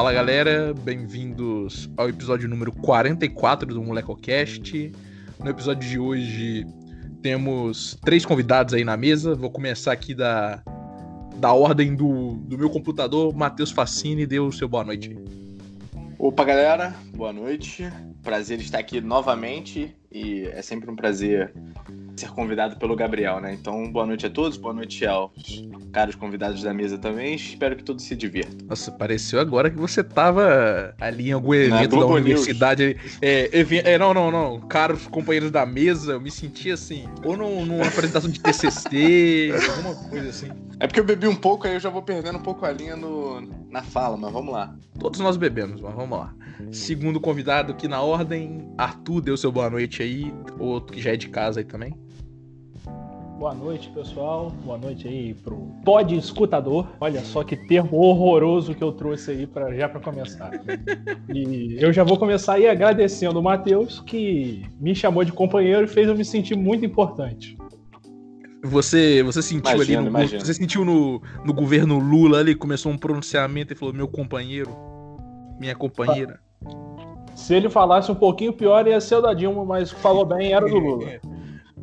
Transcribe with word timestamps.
Fala 0.00 0.14
galera, 0.14 0.72
bem-vindos 0.72 1.90
ao 1.94 2.08
episódio 2.08 2.48
número 2.48 2.72
44 2.72 3.74
do 3.74 3.82
MolecoCast. 3.82 4.92
No 5.38 5.50
episódio 5.50 5.86
de 5.86 5.98
hoje 5.98 6.66
temos 7.20 7.98
três 8.02 8.24
convidados 8.24 8.72
aí 8.72 8.82
na 8.82 8.96
mesa. 8.96 9.34
Vou 9.34 9.50
começar 9.50 9.92
aqui 9.92 10.14
da, 10.14 10.62
da 11.36 11.52
ordem 11.52 11.94
do, 11.94 12.36
do 12.46 12.56
meu 12.56 12.70
computador. 12.70 13.36
Matheus 13.36 13.72
Facini, 13.72 14.24
dê 14.24 14.40
o 14.40 14.50
seu 14.50 14.66
boa 14.66 14.84
noite. 14.84 15.14
Opa 16.18 16.44
galera, 16.44 16.96
boa 17.14 17.34
noite. 17.34 17.86
Prazer 18.22 18.58
estar 18.58 18.78
aqui 18.78 19.02
novamente 19.02 19.94
e 20.12 20.44
é 20.48 20.60
sempre 20.60 20.90
um 20.90 20.96
prazer 20.96 21.52
ser 22.16 22.30
convidado 22.30 22.76
pelo 22.76 22.94
Gabriel, 22.94 23.40
né? 23.40 23.54
Então, 23.54 23.90
boa 23.90 24.04
noite 24.04 24.26
a 24.26 24.30
todos, 24.30 24.58
boa 24.58 24.74
noite 24.74 25.06
aos 25.06 25.30
caros 25.92 26.14
convidados 26.14 26.62
da 26.62 26.74
mesa 26.74 26.98
também. 26.98 27.34
Espero 27.34 27.76
que 27.76 27.82
todos 27.82 28.04
se 28.04 28.14
divirtam. 28.14 28.66
Nossa, 28.68 28.90
pareceu 28.92 29.40
agora 29.40 29.70
que 29.70 29.76
você 29.76 30.04
tava 30.04 30.94
ali 31.00 31.30
em 31.30 31.32
algum 31.32 31.54
evento 31.54 31.98
da 31.98 32.06
universidade. 32.06 32.96
É, 33.22 33.50
é, 33.84 33.98
não, 33.98 34.12
não, 34.12 34.30
não. 34.30 34.60
Caros 34.60 35.06
companheiros 35.06 35.50
da 35.50 35.64
mesa, 35.64 36.12
eu 36.12 36.20
me 36.20 36.30
senti 36.30 36.70
assim, 36.70 37.08
ou 37.24 37.36
num, 37.36 37.64
numa 37.64 37.86
apresentação 37.86 38.30
de 38.30 38.40
TCC, 38.40 39.52
alguma 39.76 39.94
coisa 40.10 40.28
assim. 40.28 40.48
É 40.78 40.86
porque 40.86 41.00
eu 41.00 41.04
bebi 41.04 41.26
um 41.26 41.36
pouco, 41.36 41.66
aí 41.66 41.74
eu 41.74 41.80
já 41.80 41.88
vou 41.90 42.02
perdendo 42.02 42.38
um 42.38 42.42
pouco 42.42 42.66
a 42.66 42.72
linha 42.72 42.96
no, 42.96 43.40
na 43.70 43.82
fala, 43.82 44.16
mas 44.16 44.32
vamos 44.32 44.52
lá. 44.52 44.74
Todos 44.98 45.20
nós 45.20 45.36
bebemos, 45.36 45.80
mas 45.80 45.94
vamos 45.94 46.18
lá. 46.18 46.34
Segundo 46.70 47.20
convidado 47.20 47.72
aqui 47.72 47.88
na 47.88 48.00
ordem, 48.00 48.68
Arthur 48.76 49.20
deu 49.20 49.36
seu 49.36 49.50
boa 49.50 49.70
noite 49.70 49.99
aí, 50.02 50.32
outro 50.58 50.94
que 50.94 51.02
já 51.02 51.12
é 51.12 51.16
de 51.16 51.28
casa 51.28 51.60
aí 51.60 51.64
também. 51.64 51.94
Boa 53.40 53.54
noite, 53.54 53.88
pessoal. 53.88 54.50
Boa 54.64 54.76
noite 54.76 55.08
aí 55.08 55.32
pro 55.32 55.56
pod 55.82 56.14
escutador. 56.14 56.86
Olha 57.00 57.20
só 57.20 57.42
que 57.42 57.56
termo 57.56 57.96
horroroso 57.96 58.74
que 58.74 58.84
eu 58.84 58.92
trouxe 58.92 59.30
aí 59.30 59.46
para 59.46 59.74
já 59.74 59.88
para 59.88 59.98
começar. 59.98 60.50
E 61.32 61.76
eu 61.80 61.90
já 61.90 62.04
vou 62.04 62.18
começar 62.18 62.54
aí 62.54 62.68
agradecendo 62.68 63.38
o 63.38 63.42
Matheus 63.42 63.98
que 64.00 64.62
me 64.78 64.94
chamou 64.94 65.24
de 65.24 65.32
companheiro 65.32 65.84
e 65.84 65.88
fez 65.88 66.06
eu 66.06 66.14
me 66.14 66.24
sentir 66.24 66.54
muito 66.54 66.84
importante. 66.84 67.56
Você, 68.62 69.22
você 69.22 69.40
sentiu 69.40 69.72
imagina, 69.72 69.98
ali 70.00 70.04
no, 70.04 70.10
imagina. 70.10 70.44
você 70.44 70.52
sentiu 70.52 70.84
no, 70.84 71.22
no 71.42 71.54
governo 71.54 71.98
Lula 71.98 72.40
ali 72.40 72.54
começou 72.54 72.92
um 72.92 72.98
pronunciamento 72.98 73.72
e 73.72 73.76
falou 73.76 73.94
meu 73.94 74.06
companheiro, 74.06 74.70
minha 75.58 75.74
companheira. 75.74 76.40
Se 77.40 77.54
ele 77.54 77.70
falasse 77.70 78.12
um 78.12 78.14
pouquinho 78.14 78.52
pior 78.52 78.86
ia 78.86 79.00
ser 79.00 79.14
o 79.16 79.22
da 79.22 79.32
Dilma, 79.32 79.64
mas 79.64 79.90
falou 79.90 80.26
bem 80.26 80.52
era 80.52 80.68
do 80.68 80.78
Lula. 80.78 81.06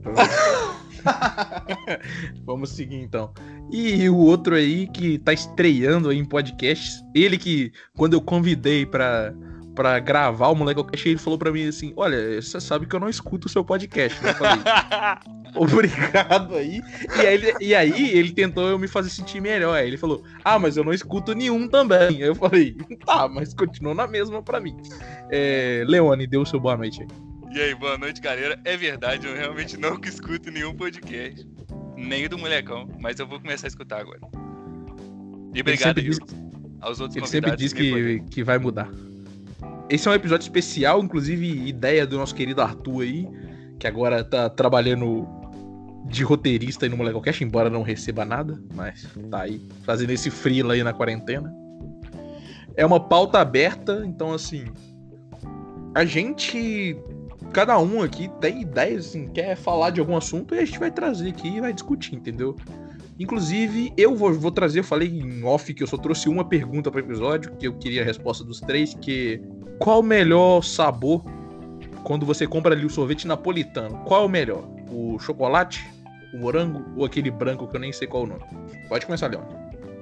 Vamos 2.45 2.69
seguir 2.69 3.01
então. 3.01 3.31
E 3.71 4.07
o 4.07 4.17
outro 4.17 4.53
aí 4.55 4.85
que 4.87 5.17
tá 5.17 5.33
estreando 5.33 6.09
aí 6.09 6.17
em 6.17 6.23
podcast, 6.23 7.03
ele 7.13 7.39
que, 7.39 7.73
quando 7.97 8.13
eu 8.13 8.21
convidei 8.21 8.85
pra, 8.85 9.33
pra 9.77 9.99
gravar 9.99 10.47
o 10.47 10.55
Moleque 10.55 10.83
Cast, 10.83 11.07
ele 11.07 11.19
falou 11.19 11.37
pra 11.37 11.51
mim 11.51 11.67
assim: 11.67 11.93
Olha, 11.95 12.41
você 12.41 12.59
sabe 12.59 12.87
que 12.87 12.95
eu 12.95 12.99
não 12.99 13.07
escuto 13.07 13.45
o 13.45 13.49
seu 13.49 13.63
podcast. 13.63 14.21
Né? 14.23 14.31
Eu 14.31 14.35
falei, 14.35 14.63
Obrigado 15.55 16.55
aí. 16.55 16.81
E 17.15 17.21
aí, 17.21 17.33
ele, 17.33 17.53
e 17.61 17.75
aí 17.75 18.17
ele 18.17 18.31
tentou 18.31 18.67
eu 18.67 18.79
me 18.79 18.87
fazer 18.87 19.11
sentir 19.11 19.39
melhor. 19.39 19.77
Aí 19.77 19.87
ele 19.87 19.97
falou: 19.97 20.23
Ah, 20.43 20.57
mas 20.57 20.77
eu 20.77 20.83
não 20.83 20.91
escuto 20.91 21.33
nenhum 21.33 21.67
também. 21.67 22.23
Aí 22.23 22.27
eu 22.27 22.33
falei: 22.33 22.75
Tá, 23.05 23.27
mas 23.27 23.53
continua 23.53 23.93
na 23.93 24.07
mesma 24.07 24.41
pra 24.41 24.59
mim. 24.59 24.75
É, 25.29 25.83
Leone, 25.87 26.25
deu 26.25 26.41
o 26.41 26.45
seu 26.45 26.59
boa 26.59 26.75
noite 26.75 27.03
aí. 27.03 27.07
E 27.55 27.61
aí, 27.61 27.75
boa 27.75 27.97
noite, 27.99 28.19
galera. 28.19 28.59
É 28.65 28.75
verdade, 28.75 29.27
eu 29.27 29.35
realmente 29.35 29.77
não 29.77 29.99
escuto 30.03 30.49
nenhum 30.49 30.75
podcast. 30.75 31.47
Nem 31.95 32.25
o 32.25 32.29
do 32.29 32.37
molecão, 32.37 32.89
mas 32.99 33.19
eu 33.19 33.27
vou 33.27 33.39
começar 33.39 33.67
a 33.67 33.69
escutar 33.69 34.01
agora. 34.01 34.19
E 35.53 35.61
obrigado 35.61 36.01
diz, 36.01 36.19
aos 36.81 36.99
outros. 36.99 37.17
Ele 37.17 37.27
sempre 37.27 37.55
diz 37.55 37.73
que, 37.73 38.19
que 38.29 38.43
vai 38.43 38.57
mudar. 38.57 38.89
Esse 39.89 40.07
é 40.07 40.11
um 40.11 40.13
episódio 40.13 40.43
especial, 40.43 41.01
inclusive 41.01 41.67
ideia 41.67 42.05
do 42.05 42.17
nosso 42.17 42.35
querido 42.35 42.61
Arthur 42.61 43.03
aí, 43.03 43.27
que 43.79 43.87
agora 43.87 44.21
tá 44.23 44.49
trabalhando 44.49 45.25
de 46.05 46.23
roteirista 46.23 46.85
aí 46.85 46.89
no 46.89 46.97
Molecão 46.97 47.21
Cash, 47.21 47.41
embora 47.41 47.69
não 47.69 47.83
receba 47.83 48.25
nada, 48.25 48.61
mas 48.73 49.07
tá 49.29 49.41
aí, 49.41 49.61
fazendo 49.83 50.09
esse 50.11 50.29
freela 50.29 50.73
aí 50.73 50.83
na 50.83 50.93
quarentena. 50.93 51.53
É 52.75 52.85
uma 52.85 52.99
pauta 52.99 53.39
aberta, 53.39 54.03
então 54.05 54.33
assim, 54.33 54.65
a 55.95 56.03
gente 56.03 56.97
cada 57.53 57.79
um 57.79 58.01
aqui 58.01 58.29
tem 58.41 58.61
ideias, 58.61 59.07
assim, 59.07 59.27
quer 59.29 59.55
falar 59.55 59.91
de 59.91 60.01
algum 60.01 60.17
assunto 60.17 60.53
e 60.53 60.59
a 60.59 60.65
gente 60.65 60.79
vai 60.79 60.91
trazer 60.91 61.29
aqui 61.29 61.47
e 61.47 61.61
vai 61.61 61.71
discutir, 61.71 62.15
entendeu? 62.15 62.55
Inclusive, 63.19 63.91
eu 63.97 64.15
vou, 64.15 64.33
vou 64.33 64.51
trazer, 64.51 64.79
eu 64.79 64.83
falei 64.83 65.07
em 65.07 65.43
off 65.43 65.73
que 65.73 65.81
eu 65.81 65.87
só 65.87 65.97
trouxe 65.97 66.29
uma 66.29 66.45
pergunta 66.45 66.91
para 66.91 67.01
o 67.01 67.03
episódio, 67.03 67.55
que 67.57 67.67
eu 67.67 67.73
queria 67.73 68.03
a 68.03 68.05
resposta 68.05 68.43
dos 68.43 68.59
três, 68.59 68.93
que 68.93 69.41
qual 69.79 70.01
o 70.01 70.03
melhor 70.03 70.61
sabor 70.61 71.23
quando 72.03 72.25
você 72.25 72.45
compra 72.45 72.73
ali 72.73 72.85
o 72.85 72.89
sorvete 72.89 73.27
napolitano? 73.27 73.97
Qual 74.05 74.23
é 74.23 74.25
o 74.25 74.29
melhor? 74.29 74.63
O 74.91 75.17
chocolate, 75.19 75.85
o 76.33 76.37
morango 76.37 76.85
ou 76.95 77.05
aquele 77.05 77.31
branco 77.31 77.67
que 77.67 77.75
eu 77.75 77.79
nem 77.79 77.91
sei 77.91 78.07
qual 78.07 78.23
é 78.23 78.25
o 78.27 78.29
nome? 78.29 78.43
Pode 78.87 79.05
começar, 79.05 79.27
Leon. 79.27 79.41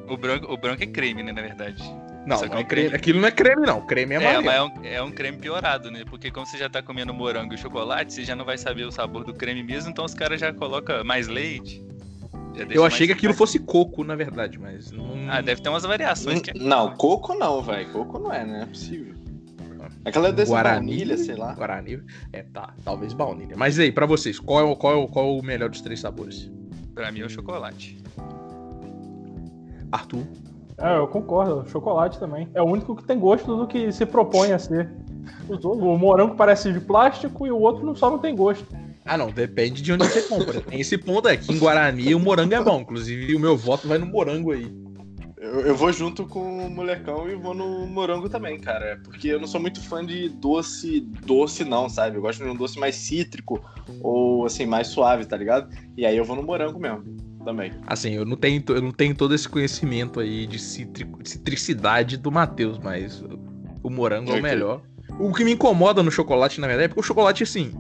O 0.08 0.18
branco, 0.18 0.52
o 0.52 0.58
branco 0.58 0.84
é 0.84 0.88
creme, 0.88 1.24
né, 1.24 1.32
na 1.32 1.42
verdade. 1.42 1.82
Não, 2.26 2.42
não 2.42 2.58
é 2.58 2.64
creme. 2.64 2.96
aquilo 2.96 3.22
não 3.22 3.28
é 3.28 3.32
creme, 3.32 3.66
não. 3.66 3.86
Creme 3.86 4.16
é 4.16 4.18
amarelo. 4.18 4.42
É, 4.42 4.46
mas 4.46 4.56
é 4.56 4.62
um, 4.62 4.86
é 4.86 5.02
um, 5.04 5.12
creme 5.12 5.38
piorado, 5.38 5.92
né? 5.92 6.04
Porque 6.06 6.32
como 6.32 6.46
você 6.46 6.58
já 6.58 6.70
tá 6.70 6.82
comendo 6.82 7.14
morango 7.14 7.54
e 7.54 7.58
chocolate, 7.58 8.14
você 8.14 8.26
já 8.26 8.36
não 8.36 8.44
vai 8.44 8.58
saber 8.58 8.84
o 8.84 8.92
sabor 8.92 9.24
do 9.24 9.34
creme 9.34 9.64
mesmo, 9.64 9.92
então 9.92 10.04
os 10.04 10.14
caras 10.14 10.40
já 10.40 10.52
colocam 10.52 11.04
mais 11.04 11.28
leite. 11.28 11.84
Eu 12.70 12.86
achei 12.86 13.08
que 13.08 13.14
aquilo 13.14 13.34
fosse 13.34 13.60
coco, 13.60 14.04
na 14.04 14.16
verdade, 14.16 14.58
mas 14.58 14.92
não... 14.92 15.30
Ah, 15.30 15.42
deve 15.42 15.62
ter 15.62 15.70
umas 15.70 15.84
variações. 15.84 16.42
É 16.48 16.54
não, 16.58 16.96
coco. 16.96 17.34
não, 17.36 17.62
velho. 17.62 17.92
Coco 17.92 18.20
não 18.20 18.32
é, 18.32 18.46
né? 18.46 18.64
É 18.64 18.66
possível. 18.66 19.16
Aquela 20.04 20.30
é 20.30 20.32
desse 20.32 20.52
Guarani, 20.52 20.88
baunilha, 20.88 21.18
sei 21.18 21.36
lá. 21.36 21.54
Guarani. 21.54 22.02
É, 22.32 22.44
tá. 22.44 22.74
Talvez 22.84 23.14
baunilha. 23.14 23.56
Mas 23.58 23.80
aí, 23.80 23.92
pra 23.92 24.06
vocês, 24.06 24.40
qual 24.40 24.72
é, 24.72 24.76
qual, 24.76 25.04
é, 25.04 25.08
qual 25.08 25.26
é 25.26 25.40
o 25.40 25.44
melhor 25.44 25.70
dos 25.70 25.82
três 25.82 26.00
sabores? 26.00 26.52
Pra 26.94 27.12
mim 27.12 27.22
é 27.22 27.26
o 27.26 27.30
chocolate. 27.30 27.98
Arthur? 29.92 30.24
É, 30.78 30.98
eu 30.98 31.08
concordo. 31.08 31.68
Chocolate 31.70 32.20
também. 32.20 32.48
É 32.54 32.62
o 32.62 32.66
único 32.66 32.96
que 32.96 33.04
tem 33.04 33.20
gosto 33.20 33.56
do 33.56 33.68
que 33.68 33.92
se 33.92 34.06
propõe 34.06 34.52
a 34.52 34.60
ser. 34.60 34.90
O 35.64 35.98
morango 35.98 36.36
parece 36.36 36.72
de 36.72 36.80
plástico 36.80 37.48
e 37.48 37.52
o 37.52 37.60
outro 37.60 37.96
só 37.96 38.10
não 38.10 38.20
tem 38.20 38.36
gosto. 38.36 38.66
Ah, 39.06 39.18
não, 39.20 39.30
depende 39.30 39.84
de 39.84 39.94
onde 39.94 40.08
você 40.08 40.24
compra. 40.24 40.62
Tem 40.62 40.82
esse 40.82 40.98
ponto 40.98 41.28
aqui 41.28 41.54
em 41.54 41.60
Guarani 41.60 42.16
o 42.16 42.20
morango 42.20 42.56
é 42.56 42.64
bom. 42.64 42.82
Inclusive, 42.82 43.36
o 43.36 43.40
meu 43.40 43.56
voto 43.56 43.88
vai 43.88 44.00
no 44.00 44.08
morango 44.08 44.52
aí. 44.52 44.68
Eu, 45.38 45.62
eu, 45.62 45.76
vou 45.76 45.94
junto 45.94 46.26
com 46.26 46.66
o 46.66 46.72
molecão 46.72 47.30
e 47.30 47.36
vou 47.36 47.54
no 47.54 47.86
morango 47.86 48.28
também, 48.28 48.60
cara. 48.60 49.00
Porque 49.04 49.28
eu 49.28 49.40
não 49.40 49.46
sou 49.46 49.62
muito 49.62 49.80
fã 49.80 50.04
de 50.04 50.28
doce, 50.30 51.02
doce 51.24 51.64
não, 51.64 51.88
sabe? 51.88 52.18
Eu 52.18 52.22
gosto 52.22 52.44
de 52.44 52.50
um 52.50 52.56
doce 52.56 52.80
mais 52.80 52.96
cítrico 52.96 53.64
ou 54.02 54.44
assim, 54.48 54.66
mais 54.66 54.88
suave, 54.88 55.24
tá 55.26 55.38
ligado? 55.38 55.70
E 55.96 56.04
aí 56.04 56.18
eu 56.18 56.26
vou 56.26 56.36
no 56.36 56.42
morango 56.42 56.80
mesmo 56.80 57.04
também. 57.46 57.72
Assim, 57.86 58.14
eu 58.14 58.26
não 58.26 58.36
tenho, 58.36 58.64
eu 58.70 58.82
não 58.82 58.92
tenho 58.92 59.14
todo 59.14 59.36
esse 59.36 59.48
conhecimento 59.48 60.20
aí 60.20 60.48
de 60.48 60.58
citrico, 60.58 61.20
citricidade 61.24 62.18
do 62.18 62.32
Matheus, 62.32 62.80
mas 62.80 63.24
o 63.84 63.90
morango 63.92 64.32
é 64.32 64.40
o 64.40 64.42
melhor. 64.42 64.82
O 65.20 65.32
que 65.32 65.46
me 65.46 65.52
incomoda 65.52 66.02
no 66.02 66.10
chocolate, 66.10 66.60
na 66.60 66.66
verdade, 66.66 66.86
é 66.86 66.88
porque 66.88 67.02
o 67.02 67.04
chocolate, 67.04 67.44
assim, 67.44 67.72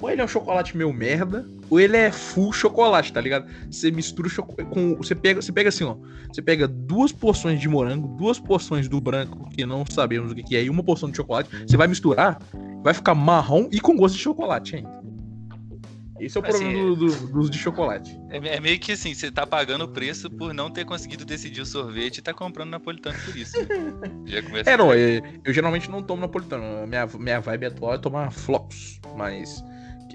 ou 0.00 0.10
ele 0.10 0.20
é 0.20 0.24
um 0.24 0.28
chocolate 0.28 0.76
meio 0.76 0.92
merda, 0.92 1.46
ou 1.70 1.80
ele 1.80 1.96
é 1.96 2.12
full 2.12 2.52
chocolate, 2.52 3.12
tá 3.12 3.20
ligado? 3.20 3.46
Você 3.70 3.90
mistura 3.90 4.28
com. 4.70 4.94
Você 4.96 5.14
pega, 5.14 5.40
você 5.40 5.52
pega 5.52 5.68
assim, 5.68 5.84
ó. 5.84 5.96
Você 6.30 6.42
pega 6.42 6.68
duas 6.68 7.12
porções 7.12 7.60
de 7.60 7.68
morango, 7.68 8.08
duas 8.08 8.38
porções 8.38 8.88
do 8.88 9.00
branco, 9.00 9.48
que 9.50 9.64
não 9.64 9.84
sabemos 9.86 10.32
o 10.32 10.34
que 10.34 10.56
é, 10.56 10.64
e 10.64 10.70
uma 10.70 10.82
porção 10.82 11.10
de 11.10 11.16
chocolate. 11.16 11.48
Você 11.66 11.76
vai 11.76 11.86
misturar, 11.86 12.38
vai 12.82 12.92
ficar 12.92 13.14
marrom 13.14 13.68
e 13.72 13.80
com 13.80 13.96
gosto 13.96 14.16
de 14.16 14.22
chocolate 14.22 14.76
ainda. 14.76 15.06
Esse 16.18 16.38
é 16.38 16.40
o 16.40 16.46
assim, 16.46 16.58
problema 16.58 16.96
do, 16.96 16.96
do, 16.96 17.26
do, 17.28 17.38
uso 17.40 17.50
de 17.50 17.58
chocolate. 17.58 18.18
É, 18.30 18.56
é, 18.56 18.60
meio 18.60 18.78
que 18.78 18.92
assim, 18.92 19.14
você 19.14 19.30
tá 19.30 19.46
pagando 19.46 19.84
o 19.84 19.88
preço 19.88 20.30
por 20.30 20.54
não 20.54 20.70
ter 20.70 20.84
conseguido 20.84 21.24
decidir 21.24 21.60
o 21.60 21.66
sorvete 21.66 22.18
e 22.18 22.22
tá 22.22 22.32
comprando 22.32 22.70
napolitano 22.70 23.18
por 23.24 23.36
isso. 23.36 23.58
Né? 23.58 23.66
Já 24.24 24.42
começa 24.42 24.70
é, 24.70 24.76
não, 24.76 24.94
eu, 24.94 25.22
eu, 25.44 25.52
geralmente 25.52 25.90
não 25.90 26.02
tomo 26.02 26.22
napolitano. 26.22 26.86
Minha, 26.86 27.06
minha 27.18 27.40
vibe 27.40 27.66
atual 27.66 27.94
é 27.94 27.98
tomar 27.98 28.30
flocos. 28.30 28.98
Mas 29.14 29.62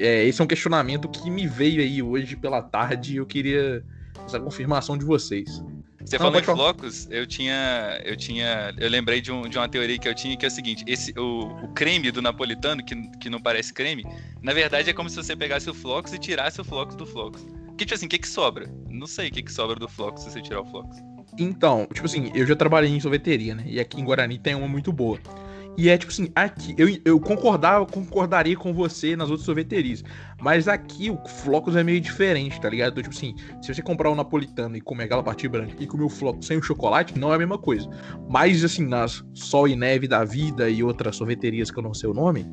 é, 0.02 0.26
esse 0.26 0.42
é 0.42 0.44
um 0.44 0.48
questionamento 0.48 1.08
que 1.08 1.30
me 1.30 1.48
veio 1.48 1.82
aí 1.82 2.02
hoje 2.02 2.36
pela 2.36 2.62
tarde 2.62 3.14
e 3.14 3.18
eu 3.18 3.26
queria 3.26 3.84
essa 4.26 4.40
confirmação 4.40 4.98
de 4.98 5.06
vocês. 5.06 5.64
Você 6.04 6.18
não, 6.18 6.26
falou 6.26 6.40
em 6.40 6.44
flocos, 6.44 7.08
eu 7.12 7.28
tinha, 7.28 8.02
eu 8.04 8.18
tinha, 8.18 8.74
eu 8.78 8.90
lembrei 8.90 9.22
de, 9.22 9.32
um, 9.32 9.48
de 9.48 9.58
uma 9.58 9.70
teoria 9.70 10.00
que 10.00 10.08
eu 10.08 10.16
tinha 10.16 10.36
que 10.36 10.46
é 10.46 10.48
o 10.48 10.52
seguinte: 10.52 10.84
esse, 10.88 11.14
o, 11.18 11.44
o 11.64 11.68
creme 11.70 12.12
do 12.12 12.22
napolitano 12.22 12.84
que, 12.84 12.96
que 13.20 13.30
não 13.30 13.40
parece 13.40 13.74
creme, 13.74 14.06
na 14.42 14.54
verdade 14.54 14.90
é 14.90 14.94
como 14.94 15.10
se 15.10 15.16
você 15.16 15.36
pegasse 15.36 15.70
o 15.70 15.74
flocos 15.74 16.12
e 16.14 16.18
tirasse 16.18 16.60
o 16.60 16.64
flocos 16.64 16.96
do 16.96 17.06
flocos. 17.06 17.46
Que 17.78 17.86
tipo 17.86 17.94
assim, 17.94 18.08
o 18.08 18.10
que 18.10 18.18
que 18.18 18.28
sobra? 18.28 18.68
Não 18.90 19.08
sei 19.08 19.30
o 19.30 19.32
que 19.32 19.44
que 19.44 19.52
sobra 19.52 19.76
do 19.76 19.88
flocos 19.88 20.24
se 20.24 20.32
você 20.32 20.42
tirar 20.42 20.62
o 20.62 20.66
flocos. 20.66 20.98
Então, 21.38 21.88
tipo 21.94 22.06
assim, 22.06 22.32
eu 22.36 22.46
já 22.46 22.56
trabalhei 22.56 22.92
em 22.92 23.00
sorveteria, 23.00 23.56
né? 23.56 23.64
E 23.66 23.80
aqui 23.80 24.00
em 24.00 24.04
Guarani 24.04 24.38
tem 24.38 24.56
uma 24.56 24.68
muito 24.68 24.92
boa. 24.92 25.20
E 25.78 25.90
é 25.90 25.98
tipo 25.98 26.12
assim, 26.12 26.30
aqui, 26.36 26.76
eu, 26.78 26.88
eu 27.06 27.20
concordava, 27.20 27.86
concordaria 27.86 28.56
com 28.56 28.74
você 28.74 29.16
nas 29.16 29.30
outras 29.30 29.46
sorveterias. 29.46 30.04
Mas 30.42 30.68
aqui 30.68 31.10
o 31.10 31.18
flocos 31.28 31.76
é 31.76 31.84
meio 31.84 32.02
diferente, 32.02 32.60
tá 32.60 32.70
ligado? 32.70 32.92
Então, 32.92 33.04
tipo 33.04 33.16
assim, 33.16 33.36
se 33.62 33.74
você 33.74 33.82
comprar 33.82 34.10
o 34.10 34.14
um 34.14 34.16
napolitano 34.16 34.76
e 34.76 34.82
comer 34.82 35.06
aquela 35.06 35.24
parte 35.24 35.48
branca 35.48 35.76
e 35.80 35.88
comer 35.88 36.04
o 36.04 36.10
floco 36.10 36.44
sem 36.44 36.58
o 36.58 36.62
chocolate, 36.62 37.18
não 37.18 37.32
é 37.32 37.36
a 37.36 37.40
mesma 37.40 37.58
coisa. 37.58 37.90
Mas 38.30 38.64
assim, 38.64 38.86
nas 38.86 39.24
Sol 39.34 39.68
e 39.68 39.76
Neve 39.76 40.08
da 40.08 40.24
Vida 40.24 40.70
e 40.70 40.84
outras 40.84 41.16
sorveterias 41.16 41.72
que 41.72 41.78
eu 41.78 41.84
não 41.84 41.94
sei 41.94 42.10
o 42.10 42.14
nome, 42.14 42.46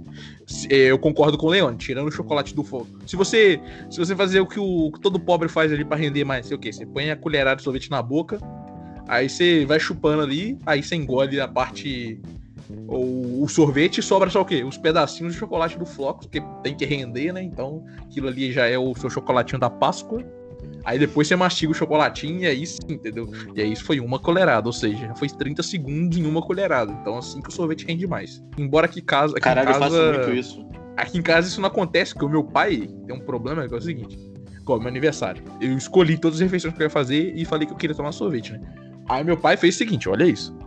é, 0.71 0.77
eu 0.77 0.99
concordo 0.99 1.37
com 1.37 1.47
o 1.47 1.51
Leone, 1.51 1.77
tirando 1.77 2.09
o 2.09 2.13
chocolate 2.13 2.55
do 2.55 2.63
fogo. 2.63 2.87
Se 3.07 3.17
você 3.17 3.61
se 3.91 3.99
você 3.99 4.15
fazer 4.15 4.41
o 4.41 4.47
que, 4.47 4.61
o, 4.61 4.93
que 4.93 5.01
todo 5.01 5.19
pobre 5.19 5.49
faz 5.49 5.73
ali 5.73 5.85
para 5.85 5.97
render 5.97 6.25
mais, 6.25 6.47
sei 6.47 6.57
o 6.57 6.61
quê? 6.61 6.73
Você 6.73 6.87
põe 6.87 7.11
a 7.11 7.17
colherada 7.17 7.57
de 7.57 7.63
sorvete 7.63 7.91
na 7.91 8.03
boca, 8.03 8.39
aí 9.09 9.29
você 9.29 9.65
vai 9.65 9.81
chupando 9.81 10.23
ali, 10.23 10.59
aí 10.67 10.83
você 10.83 10.95
engole 10.95 11.41
a 11.41 11.49
parte 11.49 12.21
o, 12.87 13.45
o 13.45 13.49
sorvete 13.49 14.03
sobra 14.03 14.29
só 14.29 14.43
o 14.43 14.45
quê? 14.45 14.63
Os 14.63 14.77
pedacinhos 14.77 15.33
de 15.33 15.39
chocolate 15.39 15.79
do 15.79 15.87
Flocos, 15.87 16.27
porque 16.27 16.43
tem 16.63 16.77
que 16.77 16.85
render, 16.85 17.33
né? 17.33 17.43
Então 17.43 17.85
aquilo 18.03 18.29
ali 18.29 18.53
já 18.53 18.67
é 18.67 18.79
o 18.79 18.95
seu 18.95 19.09
chocolatinho 19.09 19.59
da 19.59 19.71
Páscoa. 19.71 20.23
Aí 20.85 20.99
depois 20.99 21.29
você 21.29 21.37
mastiga 21.37 21.73
o 21.73 21.75
chocolatinho 21.75 22.41
e 22.41 22.47
aí 22.47 22.67
sim, 22.67 22.81
entendeu? 22.89 23.31
E 23.55 23.63
aí 23.63 23.73
isso 23.73 23.85
foi 23.85 24.01
uma 24.01 24.19
colherada, 24.19 24.67
ou 24.67 24.73
seja, 24.73 25.15
foi 25.15 25.29
30 25.29 25.63
segundos 25.63 26.19
em 26.19 26.27
uma 26.27 26.43
colherada. 26.43 26.93
Então 26.93 27.17
assim 27.17 27.41
que 27.41 27.49
o 27.49 27.53
sorvete 27.53 27.87
rende 27.87 28.07
mais. 28.07 28.43
Embora 28.59 28.87
aqui 28.87 29.01
casa. 29.01 29.33
Aqui 29.33 29.43
Caralho, 29.43 29.71
em 29.71 29.73
casa, 29.73 29.97
eu 29.97 30.15
faço 30.15 30.19
muito 30.19 30.39
isso. 30.39 30.67
Aqui 30.97 31.19
em 31.19 31.23
casa 31.23 31.49
isso 31.49 31.61
não 31.61 31.69
acontece, 31.69 32.13
porque 32.13 32.27
o 32.27 32.29
meu 32.29 32.45
pai 32.45 32.89
tem 33.07 33.17
um 33.17 33.21
problema, 33.21 33.67
que 33.67 33.75
é 33.75 33.77
o 33.77 33.81
seguinte. 33.81 34.19
Como 34.65 34.81
meu 34.81 34.89
aniversário. 34.89 35.43
Eu 35.61 35.77
escolhi 35.77 36.19
todas 36.19 36.39
as 36.39 36.43
refeições 36.43 36.75
que 36.75 36.83
eu 36.83 36.87
ia 36.87 36.91
fazer 36.91 37.33
e 37.35 37.45
falei 37.45 37.67
que 37.67 37.73
eu 37.73 37.77
queria 37.77 37.97
tomar 37.97 38.13
sorvete, 38.13 38.53
né? 38.53 38.61
Aí 39.09 39.25
meu 39.25 39.37
pai 39.37 39.57
fez 39.57 39.77
o 39.77 39.79
seguinte: 39.79 40.09
olha 40.09 40.25
isso 40.25 40.58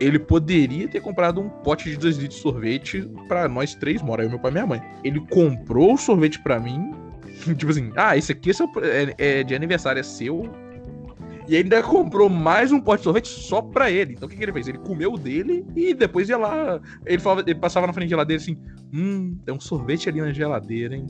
ele 0.00 0.18
poderia 0.18 0.88
ter 0.88 1.00
comprado 1.00 1.40
um 1.40 1.48
pote 1.48 1.90
de 1.90 1.96
2 1.96 2.16
litros 2.18 2.36
de 2.36 2.42
sorvete 2.42 3.10
para 3.26 3.48
nós 3.48 3.74
três, 3.74 4.00
mora 4.02 4.22
eu, 4.22 4.30
meu 4.30 4.38
pai 4.38 4.50
e 4.50 4.54
minha 4.54 4.66
mãe. 4.66 4.82
Ele 5.02 5.20
comprou 5.20 5.94
o 5.94 5.98
sorvete 5.98 6.38
para 6.40 6.60
mim, 6.60 6.92
tipo 7.56 7.70
assim, 7.70 7.92
ah, 7.96 8.16
esse 8.16 8.32
aqui 8.32 8.50
é, 8.50 8.54
é, 8.82 9.14
é, 9.18 9.42
de 9.42 9.54
aniversário, 9.54 10.00
é 10.00 10.02
seu. 10.02 10.50
E 11.48 11.56
ainda 11.56 11.82
comprou 11.82 12.28
mais 12.28 12.70
um 12.70 12.80
pote 12.80 12.98
de 12.98 13.04
sorvete 13.04 13.28
só 13.28 13.62
pra 13.62 13.90
ele. 13.90 14.12
Então 14.12 14.26
o 14.26 14.30
que, 14.30 14.36
que 14.36 14.42
ele 14.42 14.52
fez? 14.52 14.68
Ele 14.68 14.78
comeu 14.78 15.14
o 15.14 15.18
dele 15.18 15.64
e 15.74 15.94
depois 15.94 16.28
ia 16.28 16.36
lá. 16.36 16.78
Ele, 17.06 17.18
falava, 17.18 17.40
ele 17.40 17.58
passava 17.58 17.86
na 17.86 17.92
frente 17.92 18.08
da 18.08 18.16
geladeira 18.16 18.42
assim: 18.42 18.58
Hum, 18.92 19.38
tem 19.46 19.54
um 19.54 19.60
sorvete 19.60 20.10
ali 20.10 20.20
na 20.20 20.30
geladeira, 20.30 20.94
hein? 20.94 21.06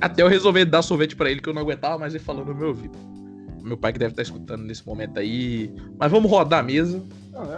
Até 0.00 0.22
eu 0.22 0.26
resolver 0.26 0.64
dar 0.64 0.80
sorvete 0.80 1.14
para 1.14 1.30
ele, 1.30 1.40
que 1.40 1.48
eu 1.48 1.52
não 1.52 1.62
aguentava 1.62 1.98
mais 1.98 2.14
ele 2.14 2.24
falando 2.24 2.48
no 2.48 2.54
meu 2.54 2.68
ouvido. 2.68 2.98
Meu 3.62 3.76
pai 3.76 3.92
que 3.92 3.98
deve 3.98 4.12
estar 4.12 4.22
escutando 4.22 4.62
nesse 4.62 4.86
momento 4.86 5.18
aí. 5.18 5.72
Mas 5.98 6.10
vamos 6.10 6.30
rodar 6.30 6.60
a 6.60 6.62
mesa. 6.62 7.02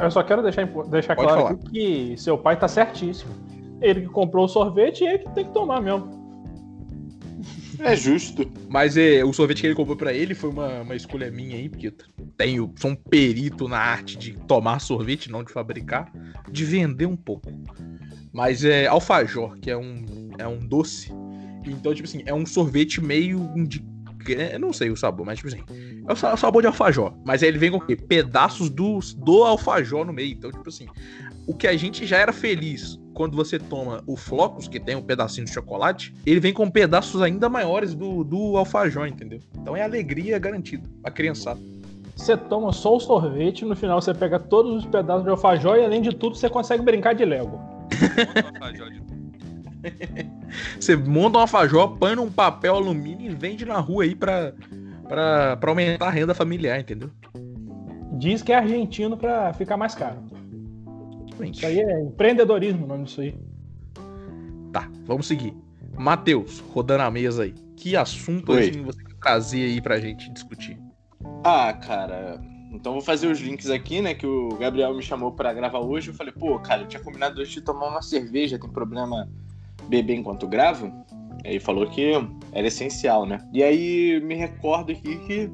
Eu 0.03 0.11
só 0.11 0.23
quero 0.23 0.43
deixar, 0.43 0.67
deixar 0.89 1.17
claro 1.17 1.59
que 1.59 2.15
seu 2.17 2.39
pai 2.39 2.59
tá 2.59 2.69
certíssimo. 2.69 3.33
Ele 3.81 4.03
que 4.03 4.09
comprou 4.09 4.45
o 4.45 4.49
sorvete 4.49 5.03
e 5.03 5.07
ele 5.07 5.19
que 5.19 5.31
tem 5.31 5.45
que 5.45 5.53
tomar 5.53 5.81
mesmo. 5.81 6.25
É 7.81 7.97
justo. 7.97 8.51
Mas 8.69 8.97
é, 8.97 9.25
o 9.25 9.33
sorvete 9.33 9.61
que 9.61 9.67
ele 9.67 9.75
comprou 9.75 9.97
para 9.97 10.13
ele 10.13 10.35
foi 10.35 10.51
uma, 10.51 10.83
uma 10.83 10.95
escolha 10.95 11.31
minha 11.31 11.57
aí, 11.57 11.69
porque 11.69 11.89
eu 11.89 11.93
tenho, 12.37 12.73
sou 12.77 12.93
um 12.93 12.95
perito 12.95 13.69
na 13.69 13.79
arte 13.79 14.17
de 14.17 14.33
tomar 14.47 14.79
sorvete, 14.79 15.31
não 15.31 15.43
de 15.43 15.53
fabricar, 15.53 16.13
de 16.51 16.65
vender 16.65 17.07
um 17.07 17.17
pouco. 17.17 17.51
Mas 18.33 18.65
é 18.65 18.87
alfajor, 18.87 19.59
que 19.59 19.71
é 19.71 19.77
um, 19.77 20.31
é 20.39 20.47
um 20.47 20.59
doce. 20.59 21.13
Então, 21.67 21.95
tipo 21.95 22.07
assim, 22.07 22.23
é 22.27 22.35
um 22.35 22.45
sorvete 22.45 23.03
meio 23.03 23.41
de 23.67 23.81
eu 24.33 24.59
não 24.59 24.73
sei 24.73 24.91
o 24.91 24.97
sabor, 24.97 25.25
mas 25.27 25.39
tipo 25.39 25.49
assim, 25.49 25.63
é 26.09 26.13
o 26.13 26.37
sabor 26.37 26.63
de 26.63 26.67
alfajor. 26.67 27.15
Mas 27.25 27.43
aí 27.43 27.49
ele 27.49 27.59
vem 27.59 27.71
com 27.71 27.79
o 27.79 27.81
quê? 27.81 27.97
Pedaços 27.97 28.71
do, 28.71 28.99
do 29.17 29.45
alfajor 29.45 30.05
no 30.05 30.13
meio. 30.13 30.33
Então, 30.33 30.51
tipo 30.51 30.69
assim, 30.69 30.87
o 31.47 31.55
que 31.55 31.67
a 31.67 31.77
gente 31.77 32.07
já 32.07 32.19
era 32.19 32.33
feliz 32.33 32.99
quando 33.13 33.37
você 33.37 33.59
toma 33.59 34.03
o 34.07 34.17
Flocos, 34.17 34.67
que 34.67 34.81
tem 34.81 34.97
um 34.97 35.03
pedacinho 35.03 35.47
de 35.47 35.53
chocolate, 35.53 36.13
ele 36.27 36.41
vem 36.41 36.53
com 36.53 36.69
pedaços 36.69 37.23
ainda 37.23 37.49
maiores 37.49 37.95
do, 37.95 38.25
do 38.25 38.57
alfajor, 38.57 39.07
entendeu? 39.07 39.39
Então 39.57 39.77
é 39.77 39.83
alegria 39.83 40.39
garantida 40.39 40.89
pra 41.01 41.13
criançada. 41.13 41.61
Você 42.17 42.37
toma 42.37 42.73
só 42.73 42.97
o 42.97 43.01
sorvete, 43.01 43.65
no 43.65 43.75
final 43.75 44.01
você 44.01 44.15
pega 44.15 44.39
todos 44.39 44.77
os 44.77 44.87
pedaços 44.87 45.25
de 45.25 45.31
alfajor 45.31 45.77
e 45.77 45.85
além 45.85 46.01
de 46.01 46.15
tudo 46.15 46.37
você 46.37 46.49
consegue 46.49 46.83
brincar 46.83 47.15
de 47.15 47.25
Lego. 47.25 47.61
Você 50.79 50.97
monta 50.97 51.39
uma 51.39 51.43
alfajor, 51.43 51.97
põe 51.97 52.15
num 52.15 52.31
papel 52.31 52.77
alumínio 52.77 53.31
e 53.31 53.35
vende 53.35 53.65
na 53.65 53.79
rua 53.79 54.05
aí 54.05 54.15
pra, 54.15 54.53
pra, 55.09 55.57
pra 55.57 55.71
aumentar 55.71 56.07
a 56.07 56.11
renda 56.11 56.35
familiar, 56.35 56.81
entendeu? 56.81 57.11
Diz 58.19 58.43
que 58.43 58.53
é 58.53 58.57
argentino 58.57 59.17
pra 59.17 59.53
ficar 59.53 59.77
mais 59.77 59.95
caro. 59.95 60.23
Isso 61.43 61.67
aí 61.67 61.81
é 61.81 62.01
empreendedorismo, 62.01 62.85
o 62.85 62.89
nome 62.89 63.05
disso 63.05 63.21
aí. 63.21 63.37
Tá, 64.73 64.89
vamos 65.05 65.27
seguir. 65.27 65.55
Matheus, 65.99 66.61
rodando 66.61 67.03
a 67.03 67.11
mesa 67.11 67.45
aí. 67.45 67.55
Que 67.77 67.97
assunto 67.97 68.53
assim, 68.53 68.83
você 68.83 69.03
quer 69.03 69.15
trazer 69.21 69.65
aí 69.65 69.81
pra 69.81 69.99
gente 69.99 70.31
discutir? 70.33 70.79
Ah, 71.45 71.73
cara, 71.73 72.41
então 72.73 72.93
vou 72.93 73.03
fazer 73.03 73.29
os 73.29 73.41
links 73.41 73.71
aqui, 73.71 74.01
né? 74.01 74.15
Que 74.15 74.27
o 74.27 74.49
Gabriel 74.57 74.95
me 74.95 75.03
chamou 75.03 75.33
para 75.33 75.53
gravar 75.53 75.81
hoje. 75.81 76.09
Eu 76.09 76.15
falei, 76.15 76.33
pô, 76.33 76.59
cara, 76.59 76.83
eu 76.83 76.89
tinha 76.89 77.03
combinado 77.03 77.41
hoje 77.41 77.53
de 77.53 77.61
tomar 77.61 77.89
uma 77.89 78.03
cerveja, 78.03 78.59
tem 78.59 78.71
problema 78.71 79.29
beber 79.89 80.17
enquanto 80.17 80.47
gravo, 80.47 80.93
ele 81.45 81.61
falou 81.61 81.87
que 81.87 82.13
era 82.53 82.67
essencial, 82.67 83.27
né? 83.27 83.39
E 83.53 83.63
aí 83.63 84.21
me 84.21 84.35
recordo 84.35 84.93
aqui 84.93 85.17
que 85.27 85.51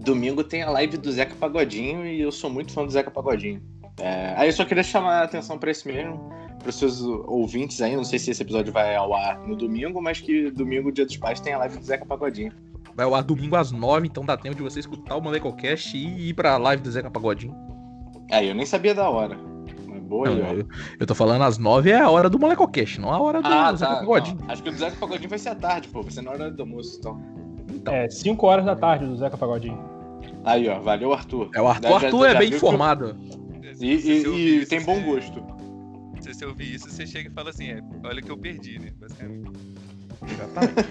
domingo 0.00 0.44
tem 0.44 0.62
a 0.62 0.70
live 0.70 0.96
do 0.96 1.10
Zeca 1.10 1.34
Pagodinho 1.34 2.06
e 2.06 2.20
eu 2.20 2.30
sou 2.30 2.50
muito 2.50 2.72
fã 2.72 2.84
do 2.84 2.90
Zeca 2.90 3.10
Pagodinho. 3.10 3.62
É, 4.00 4.34
aí 4.36 4.48
eu 4.48 4.52
só 4.52 4.64
queria 4.64 4.82
chamar 4.82 5.20
a 5.20 5.24
atenção 5.24 5.58
para 5.58 5.70
esse 5.70 5.86
mesmo, 5.86 6.30
para 6.58 6.68
os 6.68 6.76
seus 6.76 7.00
ouvintes 7.00 7.80
aí, 7.80 7.96
não 7.96 8.04
sei 8.04 8.18
se 8.18 8.30
esse 8.30 8.42
episódio 8.42 8.72
vai 8.72 8.94
ao 8.94 9.14
ar 9.14 9.40
no 9.40 9.56
domingo, 9.56 10.00
mas 10.00 10.20
que 10.20 10.50
domingo, 10.50 10.92
dia 10.92 11.04
dos 11.04 11.16
pais, 11.16 11.40
tem 11.40 11.52
a 11.52 11.58
live 11.58 11.78
do 11.78 11.84
Zeca 11.84 12.06
Pagodinho. 12.06 12.52
Vai 12.94 13.06
ao 13.06 13.14
ar 13.14 13.22
domingo 13.22 13.56
às 13.56 13.72
nove, 13.72 14.06
então 14.06 14.24
dá 14.24 14.36
tempo 14.36 14.56
de 14.56 14.62
você 14.62 14.80
escutar 14.80 15.16
o 15.16 15.20
Molecocast 15.20 15.96
e 15.96 16.28
ir 16.28 16.34
pra 16.34 16.56
live 16.56 16.82
do 16.82 16.90
Zeca 16.90 17.10
Pagodinho. 17.10 17.54
É, 18.30 18.44
eu 18.44 18.54
nem 18.54 18.66
sabia 18.66 18.94
da 18.94 19.08
hora. 19.08 19.47
Boa, 20.08 20.30
não, 20.30 20.52
eu, 20.54 20.66
eu 20.98 21.06
tô 21.06 21.14
falando 21.14 21.42
às 21.42 21.58
nove 21.58 21.90
é 21.90 22.00
a 22.00 22.08
hora 22.08 22.30
do 22.30 22.38
Molecocast, 22.38 22.98
não 22.98 23.12
a 23.12 23.20
hora 23.20 23.42
do 23.42 23.46
ah, 23.46 23.74
Zeca 23.74 23.92
tá, 23.92 24.00
Pagodinho. 24.00 24.38
Não. 24.40 24.50
Acho 24.50 24.62
que 24.62 24.68
o 24.70 24.72
do 24.72 24.78
Zeca 24.78 24.96
Pagodinho 24.96 25.28
vai 25.28 25.38
ser 25.38 25.50
à 25.50 25.54
tarde, 25.54 25.88
pô. 25.88 26.02
Vai 26.02 26.10
ser 26.10 26.22
na 26.22 26.30
hora 26.30 26.50
do 26.50 26.62
almoço, 26.62 26.96
então. 26.98 27.20
então. 27.74 27.94
É, 27.94 28.08
5 28.08 28.46
horas 28.46 28.64
da 28.64 28.74
tarde 28.74 29.04
do 29.04 29.14
Zeca 29.18 29.36
Pagodinho. 29.36 29.78
Aí, 30.44 30.66
ó. 30.66 30.80
Valeu, 30.80 31.12
Arthur. 31.12 31.50
É, 31.54 31.60
o 31.60 31.68
Arthur, 31.68 31.92
Arthur 31.92 32.22
já, 32.22 32.28
é 32.28 32.32
já 32.32 32.38
bem 32.38 32.54
informado. 32.54 33.16
E, 33.80 33.86
e, 33.86 34.60
e 34.60 34.66
tem 34.66 34.82
bom 34.82 35.02
gosto. 35.02 35.44
Se 36.20 36.32
você 36.32 36.46
ouvir 36.46 36.74
isso, 36.74 36.90
você 36.90 37.06
chega 37.06 37.28
e 37.28 37.32
fala 37.32 37.50
assim, 37.50 37.68
é, 37.68 37.82
olha 38.02 38.22
que 38.22 38.30
eu 38.30 38.38
perdi, 38.38 38.78
né? 38.78 38.92
Exatamente. 40.22 40.88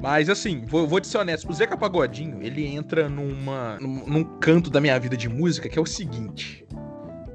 Mas 0.00 0.28
assim, 0.28 0.64
vou, 0.66 0.86
vou 0.86 1.00
te 1.00 1.06
ser 1.06 1.18
honesto, 1.18 1.48
o 1.48 1.52
Zeca 1.52 1.76
Pagodinho, 1.76 2.42
ele 2.42 2.66
entra 2.66 3.08
numa, 3.08 3.78
num, 3.80 4.06
num 4.06 4.24
canto 4.38 4.70
da 4.70 4.80
minha 4.80 4.98
vida 4.98 5.16
de 5.16 5.28
música 5.28 5.68
que 5.68 5.78
é 5.78 5.82
o 5.82 5.86
seguinte. 5.86 6.66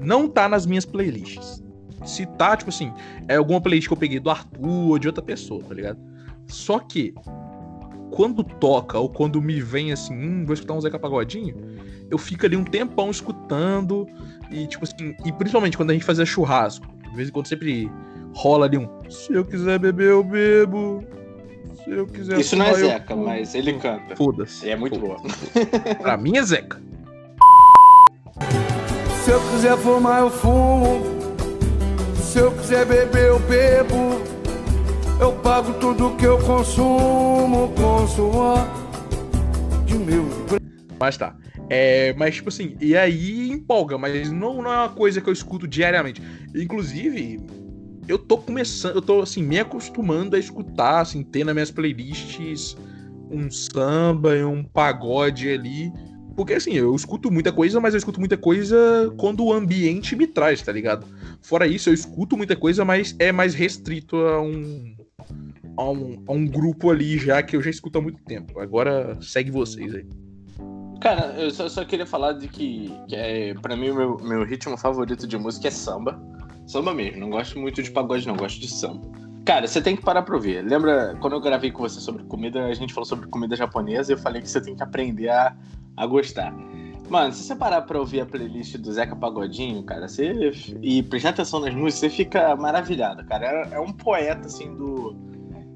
Não 0.01 0.27
tá 0.27 0.49
nas 0.49 0.65
minhas 0.65 0.85
playlists 0.85 1.61
se 2.05 2.25
tá, 2.25 2.55
tipo 2.55 2.69
assim, 2.69 2.93
é 3.27 3.35
alguma 3.35 3.61
playlist 3.61 3.87
que 3.87 3.93
eu 3.93 3.97
peguei 3.97 4.19
do 4.19 4.29
Arthur 4.29 4.91
ou 4.91 4.99
de 4.99 5.07
outra 5.07 5.23
pessoa, 5.23 5.63
tá 5.63 5.73
ligado? 5.73 5.99
Só 6.47 6.79
que, 6.79 7.13
quando 8.11 8.43
toca 8.43 8.97
ou 8.97 9.09
quando 9.09 9.41
me 9.41 9.61
vem 9.61 9.91
assim, 9.91 10.13
hum, 10.13 10.45
vou 10.45 10.53
escutar 10.53 10.73
um 10.73 10.81
Zeca 10.81 10.99
Pagodinho, 10.99 11.55
eu 12.09 12.17
fico 12.17 12.45
ali 12.45 12.57
um 12.57 12.63
tempão 12.63 13.09
escutando 13.09 14.07
e, 14.51 14.67
tipo 14.67 14.83
assim, 14.83 15.15
e 15.25 15.31
principalmente 15.31 15.77
quando 15.77 15.91
a 15.91 15.93
gente 15.93 16.05
fazia 16.05 16.25
churrasco, 16.25 16.85
de 17.09 17.15
vez 17.15 17.29
em 17.29 17.31
quando 17.31 17.47
sempre 17.47 17.89
rola 18.33 18.65
ali 18.65 18.77
um, 18.77 18.87
se 19.09 19.33
eu 19.33 19.45
quiser 19.45 19.79
beber, 19.79 20.09
eu 20.09 20.23
bebo. 20.23 21.03
Se 21.83 21.89
eu 21.89 22.05
quiser 22.05 22.39
Isso 22.39 22.55
não 22.55 22.65
é 22.65 22.73
Zeca, 22.75 23.15
mas 23.15 23.55
ele 23.55 23.73
canta. 23.73 24.15
Foda-se. 24.15 24.69
É 24.69 24.75
muito 24.75 24.99
boa. 24.99 25.17
pra 25.99 26.15
mim 26.15 26.37
é 26.37 26.43
Zeca. 26.43 26.81
Se 29.31 29.35
eu 29.35 29.49
quiser 29.49 29.77
fumar, 29.77 30.19
eu 30.19 30.29
fumo. 30.29 31.03
Se 32.15 32.37
eu 32.39 32.51
quiser 32.51 32.85
beber, 32.85 33.29
eu 33.29 33.39
bebo. 33.39 34.21
Eu 35.21 35.31
pago 35.39 35.71
tudo 35.75 36.17
que 36.17 36.25
eu 36.25 36.37
consumo 36.37 37.71
com 37.73 38.05
suor 38.07 38.57
de 39.85 39.93
meu. 39.93 40.25
Mas 40.99 41.15
tá. 41.15 41.33
É, 41.69 42.13
mas, 42.17 42.35
tipo 42.35 42.49
assim, 42.49 42.75
e 42.81 42.93
aí 42.93 43.49
empolga, 43.49 43.97
mas 43.97 44.29
não, 44.29 44.61
não 44.61 44.69
é 44.69 44.77
uma 44.79 44.89
coisa 44.89 45.21
que 45.21 45.29
eu 45.29 45.33
escuto 45.33 45.65
diariamente. 45.65 46.21
Inclusive, 46.53 47.39
eu 48.09 48.19
tô 48.19 48.37
começando, 48.37 48.95
eu 48.95 49.01
tô 49.01 49.21
assim, 49.21 49.41
me 49.41 49.61
acostumando 49.61 50.35
a 50.35 50.39
escutar, 50.39 50.99
assim, 50.99 51.23
ter 51.23 51.45
nas 51.45 51.53
minhas 51.53 51.71
playlists 51.71 52.75
um 53.31 53.49
samba 53.49 54.35
e 54.35 54.43
um 54.43 54.61
pagode 54.61 55.49
ali. 55.49 55.89
Porque 56.35 56.53
assim, 56.53 56.73
eu 56.73 56.95
escuto 56.95 57.31
muita 57.31 57.51
coisa, 57.51 57.79
mas 57.79 57.93
eu 57.93 57.97
escuto 57.97 58.19
muita 58.19 58.37
coisa 58.37 59.13
quando 59.17 59.43
o 59.43 59.53
ambiente 59.53 60.15
me 60.15 60.27
traz, 60.27 60.61
tá 60.61 60.71
ligado? 60.71 61.05
Fora 61.41 61.67
isso, 61.67 61.89
eu 61.89 61.93
escuto 61.93 62.37
muita 62.37 62.55
coisa, 62.55 62.85
mas 62.85 63.15
é 63.19 63.31
mais 63.31 63.53
restrito 63.53 64.15
a 64.15 64.41
um, 64.41 64.95
a 65.77 65.89
um, 65.89 66.23
a 66.27 66.31
um 66.31 66.45
grupo 66.45 66.89
ali 66.89 67.17
já 67.17 67.43
que 67.43 67.55
eu 67.55 67.61
já 67.61 67.69
escuto 67.69 67.97
há 67.97 68.01
muito 68.01 68.21
tempo. 68.23 68.59
Agora 68.59 69.17
segue 69.21 69.51
vocês 69.51 69.93
aí. 69.93 70.05
Cara, 71.01 71.33
eu 71.35 71.49
só, 71.49 71.67
só 71.67 71.83
queria 71.83 72.05
falar 72.05 72.33
de 72.33 72.47
que, 72.47 72.93
que 73.07 73.15
é, 73.15 73.55
pra 73.55 73.75
mim, 73.75 73.89
o 73.89 73.95
meu, 73.95 74.17
meu 74.17 74.43
ritmo 74.45 74.77
favorito 74.77 75.27
de 75.27 75.37
música 75.37 75.67
é 75.67 75.71
samba. 75.71 76.21
Samba 76.67 76.93
mesmo, 76.93 77.19
não 77.19 77.29
gosto 77.31 77.59
muito 77.59 77.81
de 77.81 77.89
pagode, 77.89 78.27
não, 78.27 78.35
gosto 78.35 78.59
de 78.59 78.67
samba. 78.69 79.09
Cara, 79.45 79.67
você 79.67 79.81
tem 79.81 79.95
que 79.95 80.03
parar 80.03 80.21
pra 80.21 80.35
ouvir. 80.35 80.61
Lembra 80.61 81.15
quando 81.19 81.33
eu 81.33 81.41
gravei 81.41 81.71
com 81.71 81.81
você 81.81 81.99
sobre 81.99 82.23
comida, 82.23 82.65
a 82.65 82.73
gente 82.73 82.93
falou 82.93 83.05
sobre 83.05 83.27
comida 83.27 83.55
japonesa 83.55 84.11
e 84.11 84.15
eu 84.15 84.17
falei 84.17 84.41
que 84.41 84.49
você 84.49 84.61
tem 84.61 84.75
que 84.75 84.83
aprender 84.83 85.29
a, 85.29 85.55
a 85.97 86.05
gostar. 86.05 86.53
Mano, 87.09 87.33
se 87.33 87.43
você 87.43 87.55
parar 87.55 87.81
pra 87.81 87.99
ouvir 87.99 88.21
a 88.21 88.25
playlist 88.25 88.77
do 88.77 88.93
Zeca 88.93 89.15
Pagodinho, 89.15 89.83
cara, 89.83 90.07
você. 90.07 90.53
E 90.81 91.03
prestar 91.03 91.29
atenção 91.29 91.59
nas 91.59 91.73
músicas, 91.73 91.95
você 91.95 92.09
fica 92.09 92.55
maravilhado, 92.55 93.25
cara. 93.25 93.45
É, 93.45 93.73
é 93.73 93.79
um 93.81 93.91
poeta, 93.91 94.47
assim, 94.47 94.73
do. 94.75 95.09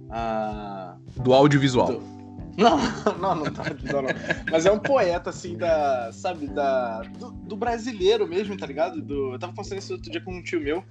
Uh, 0.05 1.21
do 1.21 1.33
audiovisual. 1.33 1.87
Do, 1.87 2.14
não, 2.57 2.77
não, 3.19 3.35
não 3.35 3.51
tá 3.51 3.63
não, 3.91 4.01
não. 4.01 4.09
Mas 4.49 4.65
é 4.65 4.71
um 4.71 4.79
poeta, 4.79 5.29
assim, 5.29 5.57
da. 5.57 6.11
Sabe, 6.11 6.47
da. 6.47 7.01
Do, 7.19 7.31
do, 7.31 7.55
brasileiro 7.55 8.27
mesmo, 8.27 8.57
tá 8.57 8.65
ligado? 8.65 9.01
Do, 9.01 9.33
eu 9.33 9.39
tava 9.39 9.53
conversando 9.53 9.79
isso 9.79 9.93
outro 9.93 10.11
dia 10.11 10.21
com 10.21 10.33
um 10.33 10.41
tio 10.41 10.61
meu. 10.61 10.83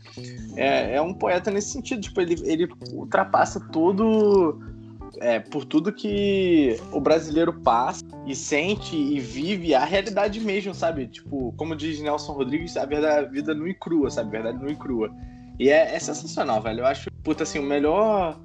É, 0.56 0.96
é 0.96 1.02
um 1.02 1.14
poeta 1.14 1.50
nesse 1.50 1.70
sentido, 1.70 2.02
tipo, 2.02 2.20
ele, 2.20 2.36
ele 2.44 2.68
ultrapassa 2.92 3.60
todo. 3.60 4.60
É, 5.20 5.38
por 5.38 5.64
tudo 5.64 5.92
que 5.92 6.76
o 6.90 7.00
brasileiro 7.00 7.52
passa 7.52 8.04
e 8.26 8.34
sente 8.34 8.96
e 8.96 9.20
vive 9.20 9.72
a 9.72 9.84
realidade 9.84 10.40
mesmo, 10.40 10.74
sabe? 10.74 11.06
Tipo, 11.06 11.54
como 11.56 11.76
diz 11.76 12.00
Nelson 12.00 12.32
Rodrigues, 12.32 12.76
a 12.76 12.84
verdade, 12.84 13.26
a 13.26 13.28
vida 13.28 13.54
nua 13.54 13.68
e 13.68 13.74
crua, 13.74 14.10
sabe? 14.10 14.36
A 14.36 14.42
verdade 14.42 14.58
nua 14.58 14.72
e 14.72 14.76
crua. 14.76 15.14
E 15.56 15.70
é, 15.70 15.94
é 15.94 15.98
sensacional, 16.00 16.60
velho. 16.60 16.80
Eu 16.80 16.86
acho, 16.86 17.08
puta, 17.22 17.44
assim, 17.44 17.60
o 17.60 17.62
melhor 17.62 18.40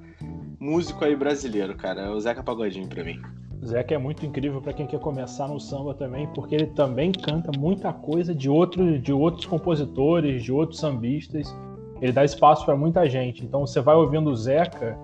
músico 0.60 1.04
aí 1.04 1.16
brasileiro, 1.16 1.74
cara. 1.74 2.02
É 2.02 2.10
o 2.10 2.20
Zeca 2.20 2.42
Pagodinho 2.42 2.86
pra 2.86 3.02
mim. 3.02 3.18
Zeca 3.64 3.94
é 3.94 3.98
muito 3.98 4.24
incrível 4.24 4.60
para 4.60 4.72
quem 4.72 4.86
quer 4.86 5.00
começar 5.00 5.48
no 5.48 5.58
samba 5.58 5.94
também, 5.94 6.26
porque 6.34 6.54
ele 6.54 6.66
também 6.66 7.12
canta 7.12 7.50
muita 7.58 7.92
coisa 7.92 8.34
de, 8.34 8.48
outro, 8.48 8.98
de 8.98 9.12
outros 9.12 9.46
compositores, 9.46 10.42
de 10.42 10.52
outros 10.52 10.78
sambistas. 10.78 11.54
Ele 12.00 12.12
dá 12.12 12.24
espaço 12.24 12.64
para 12.64 12.76
muita 12.76 13.08
gente. 13.08 13.44
Então 13.44 13.66
você 13.66 13.80
vai 13.80 13.96
ouvindo 13.96 14.30
o 14.30 14.36
Zeca 14.36 14.98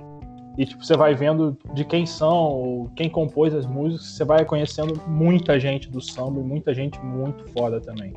e 0.57 0.65
tipo, 0.65 0.85
você 0.85 0.97
vai 0.97 1.15
vendo 1.15 1.57
de 1.75 1.85
quem 1.85 2.07
são, 2.07 2.91
quem 2.97 3.11
compôs 3.11 3.55
as 3.55 3.67
músicas, 3.67 4.07
você 4.07 4.25
vai 4.25 4.45
conhecendo 4.45 4.99
muita 5.07 5.61
gente 5.61 5.91
do 5.91 6.01
samba 6.01 6.41
e 6.41 6.45
muita 6.45 6.73
gente 6.73 6.99
muito 7.01 7.47
foda 7.53 7.79
também. 7.79 8.15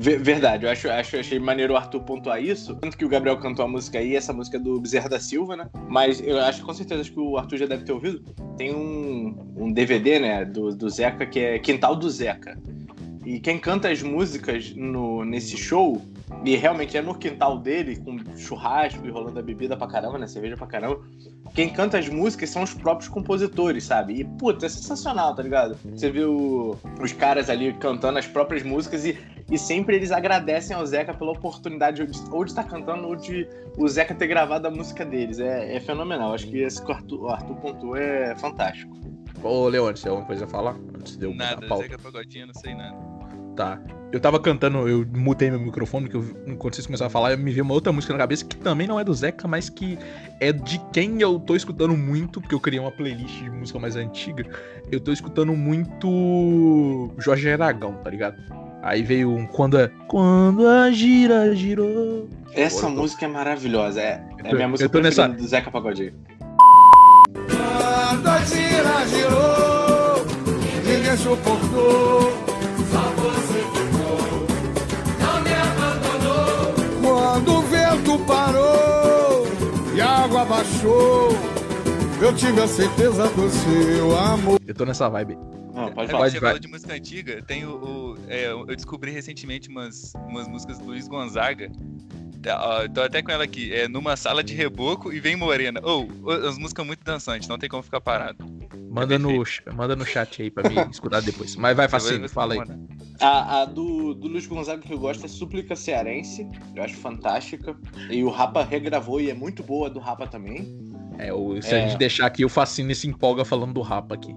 Verdade, 0.00 0.64
eu 0.64 0.70
acho, 0.70 0.88
acho, 0.88 1.16
achei 1.16 1.40
maneiro 1.40 1.74
o 1.74 1.76
Arthur 1.76 2.00
pontuar 2.02 2.40
isso. 2.40 2.76
Tanto 2.76 2.96
que 2.96 3.04
o 3.04 3.08
Gabriel 3.08 3.36
cantou 3.38 3.64
a 3.64 3.68
música 3.68 3.98
aí, 3.98 4.14
essa 4.14 4.32
música 4.32 4.56
é 4.56 4.60
do 4.60 4.80
Bezerra 4.80 5.08
da 5.08 5.18
Silva, 5.18 5.56
né? 5.56 5.68
Mas 5.88 6.20
eu 6.20 6.38
acho 6.38 6.64
com 6.64 6.72
certeza 6.72 7.00
acho 7.00 7.12
que 7.12 7.18
o 7.18 7.36
Arthur 7.36 7.58
já 7.58 7.66
deve 7.66 7.82
ter 7.82 7.90
ouvido. 7.90 8.22
Tem 8.56 8.72
um, 8.72 9.34
um 9.56 9.72
DVD, 9.72 10.20
né, 10.20 10.44
do, 10.44 10.72
do 10.72 10.88
Zeca, 10.88 11.26
que 11.26 11.40
é 11.40 11.58
Quintal 11.58 11.96
do 11.96 12.08
Zeca. 12.08 12.56
E 13.26 13.40
quem 13.40 13.58
canta 13.58 13.90
as 13.90 14.00
músicas 14.00 14.72
no, 14.76 15.24
nesse 15.24 15.56
show, 15.56 16.00
e 16.44 16.56
realmente 16.56 16.96
é 16.96 17.02
no 17.02 17.14
quintal 17.14 17.58
dele, 17.58 17.96
com 17.96 18.18
churrasco 18.36 19.04
e 19.06 19.10
rolando 19.10 19.38
a 19.38 19.42
bebida 19.42 19.76
pra 19.76 19.86
caramba, 19.86 20.18
né? 20.18 20.26
Cerveja 20.26 20.56
pra 20.56 20.66
caramba. 20.66 21.00
Quem 21.54 21.68
canta 21.68 21.98
as 21.98 22.08
músicas 22.08 22.50
são 22.50 22.62
os 22.62 22.74
próprios 22.74 23.08
compositores, 23.08 23.84
sabe? 23.84 24.20
E, 24.20 24.24
puta, 24.24 24.66
é 24.66 24.68
sensacional, 24.68 25.34
tá 25.34 25.42
ligado? 25.42 25.76
Você 25.94 26.10
viu 26.10 26.78
os 27.00 27.12
caras 27.12 27.50
ali 27.50 27.72
cantando 27.74 28.18
as 28.18 28.26
próprias 28.26 28.62
músicas 28.62 29.04
e, 29.04 29.18
e 29.50 29.58
sempre 29.58 29.96
eles 29.96 30.12
agradecem 30.12 30.76
ao 30.76 30.84
Zeca 30.84 31.14
pela 31.14 31.32
oportunidade 31.32 32.06
de, 32.06 32.20
ou 32.30 32.44
de 32.44 32.50
estar 32.50 32.64
tá 32.64 32.68
cantando 32.68 33.08
ou 33.08 33.16
de 33.16 33.48
o 33.76 33.88
Zeca 33.88 34.14
ter 34.14 34.26
gravado 34.26 34.68
a 34.68 34.70
música 34.70 35.04
deles. 35.04 35.38
É, 35.40 35.76
é 35.76 35.80
fenomenal. 35.80 36.34
Acho 36.34 36.46
que 36.46 36.58
esse 36.58 36.82
que 36.84 36.90
o 36.90 36.94
Arthur, 36.94 37.22
o 37.22 37.28
Arthur 37.28 37.56
pontuou 37.56 37.96
é 37.96 38.36
fantástico. 38.36 38.96
Ô, 39.42 39.68
Leone, 39.68 39.96
você 39.96 40.04
tem 40.04 40.10
alguma 40.10 40.26
coisa 40.26 40.44
a 40.44 40.48
falar? 40.48 40.76
Antes 40.94 41.16
de 41.16 41.24
eu 41.24 41.34
nada, 41.34 41.66
Zeca 41.76 41.98
Pagodinho, 41.98 42.48
não 42.48 42.54
sei 42.54 42.74
nada. 42.74 43.17
Tá. 43.58 43.76
Eu 44.12 44.20
tava 44.20 44.38
cantando, 44.38 44.88
eu 44.88 45.04
mutei 45.12 45.50
meu 45.50 45.58
microfone, 45.58 46.08
que 46.08 46.14
eu, 46.14 46.22
quando 46.58 46.76
vocês 46.76 46.86
começaram 46.86 47.08
a 47.08 47.10
falar, 47.10 47.36
me 47.36 47.50
veio 47.50 47.64
uma 47.64 47.74
outra 47.74 47.92
música 47.92 48.12
na 48.12 48.18
cabeça 48.20 48.44
que 48.44 48.56
também 48.56 48.86
não 48.86 49.00
é 49.00 49.02
do 49.02 49.12
Zeca, 49.12 49.48
mas 49.48 49.68
que 49.68 49.98
é 50.38 50.52
de 50.52 50.80
quem 50.92 51.20
eu 51.20 51.40
tô 51.40 51.56
escutando 51.56 51.96
muito, 51.96 52.40
porque 52.40 52.54
eu 52.54 52.60
criei 52.60 52.78
uma 52.78 52.92
playlist 52.92 53.42
de 53.42 53.50
música 53.50 53.80
mais 53.80 53.96
antiga. 53.96 54.46
Eu 54.92 55.00
tô 55.00 55.12
escutando 55.12 55.52
muito 55.54 57.10
Jorge 57.18 57.50
Aragão, 57.50 57.94
tá 57.94 58.08
ligado? 58.10 58.36
Aí 58.80 59.02
veio 59.02 59.28
um 59.28 59.44
Quando 59.44 59.76
a, 59.76 59.88
quando 60.06 60.64
a 60.64 60.92
gira 60.92 61.52
girou. 61.56 62.28
Essa 62.52 62.86
Agora, 62.86 63.02
música 63.02 63.20
tô... 63.22 63.26
é 63.26 63.28
maravilhosa, 63.28 64.00
é, 64.00 64.24
é 64.44 64.50
a 64.50 64.54
minha 64.54 64.68
música 64.68 64.88
preferida 64.88 65.26
nessa... 65.26 65.42
do 65.42 65.48
Zeca 65.48 65.68
Pagodinho. 65.68 66.14
Quando 67.34 68.28
a 68.28 68.38
gira 68.38 69.04
girou, 69.08 70.24
ninguém 70.86 71.16
suportou. 71.16 72.57
Vento 78.08 78.18
parou 78.26 79.46
e 79.94 80.00
a 80.00 80.24
água 80.24 80.44
baixou. 80.44 81.30
Eu 82.20 82.34
tive 82.34 82.60
a 82.60 82.66
certeza 82.66 83.28
do 83.28 83.48
seu 83.48 84.18
amor. 84.18 84.58
Eu 84.66 84.74
tô 84.74 84.84
nessa 84.84 85.08
vibe. 85.08 85.36
Não, 85.72 85.92
pode 85.92 86.10
falar. 86.10 86.30
Você 86.30 86.40
falou 86.40 86.58
de 86.58 86.68
música 86.68 86.94
antiga. 86.94 87.42
Tem 87.42 87.64
o, 87.64 87.76
o 87.76 88.18
é, 88.26 88.46
eu 88.46 88.66
descobri 88.66 89.10
recentemente 89.10 89.68
umas, 89.68 90.12
umas 90.26 90.48
músicas 90.48 90.78
do 90.78 90.86
Luiz 90.86 91.06
Gonzaga. 91.06 91.70
Tá, 92.42 92.88
tô 92.88 93.02
até 93.02 93.22
com 93.22 93.30
ela 93.30 93.44
aqui. 93.44 93.72
É 93.72 93.86
numa 93.86 94.16
sala 94.16 94.42
de 94.42 94.54
reboco 94.54 95.12
e 95.12 95.20
vem 95.20 95.36
morena. 95.36 95.80
Ou, 95.82 96.08
oh, 96.24 96.30
as 96.30 96.58
músicas 96.58 96.84
muito 96.84 97.04
dançantes, 97.04 97.48
não 97.48 97.58
tem 97.58 97.68
como 97.68 97.82
ficar 97.82 98.00
parado. 98.00 98.44
Manda, 98.90 99.18
no, 99.18 99.44
manda 99.74 99.94
no 99.94 100.04
chat 100.04 100.42
aí 100.42 100.50
pra 100.50 100.68
mim 100.68 100.76
escutar 100.90 101.20
depois. 101.20 101.56
Mas 101.56 101.76
vai, 101.76 101.88
Facinho, 101.88 102.28
fala 102.28 102.54
aí. 102.54 102.60
A, 103.20 103.60
a, 103.60 103.64
do, 103.64 104.14
do 104.14 104.28
Luiz 104.28 104.46
Gonzaga 104.46 104.80
que 104.80 104.92
eu 104.92 104.98
gosto 104.98 105.24
é 105.24 105.28
Súplica 105.28 105.76
Cearense. 105.76 106.48
Eu 106.74 106.82
acho 106.82 106.96
fantástica. 106.96 107.76
E 108.10 108.22
o 108.24 108.30
Rapa 108.30 108.64
regravou 108.64 109.20
e 109.20 109.30
é 109.30 109.34
muito 109.34 109.62
boa 109.62 109.90
do 109.90 109.98
Rapa 109.98 110.26
também. 110.26 110.88
É, 111.18 111.32
o, 111.32 111.60
se 111.60 111.74
é... 111.74 111.82
a 111.82 111.88
gente 111.88 111.98
deixar 111.98 112.26
aqui, 112.26 112.44
o 112.44 112.48
Facine 112.48 112.94
se 112.94 113.08
empolga 113.08 113.44
falando 113.44 113.74
do 113.74 113.82
Rapa 113.82 114.14
aqui. 114.14 114.34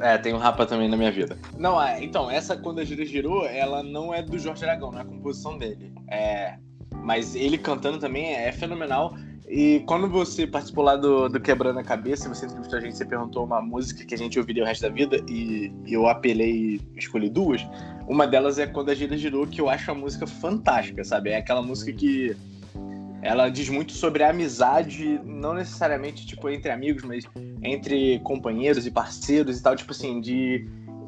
É, 0.00 0.16
tem 0.16 0.32
o 0.32 0.38
Rapa 0.38 0.64
também 0.64 0.88
na 0.88 0.96
minha 0.96 1.10
vida. 1.10 1.36
Não, 1.58 1.80
é, 1.82 2.02
então, 2.02 2.30
essa 2.30 2.56
Quando 2.56 2.80
a 2.80 2.84
Gira 2.84 3.04
Girou, 3.04 3.44
ela 3.44 3.82
não 3.82 4.14
é 4.14 4.22
do 4.22 4.38
Jorge 4.38 4.64
Aragão, 4.64 4.92
não 4.92 4.98
é 4.98 5.02
a 5.02 5.04
composição 5.04 5.58
dele. 5.58 5.92
É, 6.08 6.56
mas 7.02 7.34
ele 7.34 7.58
cantando 7.58 7.98
também 7.98 8.32
é 8.32 8.52
fenomenal. 8.52 9.14
E 9.52 9.80
quando 9.80 10.08
você 10.08 10.46
participou 10.46 10.84
lá 10.84 10.94
do, 10.94 11.28
do 11.28 11.40
Quebrando 11.40 11.80
a 11.80 11.82
Cabeça, 11.82 12.28
você 12.28 12.46
entrevistou 12.46 12.78
a 12.78 12.80
gente, 12.80 12.96
você 12.96 13.04
perguntou 13.04 13.44
uma 13.44 13.60
música 13.60 14.04
que 14.04 14.14
a 14.14 14.16
gente 14.16 14.38
ouviria 14.38 14.62
o 14.62 14.66
resto 14.66 14.82
da 14.82 14.88
vida, 14.88 15.16
e, 15.28 15.72
eu 15.88 16.06
apelei 16.06 16.80
escolhi 16.96 17.28
duas. 17.28 17.66
Uma 18.06 18.28
delas 18.28 18.60
é 18.60 18.66
Quando 18.68 18.90
a 18.90 18.94
Gira 18.94 19.16
Girou, 19.16 19.48
que 19.48 19.60
eu 19.60 19.68
acho 19.68 19.90
a 19.90 19.94
música 19.94 20.24
fantástica, 20.24 21.02
sabe? 21.02 21.30
É 21.30 21.38
aquela 21.38 21.62
música 21.62 21.92
que 21.92 22.36
ela 23.22 23.48
diz 23.48 23.68
muito 23.68 23.90
sobre 23.90 24.22
a 24.22 24.30
amizade, 24.30 25.20
não 25.24 25.52
necessariamente 25.52 26.24
tipo 26.24 26.48
entre 26.48 26.70
amigos, 26.70 27.02
mas 27.02 27.24
entre 27.60 28.20
companheiros 28.20 28.86
e 28.86 28.90
parceiros 28.92 29.58
e 29.58 29.62
tal, 29.64 29.74
tipo 29.74 29.90
assim, 29.90 30.20
de 30.20 30.64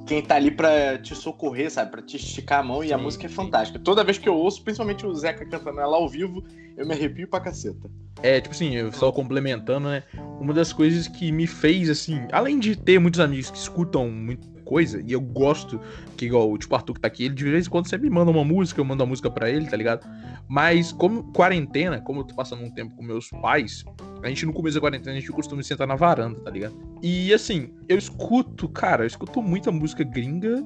quem 0.06 0.22
tá 0.22 0.36
ali 0.36 0.50
pra 0.50 0.98
te 0.98 1.14
socorrer, 1.14 1.70
sabe? 1.70 1.90
Pra 1.90 2.02
te 2.02 2.16
esticar 2.16 2.60
a 2.60 2.62
mão. 2.62 2.82
E 2.82 2.88
sim, 2.88 2.92
a 2.92 2.98
música 2.98 3.26
é 3.26 3.28
fantástica. 3.28 3.78
Toda 3.78 4.04
vez 4.04 4.18
que 4.18 4.28
eu 4.28 4.34
ouço, 4.34 4.62
principalmente 4.62 5.06
o 5.06 5.14
Zeca 5.14 5.44
cantando 5.44 5.80
ela 5.80 5.96
ao 5.96 6.08
vivo, 6.08 6.42
eu 6.76 6.86
me 6.86 6.92
arrepio 6.92 7.28
pra 7.28 7.40
caceta. 7.40 7.90
É, 8.22 8.40
tipo 8.40 8.54
assim, 8.54 8.74
eu 8.74 8.92
só 8.92 9.10
complementando, 9.10 9.88
né? 9.88 10.02
Uma 10.40 10.52
das 10.52 10.72
coisas 10.72 11.08
que 11.08 11.32
me 11.32 11.46
fez, 11.46 11.88
assim, 11.90 12.26
além 12.30 12.58
de 12.58 12.76
ter 12.76 12.98
muitos 12.98 13.20
amigos 13.20 13.50
que 13.50 13.58
escutam 13.58 14.08
muito 14.08 14.51
coisa, 14.72 15.02
e 15.06 15.12
eu 15.12 15.20
gosto, 15.20 15.78
que 16.16 16.24
igual 16.24 16.56
tipo, 16.56 16.72
o 16.72 16.76
Arthur 16.76 16.94
que 16.94 17.00
tá 17.02 17.08
aqui, 17.08 17.26
ele 17.26 17.34
de 17.34 17.44
vez 17.44 17.66
em 17.66 17.70
quando 17.70 17.90
sempre 17.90 18.08
me 18.08 18.14
manda 18.14 18.30
uma 18.30 18.42
música, 18.42 18.80
eu 18.80 18.84
mando 18.86 19.02
uma 19.02 19.10
música 19.10 19.30
para 19.30 19.50
ele, 19.50 19.66
tá 19.66 19.76
ligado? 19.76 20.08
Mas 20.48 20.92
como 20.92 21.30
quarentena, 21.30 22.00
como 22.00 22.20
eu 22.20 22.24
tô 22.24 22.34
passando 22.34 22.62
um 22.62 22.70
tempo 22.70 22.96
com 22.96 23.02
meus 23.02 23.28
pais, 23.28 23.84
a 24.22 24.28
gente 24.30 24.46
no 24.46 24.52
começo 24.54 24.76
da 24.76 24.80
quarentena 24.80 25.14
a 25.14 25.20
gente 25.20 25.30
costuma 25.30 25.62
sentar 25.62 25.86
na 25.86 25.94
varanda, 25.94 26.40
tá 26.40 26.50
ligado? 26.50 26.74
E 27.02 27.34
assim, 27.34 27.74
eu 27.86 27.98
escuto, 27.98 28.66
cara, 28.66 29.02
eu 29.02 29.06
escuto 29.06 29.42
muita 29.42 29.70
música 29.70 30.02
gringa, 30.02 30.64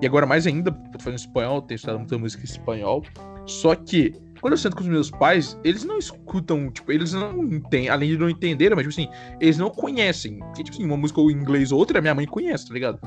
e 0.00 0.06
agora 0.06 0.26
mais 0.26 0.46
ainda, 0.46 0.70
tô 0.70 1.00
fazendo 1.00 1.18
espanhol, 1.18 1.60
tenho 1.60 1.74
estudado 1.74 1.98
muita 1.98 2.16
música 2.16 2.40
em 2.40 2.46
espanhol, 2.46 3.02
só 3.46 3.74
que 3.74 4.14
quando 4.44 4.52
eu 4.52 4.58
sento 4.58 4.76
com 4.76 4.82
os 4.82 4.88
meus 4.88 5.10
pais, 5.10 5.58
eles 5.64 5.84
não 5.84 5.96
escutam, 5.96 6.70
tipo, 6.70 6.92
eles 6.92 7.14
não 7.14 7.42
entendem, 7.44 7.88
além 7.88 8.10
de 8.10 8.18
não 8.18 8.28
entenderem, 8.28 8.76
mas, 8.76 8.86
tipo 8.86 9.00
assim, 9.00 9.08
eles 9.40 9.56
não 9.56 9.70
conhecem. 9.70 10.38
Porque, 10.38 10.62
tipo 10.62 10.76
assim, 10.76 10.84
uma 10.84 10.98
música 10.98 11.18
ou 11.18 11.30
inglês 11.30 11.72
ou 11.72 11.78
outra, 11.78 11.98
minha 11.98 12.14
mãe 12.14 12.26
conhece, 12.26 12.68
tá 12.68 12.74
ligado? 12.74 13.00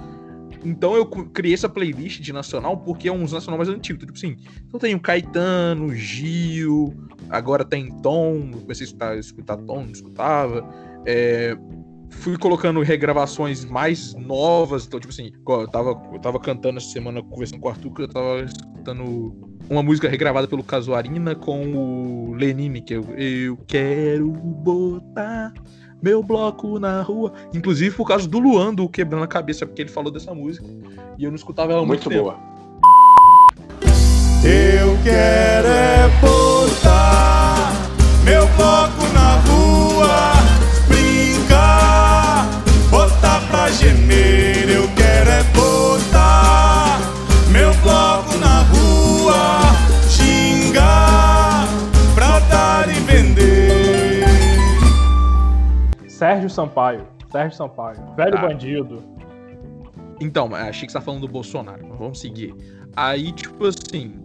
Então 0.64 0.96
eu 0.96 1.06
criei 1.06 1.54
essa 1.54 1.70
playlist 1.70 2.20
de 2.22 2.34
nacional 2.34 2.78
porque 2.78 3.08
é 3.08 3.12
uns 3.12 3.32
nacional 3.32 3.58
mais 3.58 3.70
antigos. 3.70 4.00
Tipo 4.00 4.18
assim, 4.18 4.38
então 4.68 4.80
tem 4.80 4.96
o 4.96 5.00
Caetano, 5.00 5.94
Gil, 5.94 6.94
agora 7.30 7.64
tem 7.64 7.90
Tom, 8.02 8.52
comecei 8.62 8.86
a 8.86 8.88
escutar, 8.88 9.18
escutar 9.18 9.58
Tom, 9.58 9.84
não 9.84 9.92
escutava. 9.92 10.68
É, 11.06 11.56
fui 12.10 12.38
colocando 12.38 12.82
regravações 12.82 13.66
mais 13.66 14.14
novas. 14.16 14.86
Então, 14.86 15.00
tipo 15.00 15.14
assim, 15.14 15.32
eu 15.48 15.68
tava, 15.68 16.02
eu 16.14 16.20
tava 16.20 16.40
cantando 16.40 16.78
essa 16.78 16.90
semana, 16.90 17.22
conversando 17.22 17.60
com 17.60 17.68
o 17.68 17.72
Arthur, 17.72 17.94
que 17.94 18.02
eu 18.04 18.08
tava 18.08 18.42
escutando 18.42 19.36
uma 19.70 19.84
música 19.84 20.08
regravada 20.10 20.48
pelo 20.48 20.64
Casuarina 20.64 21.36
com 21.36 21.74
o 21.74 22.34
Lenine, 22.34 22.82
que 22.82 22.96
eu, 22.96 23.04
eu 23.18 23.58
quero 23.68 24.32
botar 24.32 25.54
meu 26.02 26.22
bloco 26.24 26.80
na 26.80 27.02
rua. 27.02 27.34
Inclusive 27.54 27.96
por 27.96 28.08
causa 28.08 28.28
do 28.28 28.40
Luan, 28.40 28.74
do 28.74 28.88
Quebrando 28.88 29.24
a 29.24 29.28
Cabeça, 29.28 29.66
porque 29.66 29.82
ele 29.82 29.90
falou 29.90 30.12
dessa 30.12 30.34
música. 30.34 30.66
E 31.18 31.24
eu 31.24 31.32
não 31.32 31.36
escutava 31.36 31.74
ela 31.74 31.86
muito, 31.86 32.10
muito 32.10 32.22
boa. 32.24 32.38
Eu 34.44 34.98
quero 35.04 35.68
é 35.68 36.10
botar 36.22 37.74
meu 38.24 38.48
bloco 38.56 39.14
na 39.14 39.36
rua, 39.42 40.34
brincar, 40.88 42.48
botar 42.90 43.42
pra 43.50 43.70
gemer. 43.72 44.70
Eu 44.70 44.88
quero 44.96 45.30
é 45.30 45.44
botar 45.44 45.77
Sérgio 56.18 56.50
Sampaio, 56.50 57.08
Sérgio 57.32 57.56
Sampaio, 57.56 58.00
velho 58.16 58.38
ah. 58.40 58.42
bandido. 58.42 59.04
Então, 60.20 60.56
achei 60.56 60.88
que 60.88 60.92
você 60.92 60.98
tá 60.98 61.02
falando 61.02 61.22
do 61.22 61.28
Bolsonaro. 61.28 61.86
Vamos 61.96 62.20
seguir. 62.20 62.56
Aí, 62.96 63.32
tipo 63.32 63.68
assim, 63.68 64.16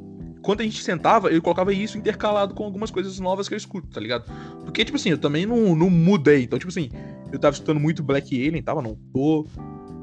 quando 0.41 0.63
a 0.63 0.65
gente 0.65 0.83
sentava, 0.83 1.29
eu 1.29 1.43
colocava 1.43 1.71
isso 1.71 1.99
intercalado 1.99 2.55
com 2.55 2.65
algumas 2.65 2.91
coisas 2.91 3.21
novas 3.21 3.47
que 3.47 3.53
eu 3.53 3.59
escuto, 3.59 3.89
tá 3.89 4.01
ligado? 4.01 4.25
Porque, 4.65 4.87
tipo 4.87 4.97
assim, 4.97 5.11
eu 5.11 5.19
também 5.19 5.45
não, 5.45 5.77
não 5.77 5.91
mudei. 5.91 6.45
Então, 6.45 6.59
tipo 6.59 6.71
assim, 6.71 6.89
eu 7.31 7.39
tava 7.39 7.53
escutando 7.53 7.79
muito 7.79 8.03
Black 8.03 8.35
Alien, 8.35 8.63
tava, 8.63 8.81
não 8.81 8.97
tô. 9.13 9.47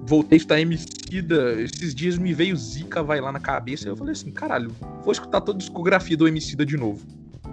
Voltei 0.05 0.35
a 0.35 0.37
escutar 0.37 0.61
Emicida. 0.61 1.59
Esses 1.59 1.95
dias 1.95 2.19
me 2.19 2.35
veio 2.35 2.55
Zika, 2.55 3.01
vai 3.01 3.19
lá 3.19 3.31
na 3.31 3.39
cabeça. 3.39 3.89
Eu 3.89 3.97
falei 3.97 4.11
assim, 4.11 4.29
caralho, 4.29 4.71
vou 5.03 5.11
escutar 5.11 5.41
toda 5.41 5.57
a 5.57 5.59
discografia 5.59 6.15
do 6.15 6.27
Emicida 6.27 6.63
de 6.63 6.77
novo. 6.77 7.03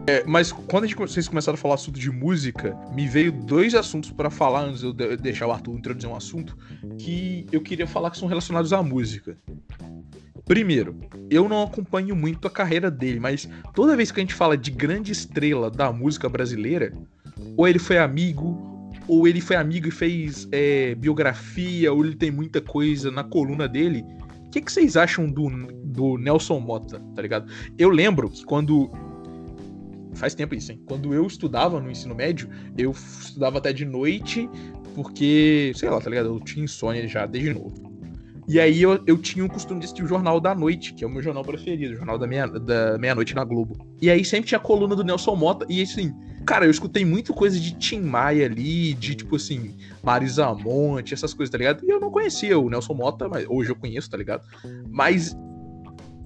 É, 0.08 0.22
mas 0.24 0.52
quando 0.52 0.84
a 0.84 0.86
gente, 0.86 0.96
vocês 0.96 1.26
começaram 1.26 1.56
a 1.56 1.58
falar 1.58 1.74
assunto 1.74 1.98
de 1.98 2.10
música, 2.12 2.76
me 2.94 3.08
veio 3.08 3.32
dois 3.32 3.74
assuntos 3.74 4.12
para 4.12 4.30
falar 4.30 4.60
antes 4.60 4.80
de 4.80 4.86
eu 4.86 5.16
deixar 5.16 5.48
o 5.48 5.52
Arthur 5.52 5.76
introduzir 5.76 6.08
um 6.08 6.14
assunto 6.14 6.56
que 6.96 7.44
eu 7.50 7.60
queria 7.60 7.88
falar 7.88 8.12
que 8.12 8.18
são 8.18 8.28
relacionados 8.28 8.72
à 8.72 8.80
música. 8.82 9.36
Primeiro, 10.44 10.94
eu 11.28 11.48
não 11.48 11.64
acompanho 11.64 12.14
muito 12.14 12.46
a 12.46 12.50
carreira 12.50 12.88
dele, 12.88 13.18
mas 13.18 13.48
toda 13.74 13.96
vez 13.96 14.12
que 14.12 14.20
a 14.20 14.22
gente 14.22 14.34
fala 14.34 14.56
de 14.56 14.70
grande 14.70 15.10
estrela 15.10 15.68
da 15.68 15.90
música 15.90 16.28
brasileira, 16.28 16.92
ou 17.56 17.66
ele 17.66 17.80
foi 17.80 17.98
amigo, 17.98 18.92
ou 19.08 19.26
ele 19.26 19.40
foi 19.40 19.56
amigo 19.56 19.88
e 19.88 19.90
fez 19.90 20.46
é, 20.52 20.94
biografia, 20.94 21.92
ou 21.92 22.04
ele 22.04 22.14
tem 22.14 22.30
muita 22.30 22.60
coisa 22.60 23.10
na 23.10 23.24
coluna 23.24 23.66
dele. 23.66 24.04
O 24.46 24.50
que, 24.50 24.60
que 24.60 24.70
vocês 24.70 24.96
acham 24.96 25.28
do, 25.28 25.48
do 25.84 26.16
Nelson 26.16 26.60
Mota, 26.60 27.00
tá 27.16 27.22
ligado? 27.22 27.50
Eu 27.76 27.90
lembro 27.90 28.30
que 28.30 28.44
quando 28.44 28.88
faz 30.16 30.34
tempo 30.34 30.54
isso, 30.54 30.72
hein? 30.72 30.80
Quando 30.86 31.14
eu 31.14 31.26
estudava 31.26 31.80
no 31.80 31.90
ensino 31.90 32.14
médio, 32.14 32.48
eu 32.76 32.90
estudava 32.90 33.58
até 33.58 33.72
de 33.72 33.84
noite, 33.84 34.48
porque, 34.94 35.72
sei 35.76 35.88
lá, 35.88 36.00
tá 36.00 36.10
ligado? 36.10 36.26
Eu 36.26 36.40
tinha 36.40 36.64
insônia 36.64 37.06
já 37.06 37.26
desde 37.26 37.52
novo. 37.52 37.96
E 38.48 38.60
aí 38.60 38.80
eu, 38.80 39.02
eu 39.06 39.18
tinha 39.18 39.44
o 39.44 39.48
costume 39.48 39.80
de 39.80 39.86
assistir 39.86 40.04
o 40.04 40.06
Jornal 40.06 40.40
da 40.40 40.54
Noite, 40.54 40.94
que 40.94 41.02
é 41.02 41.06
o 41.06 41.10
meu 41.10 41.20
jornal 41.20 41.44
preferido, 41.44 41.94
o 41.94 41.96
Jornal 41.96 42.16
da 42.16 42.28
Meia-Noite 42.28 42.64
da 42.64 42.96
meia 42.96 43.14
-noite 43.14 43.34
na 43.34 43.42
Globo. 43.42 43.76
E 44.00 44.08
aí 44.08 44.24
sempre 44.24 44.48
tinha 44.48 44.58
a 44.58 44.62
coluna 44.62 44.94
do 44.94 45.02
Nelson 45.02 45.34
Mota, 45.34 45.66
e 45.68 45.82
assim, 45.82 46.14
cara, 46.46 46.64
eu 46.64 46.70
escutei 46.70 47.04
muito 47.04 47.34
coisa 47.34 47.58
de 47.58 47.76
Tim 47.76 48.02
Maia 48.02 48.46
ali, 48.46 48.94
de 48.94 49.16
tipo 49.16 49.34
assim, 49.34 49.74
Marisa 50.00 50.54
Monte, 50.54 51.12
essas 51.12 51.34
coisas, 51.34 51.50
tá 51.50 51.58
ligado? 51.58 51.84
E 51.84 51.90
eu 51.90 51.98
não 51.98 52.08
conhecia 52.08 52.56
o 52.56 52.70
Nelson 52.70 52.94
Mota, 52.94 53.28
mas 53.28 53.44
hoje 53.48 53.70
eu 53.70 53.76
conheço, 53.76 54.08
tá 54.08 54.16
ligado? 54.16 54.44
Mas 54.90 55.36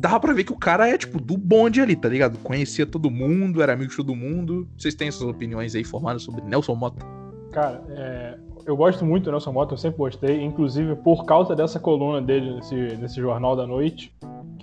dava 0.01 0.19
pra 0.19 0.33
ver 0.33 0.45
que 0.45 0.53
o 0.53 0.57
cara 0.57 0.89
é, 0.89 0.97
tipo, 0.97 1.21
do 1.21 1.37
bonde 1.37 1.81
ali, 1.81 1.95
tá 1.95 2.09
ligado? 2.09 2.39
Conhecia 2.39 2.87
todo 2.87 3.11
mundo, 3.11 3.63
era 3.63 3.75
amigo 3.75 3.91
de 3.91 3.97
todo 3.97 4.17
mundo. 4.17 4.67
Vocês 4.77 4.95
têm 4.95 5.09
essas 5.09 5.23
opiniões 5.23 5.75
aí 5.75 5.85
formadas 5.85 6.23
sobre 6.23 6.43
Nelson 6.43 6.75
Mota? 6.75 7.05
Cara, 7.53 7.85
é, 7.91 8.39
eu 8.65 8.75
gosto 8.77 9.05
muito 9.05 9.25
do 9.25 9.31
Nelson 9.31 9.53
Mota, 9.53 9.75
eu 9.75 9.79
sempre 9.79 9.99
gostei, 9.99 10.43
inclusive 10.43 10.97
por 10.97 11.27
causa 11.27 11.55
dessa 11.55 11.79
coluna 11.79 12.23
dele 12.23 12.55
nesse, 12.55 12.75
nesse 12.75 13.21
Jornal 13.21 13.55
da 13.55 13.67
Noite, 13.67 14.15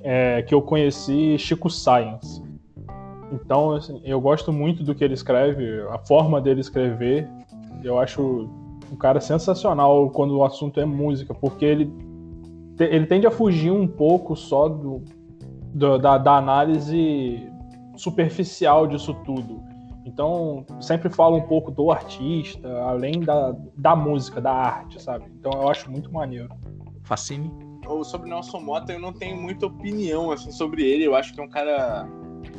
é, 0.02 0.42
que 0.42 0.56
eu 0.56 0.62
conheci 0.62 1.38
Chico 1.38 1.70
Science. 1.70 2.42
Então, 3.32 3.74
assim, 3.74 4.02
eu 4.04 4.20
gosto 4.20 4.52
muito 4.52 4.84
do 4.84 4.96
que 4.96 5.04
ele 5.04 5.14
escreve, 5.14 5.82
a 5.92 6.00
forma 6.00 6.42
dele 6.42 6.62
escrever. 6.62 7.28
Eu 7.84 8.00
acho 8.00 8.50
um 8.92 8.96
cara 8.96 9.20
sensacional 9.20 10.10
quando 10.10 10.36
o 10.36 10.44
assunto 10.44 10.80
é 10.80 10.86
música, 10.86 11.34
porque 11.36 11.66
ele, 11.66 11.94
ele 12.80 13.06
tende 13.06 13.28
a 13.28 13.32
fugir 13.32 13.70
um 13.70 13.86
pouco 13.86 14.36
só 14.36 14.70
do, 14.70 15.04
do 15.74 15.98
da, 15.98 16.18
da 16.18 16.38
análise 16.38 17.50
superficial 17.96 18.88
disso 18.88 19.14
tudo. 19.26 19.62
Então, 20.06 20.66
sempre 20.80 21.10
fala 21.10 21.36
um 21.36 21.42
pouco 21.42 21.70
do 21.70 21.92
artista, 21.92 22.68
além 22.84 23.20
da, 23.20 23.54
da 23.76 23.94
música, 23.94 24.40
da 24.40 24.54
arte, 24.54 25.02
sabe? 25.02 25.26
Então, 25.38 25.52
eu 25.54 25.68
acho 25.68 25.92
muito 25.92 26.12
maneiro. 26.12 26.50
Fascine. 27.04 27.52
Ou 27.86 28.04
sobre 28.06 28.30
Nelson 28.30 28.62
Mota, 28.62 28.94
eu 28.94 29.00
não 29.00 29.12
tenho 29.12 29.36
muita 29.36 29.66
opinião 29.66 30.32
assim 30.32 30.52
sobre 30.52 30.84
ele. 30.84 31.04
Eu 31.04 31.16
acho 31.16 31.34
que 31.34 31.42
é 31.42 31.44
um 31.44 31.50
cara, 31.50 32.08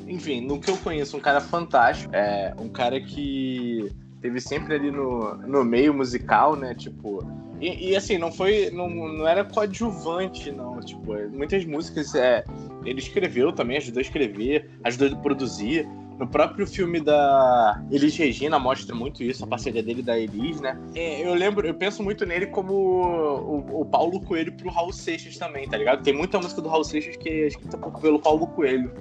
enfim, 0.07 0.43
no 0.43 0.61
que 0.61 0.71
eu 0.71 0.77
conheço, 0.77 1.17
um 1.17 1.21
cara 1.21 1.41
fantástico. 1.41 2.15
É 2.15 2.55
um 2.61 2.69
cara 2.69 3.01
que 3.01 3.91
teve 4.21 4.41
sempre 4.41 4.75
ali 4.75 4.91
no, 4.91 5.35
no 5.39 5.65
meio 5.65 5.95
musical, 5.95 6.55
né? 6.55 6.75
Tipo, 6.75 7.25
e, 7.61 7.91
e, 7.91 7.97
assim, 7.97 8.19
não 8.19 8.31
foi. 8.31 8.71
Não, 8.71 8.89
não 8.89 9.27
era 9.27 9.45
coadjuvante, 9.45 10.51
não. 10.53 10.81
Tipo, 10.81 11.15
muitas 11.31 11.65
músicas 11.65 12.15
é, 12.15 12.45
ele 12.85 13.01
escreveu 13.01 13.53
também, 13.53 13.77
ajudou 13.77 13.99
a 13.99 14.03
escrever, 14.03 14.71
ajudou 14.85 15.09
a 15.09 15.17
produzir. 15.17 15.89
No 16.19 16.27
próprio 16.27 16.67
filme 16.67 17.01
da 17.01 17.81
Elis 17.93 18.17
Regina 18.17 18.59
mostra 18.59 18.93
muito 18.93 19.23
isso, 19.23 19.45
a 19.45 19.47
parceria 19.47 19.81
dele 19.85 20.03
da 20.03 20.19
Elis, 20.19 20.61
né? 20.61 20.77
É, 20.93 21.25
eu 21.25 21.33
lembro, 21.33 21.65
eu 21.65 21.75
penso 21.75 22.03
muito 22.03 22.27
nele 22.27 22.47
como 22.49 22.73
o, 22.75 23.83
o, 23.83 23.85
Paulo 23.85 24.21
Coelho 24.23 24.53
pro 24.53 24.69
Raul 24.69 24.93
Seixas 24.93 25.39
também, 25.39 25.69
tá 25.69 25.77
ligado? 25.77 26.03
Tem 26.03 26.13
muita 26.13 26.37
música 26.39 26.61
do 26.61 26.69
Raul 26.69 26.83
Seixas 26.83 27.17
que 27.17 27.29
é 27.29 27.47
escrita 27.47 27.79
pelo 27.79 28.19
Paulo 28.19 28.49
Coelho. 28.49 28.93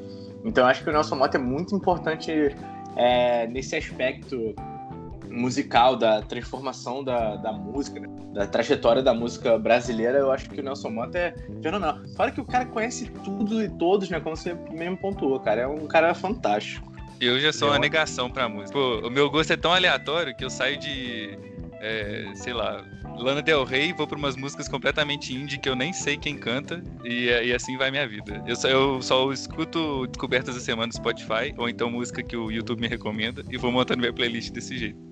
Então 0.46 0.64
eu 0.64 0.70
acho 0.70 0.84
que 0.84 0.92
o 0.92 0.94
Nelson 0.94 1.16
Mota 1.16 1.38
é 1.38 1.42
muito 1.42 1.76
importante 1.76 2.32
é, 2.96 3.48
nesse 3.48 3.76
aspecto 3.76 4.54
musical, 5.38 5.96
da 5.96 6.22
transformação 6.22 7.04
da, 7.04 7.36
da 7.36 7.54
música, 7.54 8.00
né? 8.00 8.08
da 8.34 8.46
trajetória 8.46 9.02
da 9.02 9.14
música 9.14 9.58
brasileira, 9.58 10.20
eu 10.20 10.32
acho 10.32 10.50
que 10.50 10.60
o 10.60 10.64
Nelson 10.64 10.90
Mota 10.90 11.18
é 11.18 11.36
fenomenal. 11.62 12.00
Fora 12.16 12.32
que 12.32 12.40
o 12.40 12.46
cara 12.46 12.66
conhece 12.66 13.08
tudo 13.24 13.64
e 13.64 13.70
todos, 13.70 14.10
né? 14.10 14.20
Como 14.20 14.36
você 14.36 14.54
mesmo 14.72 14.98
pontuou, 14.98 15.40
cara. 15.40 15.62
É 15.62 15.68
um 15.68 15.88
cara 15.88 16.14
fantástico. 16.14 16.92
Eu 17.20 17.40
já 17.40 17.52
sou 17.52 17.70
uma 17.70 17.80
negação 17.80 18.30
pra 18.30 18.48
música. 18.48 18.74
Pô, 18.74 19.08
o 19.08 19.10
meu 19.10 19.30
gosto 19.30 19.52
é 19.54 19.58
tão 19.58 19.74
aleatório 19.74 20.36
que 20.36 20.46
eu 20.46 20.52
saio 20.52 20.78
de, 20.78 21.38
é, 21.80 22.32
sei 22.36 22.54
lá, 22.54 22.86
Lana 23.18 23.42
Del 23.42 23.64
Rey, 23.64 23.92
vou 23.94 24.06
pra 24.06 24.18
umas 24.18 24.36
músicas 24.36 24.68
completamente 24.68 25.34
indie 25.34 25.58
que 25.58 25.68
eu 25.68 25.76
nem 25.76 25.92
sei 25.92 26.16
quem 26.18 26.38
canta 26.38 26.84
e, 27.04 27.26
e 27.26 27.54
assim 27.54 27.76
vai 27.76 27.90
minha 27.90 28.08
vida. 28.08 28.44
Eu 28.46 28.56
só, 28.56 28.68
eu 28.68 29.02
só 29.02 29.32
escuto 29.32 30.06
Descobertas 30.08 30.54
da 30.54 30.62
Semana 30.62 30.88
no 30.88 30.94
Spotify 30.94 31.54
ou 31.58 31.68
então 31.68 31.90
música 31.90 32.22
que 32.22 32.38
o 32.38 32.52
YouTube 32.52 32.82
me 32.82 32.88
recomenda 32.88 33.44
e 33.50 33.58
vou 33.58 33.72
montando 33.72 34.02
minha 34.02 34.14
playlist 34.14 34.52
desse 34.52 34.78
jeito. 34.78 35.08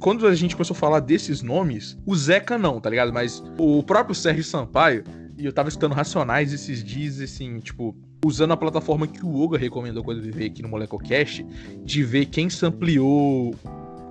Quando 0.00 0.26
a 0.26 0.34
gente 0.34 0.56
começou 0.56 0.74
a 0.74 0.78
falar 0.78 1.00
desses 1.00 1.42
nomes, 1.42 1.96
o 2.06 2.16
Zeca 2.16 2.56
não, 2.56 2.80
tá 2.80 2.88
ligado? 2.88 3.12
Mas 3.12 3.44
o 3.58 3.82
próprio 3.82 4.14
Sérgio 4.14 4.42
Sampaio, 4.42 5.04
e 5.36 5.44
eu 5.44 5.52
tava 5.52 5.68
escutando 5.68 5.92
Racionais 5.92 6.54
esses 6.54 6.82
dias, 6.82 7.20
assim, 7.20 7.60
tipo, 7.60 7.94
usando 8.24 8.52
a 8.52 8.56
plataforma 8.56 9.06
que 9.06 9.22
o 9.22 9.38
Oga 9.38 9.58
recomendou 9.58 10.02
quando 10.02 10.22
veio 10.22 10.50
aqui 10.50 10.62
no 10.62 10.70
MolecoCast, 10.70 11.44
de 11.84 12.02
ver 12.02 12.26
quem 12.26 12.48
sampleou 12.48 13.54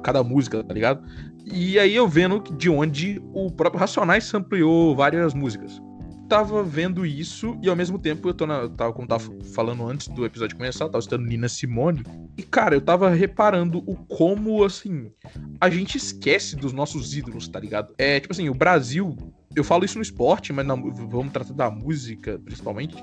cada 0.04 0.23
música, 0.23 0.63
tá 0.63 0.73
ligado? 0.75 1.04
E 1.52 1.80
aí 1.80 1.95
eu 1.95 2.08
vendo 2.08 2.39
de 2.56 2.69
onde 2.69 3.19
o 3.34 3.49
próprio 3.49 3.80
Racionais 3.80 4.25
sampleou 4.25 4.95
várias 4.95 5.34
músicas. 5.34 5.82
Tava 6.29 6.63
vendo 6.63 7.07
isso 7.07 7.57
e 7.59 7.67
ao 7.67 7.75
mesmo 7.75 7.97
tempo 7.97 8.29
eu 8.29 8.33
tô 8.35 8.45
na. 8.45 8.69
Tava, 8.69 8.93
como 8.93 9.07
tava 9.07 9.23
falando 9.53 9.87
antes 9.87 10.07
do 10.07 10.23
episódio 10.23 10.55
começar, 10.55 10.85
tava 10.85 10.99
estudando 10.99 11.27
Nina 11.27 11.49
Simone. 11.49 12.03
E, 12.37 12.43
cara, 12.43 12.75
eu 12.75 12.81
tava 12.81 13.09
reparando 13.09 13.79
o 13.79 13.95
como, 13.95 14.63
assim, 14.63 15.11
a 15.59 15.69
gente 15.71 15.97
esquece 15.97 16.55
dos 16.55 16.71
nossos 16.71 17.15
ídolos, 17.15 17.47
tá 17.47 17.59
ligado? 17.59 17.95
É, 17.97 18.19
tipo 18.19 18.31
assim, 18.31 18.47
o 18.47 18.53
Brasil. 18.53 19.17
Eu 19.55 19.63
falo 19.63 19.83
isso 19.83 19.97
no 19.97 20.03
esporte, 20.03 20.53
mas 20.53 20.65
na, 20.67 20.75
vamos 20.75 21.33
tratar 21.33 21.53
da 21.53 21.71
música, 21.71 22.39
principalmente 22.45 22.95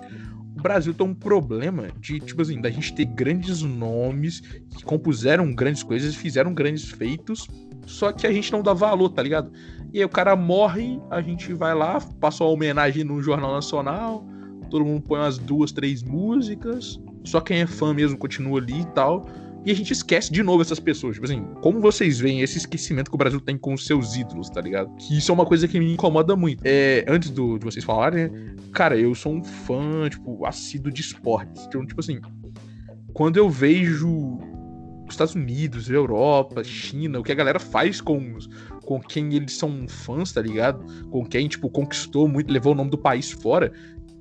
o 0.56 0.62
Brasil 0.62 0.94
tem 0.94 1.06
um 1.06 1.14
problema 1.14 1.88
de, 2.00 2.18
tipo 2.18 2.40
assim, 2.40 2.60
da 2.60 2.70
gente 2.70 2.94
ter 2.94 3.04
grandes 3.04 3.60
nomes 3.60 4.40
que 4.40 4.82
compuseram 4.84 5.54
grandes 5.54 5.82
coisas, 5.82 6.14
fizeram 6.14 6.54
grandes 6.54 6.90
feitos, 6.90 7.46
só 7.86 8.10
que 8.10 8.26
a 8.26 8.32
gente 8.32 8.50
não 8.50 8.62
dá 8.62 8.72
valor, 8.72 9.10
tá 9.10 9.22
ligado? 9.22 9.52
E 9.92 9.98
aí 9.98 10.04
o 10.04 10.08
cara 10.08 10.36
morre, 10.36 11.00
a 11.10 11.20
gente 11.20 11.52
vai 11.52 11.74
lá, 11.74 12.00
passa 12.20 12.44
uma 12.44 12.50
homenagem 12.50 13.04
no 13.04 13.22
Jornal 13.22 13.52
Nacional, 13.52 14.26
todo 14.70 14.84
mundo 14.84 15.02
põe 15.02 15.18
umas 15.20 15.38
duas, 15.38 15.72
três 15.72 16.02
músicas, 16.02 17.00
só 17.24 17.40
quem 17.40 17.60
é 17.60 17.66
fã 17.66 17.94
mesmo 17.94 18.18
continua 18.18 18.60
ali 18.60 18.80
e 18.80 18.86
tal. 18.86 19.26
E 19.64 19.70
a 19.72 19.74
gente 19.74 19.92
esquece 19.92 20.32
de 20.32 20.44
novo 20.44 20.62
essas 20.62 20.78
pessoas. 20.78 21.16
Tipo 21.16 21.26
assim, 21.26 21.44
como 21.60 21.80
vocês 21.80 22.20
veem 22.20 22.40
esse 22.40 22.56
esquecimento 22.56 23.10
que 23.10 23.16
o 23.16 23.18
Brasil 23.18 23.40
tem 23.40 23.58
com 23.58 23.74
os 23.74 23.84
seus 23.84 24.14
ídolos, 24.14 24.48
tá 24.48 24.60
ligado? 24.60 24.94
Que 24.94 25.18
isso 25.18 25.32
é 25.32 25.34
uma 25.34 25.44
coisa 25.44 25.66
que 25.66 25.76
me 25.80 25.92
incomoda 25.92 26.36
muito. 26.36 26.62
É, 26.64 27.04
antes 27.08 27.30
do, 27.30 27.58
de 27.58 27.64
vocês 27.64 27.84
falarem, 27.84 28.28
né? 28.28 28.54
Cara, 28.72 28.96
eu 28.96 29.12
sou 29.12 29.32
um 29.32 29.42
fã, 29.42 30.08
tipo, 30.08 30.46
assíduo 30.46 30.92
de 30.92 31.00
esportes. 31.00 31.66
Então, 31.66 31.84
tipo 31.84 31.98
assim, 31.98 32.20
quando 33.12 33.38
eu 33.38 33.50
vejo 33.50 34.38
Estados 35.10 35.34
Unidos, 35.34 35.90
Europa, 35.90 36.62
China, 36.62 37.18
o 37.18 37.24
que 37.24 37.32
a 37.32 37.34
galera 37.34 37.58
faz 37.58 38.00
com 38.00 38.34
os, 38.34 38.48
com 38.86 39.00
quem 39.00 39.34
eles 39.34 39.58
são 39.58 39.86
fãs, 39.88 40.32
tá 40.32 40.40
ligado? 40.40 40.86
Com 41.10 41.26
quem, 41.26 41.48
tipo, 41.48 41.68
conquistou 41.68 42.28
muito, 42.28 42.50
levou 42.50 42.72
o 42.72 42.76
nome 42.76 42.88
do 42.88 42.96
país 42.96 43.32
fora. 43.32 43.72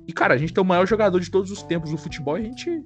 E, 0.06 0.12
cara, 0.12 0.34
a 0.34 0.36
gente 0.36 0.52
tem 0.52 0.62
o 0.62 0.66
maior 0.66 0.86
jogador 0.86 1.20
de 1.20 1.30
todos 1.30 1.50
os 1.50 1.62
tempos 1.62 1.90
do 1.90 1.96
futebol 1.96 2.36
e 2.36 2.42
a 2.42 2.44
gente. 2.44 2.82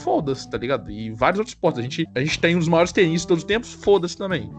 Foda-se, 0.00 0.50
tá 0.50 0.58
ligado? 0.58 0.90
E 0.90 1.10
vários 1.12 1.38
outros 1.38 1.54
esportes. 1.54 1.78
A 1.78 1.82
gente, 1.82 2.06
a 2.14 2.20
gente 2.20 2.38
tem 2.38 2.58
dos 2.58 2.68
maiores 2.68 2.92
tenistas 2.92 3.22
de 3.22 3.28
todos 3.28 3.44
os 3.44 3.46
tempos, 3.46 3.72
foda-se 3.72 4.16
também. 4.16 4.50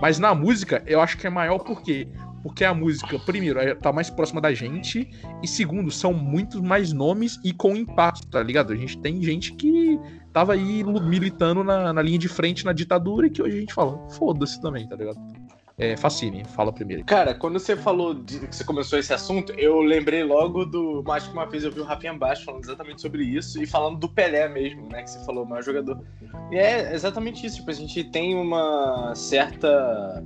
Mas 0.00 0.18
na 0.18 0.34
música, 0.34 0.82
eu 0.86 1.00
acho 1.00 1.18
que 1.18 1.26
é 1.26 1.30
maior 1.30 1.58
porque 1.58 2.08
porque 2.42 2.64
a 2.64 2.74
música, 2.74 3.18
primeiro, 3.20 3.58
é, 3.58 3.74
tá 3.74 3.92
mais 3.92 4.10
próxima 4.10 4.40
da 4.40 4.52
gente, 4.52 5.08
e 5.42 5.46
segundo, 5.46 5.90
são 5.90 6.12
muitos 6.12 6.60
mais 6.60 6.92
nomes 6.92 7.38
e 7.44 7.52
com 7.52 7.76
impacto, 7.76 8.26
tá 8.26 8.42
ligado? 8.42 8.72
A 8.72 8.76
gente 8.76 8.98
tem 8.98 9.22
gente 9.22 9.52
que 9.54 9.98
tava 10.32 10.54
aí 10.54 10.82
militando 10.82 11.62
na, 11.62 11.92
na 11.92 12.02
linha 12.02 12.18
de 12.18 12.28
frente 12.28 12.64
na 12.64 12.72
ditadura 12.72 13.26
e 13.26 13.30
que 13.30 13.40
hoje 13.40 13.56
a 13.56 13.60
gente 13.60 13.74
fala, 13.74 13.96
foda-se 14.10 14.60
também, 14.60 14.88
tá 14.88 14.96
ligado? 14.96 15.18
É, 15.82 15.96
Facine, 15.96 16.44
fala 16.44 16.72
primeiro. 16.72 17.04
Cara, 17.04 17.34
quando 17.34 17.58
você 17.58 17.74
falou 17.74 18.14
de, 18.14 18.46
que 18.46 18.54
você 18.54 18.62
começou 18.62 19.00
esse 19.00 19.12
assunto, 19.12 19.52
eu 19.58 19.80
lembrei 19.80 20.22
logo 20.22 20.64
do. 20.64 21.02
Acho 21.10 21.26
que 21.26 21.32
uma 21.32 21.44
vez 21.44 21.64
eu 21.64 21.72
vi 21.72 21.80
o 21.80 21.84
Rafinha 21.84 22.14
Baixo 22.14 22.44
falando 22.44 22.62
exatamente 22.62 23.02
sobre 23.02 23.24
isso 23.24 23.60
e 23.60 23.66
falando 23.66 23.98
do 23.98 24.08
Pelé 24.08 24.48
mesmo, 24.48 24.88
né? 24.88 25.02
Que 25.02 25.10
você 25.10 25.24
falou, 25.26 25.42
o 25.42 25.48
maior 25.48 25.64
jogador. 25.64 26.00
E 26.52 26.56
é 26.56 26.94
exatamente 26.94 27.44
isso. 27.44 27.56
Tipo, 27.56 27.72
a 27.72 27.74
gente 27.74 28.04
tem 28.04 28.36
uma 28.36 29.12
certa 29.16 30.22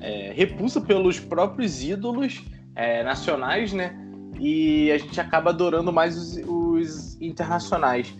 é, 0.00 0.32
repulsa 0.34 0.80
pelos 0.80 1.20
próprios 1.20 1.82
ídolos 1.82 2.42
é, 2.74 3.02
nacionais, 3.02 3.74
né? 3.74 3.94
E 4.40 4.90
a 4.90 4.96
gente 4.96 5.20
acaba 5.20 5.50
adorando 5.50 5.92
mais 5.92 6.16
os, 6.16 6.38
os 6.48 7.20
internacionais. 7.20 8.10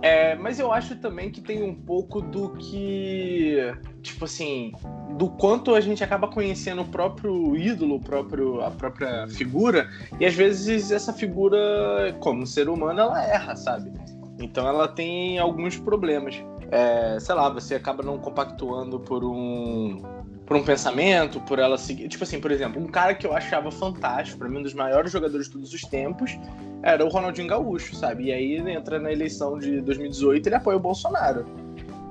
É, 0.00 0.36
mas 0.36 0.60
eu 0.60 0.72
acho 0.72 0.96
também 0.96 1.30
que 1.30 1.40
tem 1.40 1.62
um 1.62 1.74
pouco 1.74 2.20
do 2.20 2.50
que, 2.50 3.58
tipo 4.00 4.26
assim, 4.26 4.72
do 5.16 5.28
quanto 5.30 5.74
a 5.74 5.80
gente 5.80 6.04
acaba 6.04 6.28
conhecendo 6.28 6.82
o 6.82 6.84
próprio 6.84 7.56
ídolo, 7.56 7.96
o 7.96 8.00
próprio, 8.00 8.60
a 8.60 8.70
própria 8.70 9.26
figura, 9.28 9.88
e 10.20 10.24
às 10.24 10.34
vezes 10.34 10.92
essa 10.92 11.12
figura, 11.12 12.16
como 12.20 12.46
ser 12.46 12.68
humano, 12.68 13.00
ela 13.00 13.24
erra, 13.24 13.56
sabe? 13.56 13.92
Então 14.38 14.68
ela 14.68 14.86
tem 14.86 15.38
alguns 15.38 15.76
problemas. 15.76 16.36
É, 16.70 17.18
sei 17.18 17.34
lá, 17.34 17.48
você 17.48 17.74
acaba 17.74 18.02
não 18.02 18.18
compactuando 18.18 19.00
por 19.00 19.24
um 19.24 20.02
por 20.48 20.56
um 20.56 20.64
pensamento, 20.64 21.40
por 21.42 21.58
ela 21.58 21.76
seguir. 21.76 22.08
Tipo 22.08 22.24
assim, 22.24 22.40
por 22.40 22.50
exemplo, 22.50 22.82
um 22.82 22.86
cara 22.86 23.14
que 23.14 23.26
eu 23.26 23.36
achava 23.36 23.70
fantástico, 23.70 24.38
para 24.38 24.48
mim, 24.48 24.60
um 24.60 24.62
dos 24.62 24.72
maiores 24.72 25.12
jogadores 25.12 25.46
de 25.46 25.52
todos 25.52 25.74
os 25.74 25.82
tempos, 25.82 26.38
era 26.82 27.04
o 27.04 27.08
Ronaldinho 27.08 27.48
Gaúcho, 27.48 27.94
sabe? 27.96 28.24
E 28.24 28.32
aí 28.32 28.56
entra 28.70 28.98
na 28.98 29.12
eleição 29.12 29.58
de 29.58 29.80
2018 29.80 30.46
ele 30.46 30.54
apoia 30.54 30.76
o 30.76 30.80
Bolsonaro. 30.80 31.44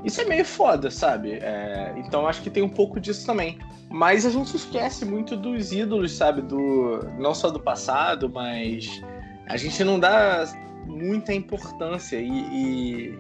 Isso 0.04 0.22
é 0.22 0.26
meio 0.26 0.46
foda, 0.46 0.92
sabe? 0.92 1.34
É... 1.34 1.94
então 1.98 2.28
acho 2.28 2.42
que 2.42 2.50
tem 2.50 2.64
um 2.64 2.70
pouco 2.70 3.00
disso 3.00 3.26
também. 3.26 3.58
Mas 3.90 4.26
a 4.26 4.30
gente 4.30 4.56
esquece 4.56 5.06
muito 5.06 5.36
dos 5.38 5.72
ídolos, 5.72 6.12
sabe? 6.12 6.42
Do 6.42 7.00
não 7.18 7.34
só 7.34 7.50
do 7.50 7.60
passado, 7.60 8.30
mas 8.30 9.02
a 9.48 9.58
gente 9.58 9.84
não 9.84 10.00
dá 10.00 10.46
muita 10.86 11.34
importância 11.34 12.18
e, 12.18 12.30
e, 12.30 13.20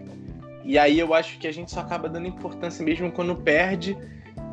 e 0.63 0.77
aí 0.77 0.99
eu 0.99 1.13
acho 1.13 1.38
que 1.38 1.47
a 1.47 1.51
gente 1.51 1.71
só 1.71 1.81
acaba 1.81 2.07
dando 2.07 2.27
importância 2.27 2.83
mesmo 2.83 3.12
quando 3.12 3.36
perde 3.36 3.97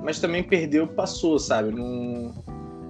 mas 0.04 0.20
também 0.20 0.42
perdeu, 0.42 0.86
passou, 0.86 1.38
sabe? 1.38 1.72
Não, 1.72 2.34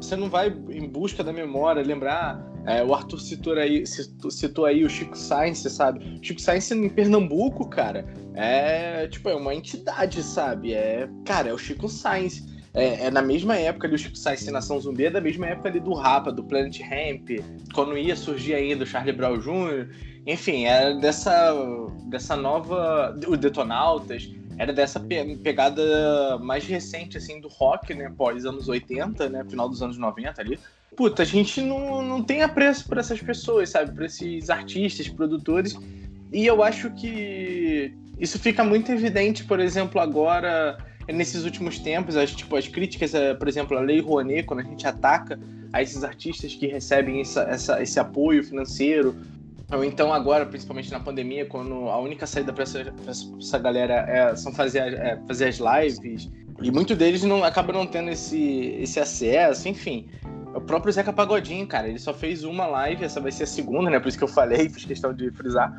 você 0.00 0.16
não 0.16 0.28
vai 0.28 0.48
em 0.48 0.86
busca 0.88 1.22
da 1.22 1.32
memória, 1.32 1.80
lembrar. 1.80 2.44
É, 2.66 2.82
o 2.82 2.94
Arthur 2.94 3.20
citou 3.20 3.54
aí, 3.54 3.84
citou 3.86 4.64
aí 4.64 4.84
o 4.84 4.88
Chico 4.88 5.16
Sainz, 5.16 5.58
sabe? 5.58 6.18
Chico 6.22 6.40
Sainz 6.40 6.70
em 6.70 6.88
Pernambuco, 6.88 7.68
cara, 7.68 8.06
é 8.34 9.06
tipo, 9.06 9.28
é 9.28 9.34
uma 9.34 9.54
entidade, 9.54 10.22
sabe? 10.22 10.72
É, 10.72 11.08
cara, 11.24 11.50
é 11.50 11.52
o 11.52 11.58
Chico 11.58 11.88
Sainz. 11.88 12.42
É, 12.72 13.06
é, 13.06 13.10
na 13.10 13.22
mesma 13.22 13.56
época 13.56 13.86
ali, 13.86 13.94
o 13.94 13.98
Chico 13.98 14.16
Sainz 14.16 14.44
Nação 14.46 14.80
Zumbi, 14.80 15.04
é 15.04 15.10
da 15.10 15.20
mesma 15.20 15.46
época 15.46 15.68
ali 15.68 15.78
do 15.78 15.92
Rapa, 15.92 16.32
do 16.32 16.42
Planet 16.42 16.80
Ramp, 16.80 17.40
quando 17.72 17.96
ia 17.96 18.16
surgir 18.16 18.54
ainda 18.54 18.82
o 18.82 18.86
Charlie 18.86 19.12
Brown 19.12 19.38
Jr., 19.38 19.88
enfim, 20.26 20.64
era 20.64 20.94
dessa, 20.94 21.54
dessa 22.06 22.34
nova. 22.34 23.14
O 23.28 23.36
Detonautas 23.36 24.30
era 24.58 24.72
dessa 24.72 24.98
pegada 24.98 26.38
mais 26.38 26.66
recente, 26.66 27.18
assim, 27.18 27.40
do 27.40 27.48
rock, 27.48 27.92
né? 27.94 28.12
Pós 28.16 28.44
anos 28.46 28.68
80, 28.68 29.28
né? 29.28 29.44
Final 29.48 29.68
dos 29.68 29.82
anos 29.82 29.98
90 29.98 30.40
ali. 30.40 30.58
Puta, 30.96 31.22
a 31.22 31.26
gente 31.26 31.60
não, 31.60 32.02
não 32.02 32.22
tem 32.22 32.42
apreço 32.42 32.86
por 32.86 32.98
essas 32.98 33.20
pessoas, 33.20 33.70
sabe? 33.70 33.92
Por 33.92 34.04
esses 34.04 34.48
artistas, 34.50 35.08
produtores. 35.08 35.76
E 36.32 36.46
eu 36.46 36.62
acho 36.62 36.90
que 36.90 37.92
isso 38.18 38.38
fica 38.38 38.62
muito 38.62 38.90
evidente, 38.92 39.44
por 39.44 39.58
exemplo, 39.60 40.00
agora, 40.00 40.78
nesses 41.08 41.44
últimos 41.44 41.78
tempos, 41.78 42.16
as, 42.16 42.32
tipo, 42.32 42.56
as 42.56 42.68
críticas, 42.68 43.14
eh, 43.14 43.34
por 43.34 43.48
exemplo, 43.48 43.76
a 43.76 43.80
Lei 43.80 44.00
Rouanet, 44.00 44.44
quando 44.44 44.60
a 44.60 44.64
gente 44.64 44.86
ataca 44.86 45.38
a 45.72 45.82
esses 45.82 46.04
artistas 46.04 46.54
que 46.54 46.66
recebem 46.66 47.20
essa, 47.20 47.42
essa, 47.42 47.82
esse 47.82 47.98
apoio 47.98 48.44
financeiro 48.44 49.16
ou 49.72 49.84
então 49.84 50.12
agora, 50.12 50.44
principalmente 50.46 50.90
na 50.90 51.00
pandemia, 51.00 51.46
quando 51.46 51.88
a 51.88 51.98
única 51.98 52.26
saída 52.26 52.52
para 52.52 52.62
essa, 52.62 52.94
essa, 53.08 53.58
galera 53.58 53.94
é, 54.08 54.36
são 54.36 54.52
fazer, 54.52 54.94
é, 54.94 55.18
fazer 55.26 55.48
as 55.48 55.58
lives, 55.58 56.30
e 56.62 56.70
muitos 56.70 56.96
deles 56.96 57.22
não 57.24 57.42
acabam 57.42 57.74
não 57.74 57.86
tendo 57.86 58.10
esse, 58.10 58.76
esse 58.80 59.00
acesso, 59.00 59.68
enfim. 59.68 60.06
O 60.54 60.60
próprio 60.60 60.92
Zeca 60.92 61.12
Pagodinho, 61.12 61.66
cara, 61.66 61.88
ele 61.88 61.98
só 61.98 62.14
fez 62.14 62.44
uma 62.44 62.66
live, 62.66 63.04
essa 63.04 63.20
vai 63.20 63.32
ser 63.32 63.42
a 63.42 63.46
segunda, 63.46 63.90
né? 63.90 63.98
Por 63.98 64.08
isso 64.08 64.18
que 64.18 64.24
eu 64.24 64.28
falei, 64.28 64.68
fiz 64.70 64.84
questão 64.84 65.12
de 65.12 65.30
frisar. 65.32 65.72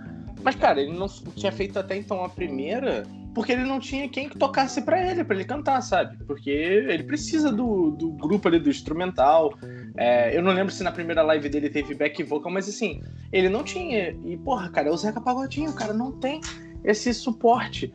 Mas, 0.44 0.56
cara, 0.56 0.82
ele 0.82 0.94
não 0.94 1.08
tinha 1.08 1.52
feito 1.52 1.80
até 1.80 1.96
então 1.96 2.24
a 2.24 2.30
primeira, 2.30 3.04
porque 3.34 3.52
ele 3.52 3.64
não 3.64 3.80
tinha 3.80 4.08
quem 4.08 4.30
que 4.30 4.38
tocasse 4.38 4.82
para 4.82 5.10
ele, 5.10 5.24
para 5.24 5.36
ele 5.36 5.46
cantar, 5.46 5.82
sabe? 5.82 6.18
Porque 6.26 6.52
ele 6.52 7.04
precisa 7.04 7.52
do, 7.52 7.92
do 7.92 8.12
grupo 8.12 8.48
ali, 8.48 8.60
do 8.60 8.70
instrumental. 8.70 9.58
É, 9.98 10.38
eu 10.38 10.44
não 10.44 10.52
lembro 10.54 10.72
se 10.72 10.84
na 10.84 10.92
primeira 10.92 11.24
live 11.24 11.50
dele 11.50 11.70
teve 11.70 11.96
back 11.96 12.22
vocal, 12.22 12.52
mas 12.52 12.70
assim, 12.70 13.02
ele 13.32 13.50
não 13.50 13.64
tinha. 13.64 14.16
E, 14.24 14.38
porra, 14.38 14.70
cara, 14.70 14.90
é 14.90 14.92
o 14.92 14.98
Zeca 14.98 15.20
Pagodinho, 15.20 15.74
cara 15.74 15.94
não 15.94 16.12
tem 16.12 16.40
esse 16.84 17.14
suporte. 17.14 17.92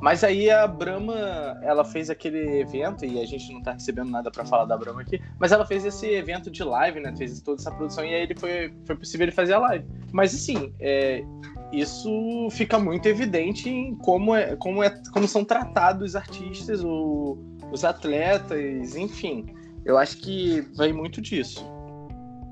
Mas 0.00 0.22
aí 0.22 0.50
a 0.50 0.66
Brahma, 0.66 1.58
ela 1.62 1.84
fez 1.84 2.10
aquele 2.10 2.60
evento, 2.60 3.04
e 3.04 3.20
a 3.20 3.26
gente 3.26 3.52
não 3.52 3.62
tá 3.62 3.72
recebendo 3.72 4.10
nada 4.10 4.30
para 4.30 4.44
falar 4.44 4.66
da 4.66 4.76
Brahma 4.76 5.02
aqui, 5.02 5.20
mas 5.38 5.52
ela 5.52 5.64
fez 5.64 5.84
esse 5.84 6.06
evento 6.06 6.50
de 6.50 6.62
live, 6.62 7.00
né? 7.00 7.14
Fez 7.16 7.40
toda 7.40 7.60
essa 7.60 7.70
produção, 7.70 8.04
e 8.04 8.14
aí 8.14 8.22
ele 8.22 8.34
foi, 8.34 8.74
foi 8.86 8.96
possível 8.96 9.24
ele 9.24 9.32
fazer 9.32 9.54
a 9.54 9.58
live. 9.58 9.86
Mas 10.12 10.34
assim, 10.34 10.74
é, 10.78 11.24
isso 11.72 12.48
fica 12.50 12.78
muito 12.78 13.06
evidente 13.06 13.68
em 13.68 13.94
como, 13.96 14.34
é, 14.34 14.54
como, 14.56 14.82
é, 14.82 14.90
como 15.12 15.26
são 15.26 15.44
tratados 15.44 16.10
os 16.10 16.16
artistas, 16.16 16.84
o, 16.84 17.38
os 17.72 17.84
atletas, 17.84 18.94
enfim. 18.94 19.46
Eu 19.84 19.98
acho 19.98 20.18
que 20.18 20.60
vai 20.76 20.92
muito 20.92 21.20
disso. 21.20 21.68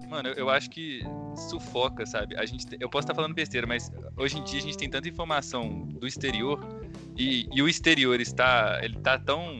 Mano, 0.08 0.28
eu 0.36 0.50
acho 0.50 0.68
que 0.68 1.00
sufoca, 1.48 2.04
sabe? 2.04 2.36
A 2.36 2.44
gente, 2.44 2.66
eu 2.78 2.88
posso 2.90 3.04
estar 3.04 3.14
falando 3.14 3.32
besteira, 3.32 3.66
mas 3.66 3.90
hoje 4.16 4.38
em 4.38 4.44
dia 4.44 4.58
a 4.58 4.62
gente 4.62 4.76
tem 4.76 4.90
tanta 4.90 5.08
informação 5.08 5.86
do 5.86 6.06
exterior 6.06 6.60
e, 7.16 7.48
e 7.52 7.62
o 7.62 7.68
exterior 7.68 8.20
está, 8.20 8.80
ele 8.82 8.98
tá 9.00 9.18
tão 9.18 9.56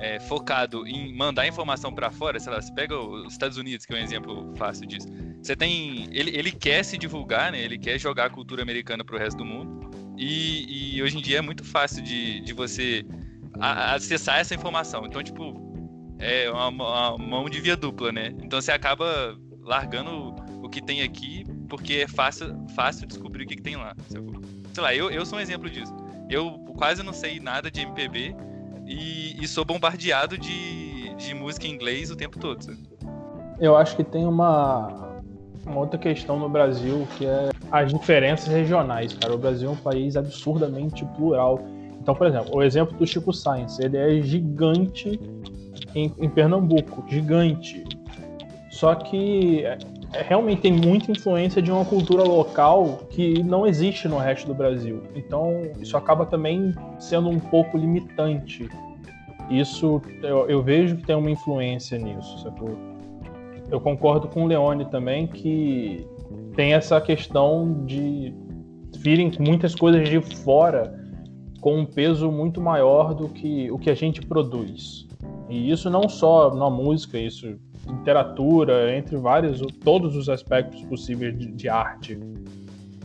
é, 0.00 0.20
focado 0.20 0.86
em 0.86 1.14
mandar 1.16 1.46
informação 1.46 1.92
para 1.92 2.10
fora, 2.10 2.38
sei 2.38 2.52
lá, 2.52 2.60
você 2.60 2.72
pega 2.74 2.98
os 2.98 3.32
Estados 3.32 3.56
Unidos, 3.56 3.86
que 3.86 3.94
é 3.94 3.96
um 3.96 4.02
exemplo 4.02 4.52
fácil 4.56 4.86
disso. 4.86 5.08
Você 5.42 5.54
tem. 5.54 6.08
Ele, 6.10 6.36
ele 6.36 6.52
quer 6.52 6.84
se 6.84 6.96
divulgar, 6.96 7.52
né? 7.52 7.60
Ele 7.60 7.78
quer 7.78 7.98
jogar 7.98 8.26
a 8.26 8.30
cultura 8.30 8.62
americana 8.62 9.04
pro 9.04 9.18
resto 9.18 9.38
do 9.38 9.44
mundo. 9.44 9.90
E, 10.16 10.96
e 10.96 11.02
hoje 11.02 11.18
em 11.18 11.22
dia 11.22 11.38
é 11.38 11.42
muito 11.42 11.64
fácil 11.64 12.02
de, 12.02 12.40
de 12.40 12.52
você 12.52 13.04
acessar 13.60 14.38
essa 14.38 14.54
informação. 14.54 15.04
Então, 15.06 15.22
tipo, 15.22 15.54
é 16.18 16.50
uma, 16.50 16.68
uma, 16.68 17.18
mão 17.18 17.48
de 17.48 17.60
via 17.60 17.76
dupla, 17.76 18.12
né? 18.12 18.34
Então 18.42 18.60
você 18.60 18.72
acaba 18.72 19.36
largando 19.62 20.34
o 20.62 20.68
que 20.68 20.80
tem 20.80 21.02
aqui 21.02 21.44
porque 21.68 21.94
é 21.94 22.08
fácil, 22.08 22.54
fácil 22.74 23.06
descobrir 23.06 23.44
o 23.44 23.46
que, 23.46 23.56
que 23.56 23.62
tem 23.62 23.76
lá. 23.76 23.94
Sei 24.72 24.82
lá, 24.82 24.94
eu, 24.94 25.10
eu 25.10 25.24
sou 25.24 25.38
um 25.38 25.40
exemplo 25.40 25.68
disso. 25.68 25.94
Eu 26.34 26.58
quase 26.76 27.00
não 27.04 27.12
sei 27.12 27.38
nada 27.38 27.70
de 27.70 27.82
MPB 27.82 28.34
e, 28.84 29.36
e 29.40 29.46
sou 29.46 29.64
bombardeado 29.64 30.36
de, 30.36 31.14
de 31.14 31.32
música 31.32 31.68
em 31.68 31.70
inglês 31.70 32.10
o 32.10 32.16
tempo 32.16 32.40
todo. 32.40 32.76
Eu 33.60 33.76
acho 33.76 33.94
que 33.94 34.02
tem 34.02 34.26
uma, 34.26 35.20
uma 35.64 35.78
outra 35.78 35.96
questão 35.96 36.36
no 36.36 36.48
Brasil 36.48 37.06
que 37.16 37.24
é 37.24 37.50
as 37.70 37.92
diferenças 37.92 38.48
regionais, 38.48 39.14
cara. 39.14 39.32
O 39.32 39.38
Brasil 39.38 39.68
é 39.68 39.72
um 39.72 39.76
país 39.76 40.16
absurdamente 40.16 41.04
plural. 41.16 41.60
Então, 42.00 42.16
por 42.16 42.26
exemplo, 42.26 42.56
o 42.56 42.62
exemplo 42.64 42.98
do 42.98 43.06
Chico 43.06 43.32
Science, 43.32 43.80
ele 43.80 43.96
é 43.96 44.20
gigante 44.20 45.20
em, 45.94 46.12
em 46.18 46.28
Pernambuco, 46.28 47.04
gigante. 47.08 47.84
Só 48.70 48.96
que 48.96 49.62
realmente 50.22 50.62
tem 50.62 50.72
muita 50.72 51.10
influência 51.10 51.60
de 51.60 51.70
uma 51.70 51.84
cultura 51.84 52.22
local 52.22 53.00
que 53.10 53.42
não 53.42 53.66
existe 53.66 54.06
no 54.08 54.18
resto 54.18 54.46
do 54.46 54.54
Brasil. 54.54 55.02
Então, 55.14 55.62
isso 55.80 55.96
acaba 55.96 56.24
também 56.24 56.72
sendo 56.98 57.28
um 57.28 57.38
pouco 57.38 57.76
limitante. 57.76 58.68
Isso 59.50 60.00
eu, 60.22 60.48
eu 60.48 60.62
vejo 60.62 60.96
que 60.96 61.06
tem 61.06 61.16
uma 61.16 61.30
influência 61.30 61.98
nisso, 61.98 62.38
sacou? 62.42 62.76
Eu 63.70 63.80
concordo 63.80 64.28
com 64.28 64.44
o 64.44 64.46
Leone 64.46 64.84
também 64.86 65.26
que 65.26 66.06
tem 66.54 66.72
essa 66.72 67.00
questão 67.00 67.84
de 67.84 68.34
virem 68.98 69.30
muitas 69.40 69.74
coisas 69.74 70.08
de 70.08 70.20
fora 70.20 70.94
com 71.60 71.78
um 71.78 71.86
peso 71.86 72.30
muito 72.30 72.60
maior 72.60 73.14
do 73.14 73.28
que 73.28 73.70
o 73.70 73.78
que 73.78 73.90
a 73.90 73.94
gente 73.94 74.20
produz. 74.20 75.03
E 75.48 75.70
isso 75.70 75.90
não 75.90 76.08
só 76.08 76.54
na 76.54 76.70
música, 76.70 77.18
isso 77.18 77.58
literatura, 77.86 78.96
entre 78.96 79.16
vários, 79.16 79.60
todos 79.82 80.16
os 80.16 80.28
aspectos 80.28 80.82
possíveis 80.84 81.38
de, 81.38 81.46
de 81.52 81.68
arte. 81.68 82.18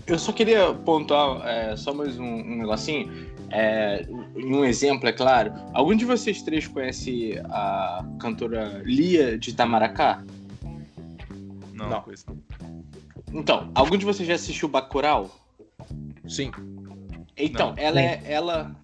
Eu 0.08 0.18
só 0.18 0.32
queria 0.32 0.74
pontuar 0.74 1.46
é, 1.48 1.76
só 1.76 1.94
mais 1.94 2.18
um, 2.18 2.24
um 2.24 2.58
negocinho. 2.58 3.30
É, 3.52 4.06
um 4.36 4.64
exemplo, 4.64 5.08
é 5.08 5.12
claro. 5.12 5.52
Algum 5.74 5.96
de 5.96 6.06
vocês 6.06 6.42
três 6.42 6.68
conhece 6.68 7.40
a 7.46 8.06
cantora 8.20 8.82
Lia 8.86 9.38
de 9.38 9.52
Itamaracá? 9.52 10.24
Não, 11.74 11.90
não. 11.90 12.02
Conheço. 12.02 12.26
Então, 13.34 13.70
algum 13.76 13.98
de 13.98 14.06
vocês 14.06 14.28
já 14.28 14.36
assistiu 14.36 14.68
Bacurau? 14.68 15.30
Sim. 16.28 16.52
Então, 17.38 17.70
não. 17.70 17.78
ela 17.78 18.02
é. 18.02 18.22
Ela. 18.26 18.76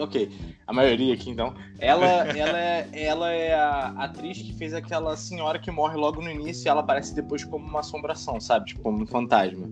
Ok. 0.00 0.30
A 0.66 0.72
maioria 0.72 1.14
aqui, 1.14 1.30
então. 1.30 1.54
Ela, 1.78 2.06
ela, 2.36 2.58
é, 2.58 2.88
ela 2.92 3.32
é 3.32 3.54
a 3.54 3.88
atriz 3.98 4.40
que 4.40 4.52
fez 4.54 4.74
aquela 4.74 5.16
senhora 5.16 5.58
que 5.58 5.70
morre 5.70 5.96
logo 5.96 6.20
no 6.20 6.30
início 6.30 6.66
e 6.66 6.68
ela 6.68 6.80
aparece 6.80 7.14
depois 7.14 7.44
como 7.44 7.64
uma 7.64 7.80
assombração, 7.80 8.40
sabe? 8.40 8.66
Tipo, 8.66 8.82
como 8.82 9.02
um 9.02 9.06
fantasma. 9.06 9.68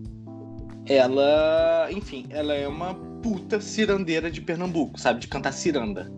Ela, 0.86 1.88
enfim, 1.90 2.26
ela 2.30 2.54
é 2.54 2.68
uma 2.68 2.94
puta 3.22 3.60
cirandeira 3.60 4.30
de 4.30 4.40
Pernambuco, 4.40 5.00
sabe? 5.00 5.20
De 5.20 5.28
cantar 5.28 5.52
ciranda. 5.52 6.12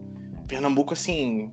Pernambuco, 0.48 0.92
assim, 0.92 1.52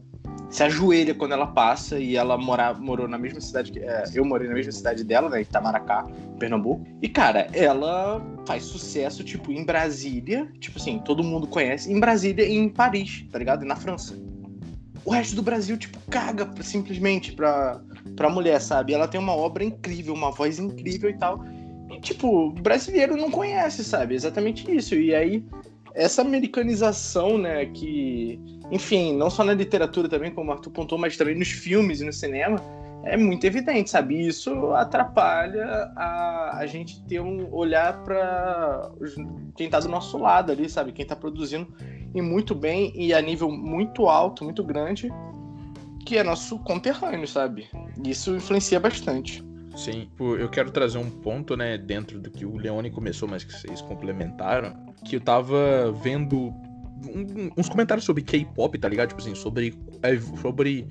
se 0.50 0.62
ajoelha 0.64 1.16
quando 1.16 1.32
ela 1.32 1.48
passa 1.48 2.00
e 2.00 2.16
ela 2.16 2.38
mora, 2.38 2.74
morou 2.76 3.08
na 3.08 3.18
mesma 3.18 3.42
cidade 3.42 3.72
que. 3.72 3.80
É, 3.80 4.04
eu 4.14 4.24
morei 4.24 4.48
na 4.48 4.54
mesma 4.54 4.72
cidade 4.72 5.04
dela, 5.04 5.28
né? 5.28 5.42
Itamaracá, 5.42 6.06
Pernambuco. 6.38 6.86
E, 7.02 7.10
cara, 7.10 7.48
ela 7.54 8.22
faz 8.46 8.64
sucesso, 8.64 9.24
tipo, 9.24 9.52
em 9.52 9.66
Brasília. 9.66 10.48
Tipo 10.60 10.78
assim, 10.78 11.00
todo 11.00 11.24
mundo 11.24 11.48
conhece. 11.48 11.92
Em 11.92 12.00
Brasília 12.00 12.46
e 12.46 12.56
em 12.56 12.70
Paris, 12.70 13.26
tá 13.32 13.40
ligado? 13.40 13.64
E 13.64 13.68
na 13.68 13.76
França. 13.76 14.16
O 15.04 15.10
resto 15.10 15.36
do 15.36 15.42
Brasil, 15.42 15.76
tipo, 15.76 16.00
caga 16.10 16.48
simplesmente 16.62 17.32
pra, 17.32 17.82
pra 18.16 18.30
mulher, 18.30 18.62
sabe? 18.62 18.94
Ela 18.94 19.08
tem 19.08 19.20
uma 19.20 19.36
obra 19.36 19.64
incrível, 19.64 20.14
uma 20.14 20.30
voz 20.30 20.60
incrível 20.60 21.10
e 21.10 21.18
tal. 21.18 21.44
E, 21.90 22.00
tipo, 22.00 22.52
brasileiro 22.52 23.18
não 23.18 23.32
conhece, 23.32 23.84
sabe? 23.84 24.14
Exatamente 24.14 24.72
isso. 24.72 24.94
E 24.94 25.16
aí, 25.16 25.44
essa 25.96 26.22
americanização, 26.22 27.38
né, 27.38 27.66
que 27.66 28.40
enfim, 28.74 29.16
não 29.16 29.30
só 29.30 29.44
na 29.44 29.54
literatura 29.54 30.10
também, 30.10 30.32
como 30.32 30.50
o 30.50 30.54
Arthur 30.54 30.72
pontuou, 30.72 31.00
mas 31.00 31.16
também 31.16 31.38
nos 31.38 31.52
filmes 31.52 32.02
e 32.02 32.06
no 32.06 32.12
cinema, 32.12 32.60
é 33.04 33.16
muito 33.16 33.46
evidente, 33.46 33.92
sabe? 33.92 34.28
Isso 34.28 34.74
atrapalha 34.74 35.92
a, 35.96 36.58
a 36.58 36.66
gente 36.66 37.00
ter 37.04 37.20
um 37.20 37.54
olhar 37.54 38.04
para 38.04 38.90
quem 39.56 39.68
está 39.68 39.80
do 39.80 39.90
nosso 39.90 40.18
lado 40.18 40.52
ali, 40.52 40.68
sabe? 40.68 40.92
Quem 40.92 41.04
está 41.04 41.16
produzindo 41.16 41.68
e 42.16 42.20
muito 42.20 42.56
bem 42.56 42.92
e 42.96 43.14
a 43.14 43.22
nível 43.22 43.52
muito 43.52 44.08
alto, 44.08 44.44
muito 44.44 44.64
grande, 44.64 45.14
que 46.04 46.18
é 46.18 46.24
nosso 46.24 46.58
conterrâneo, 46.58 47.28
sabe? 47.28 47.68
Isso 48.04 48.36
influencia 48.36 48.80
bastante. 48.80 49.44
Sim, 49.76 50.10
eu 50.20 50.50
quero 50.50 50.72
trazer 50.72 50.98
um 50.98 51.10
ponto, 51.10 51.56
né, 51.56 51.78
dentro 51.78 52.20
do 52.20 52.32
que 52.32 52.44
o 52.44 52.58
Leone 52.58 52.90
começou, 52.90 53.30
mas 53.30 53.44
que 53.44 53.54
vocês 53.54 53.82
complementaram, 53.82 54.74
que 55.06 55.16
eu 55.16 55.22
tava 55.22 55.92
vendo 55.92 56.52
um, 57.10 57.52
uns 57.58 57.70
comentários 57.70 58.06
sobre 58.06 58.24
K-pop, 58.24 58.78
tá 58.78 58.88
ligado? 58.88 59.10
Tipo 59.10 59.22
assim, 59.22 59.36
sobre, 59.36 59.78
é, 60.02 60.18
sobre 60.42 60.88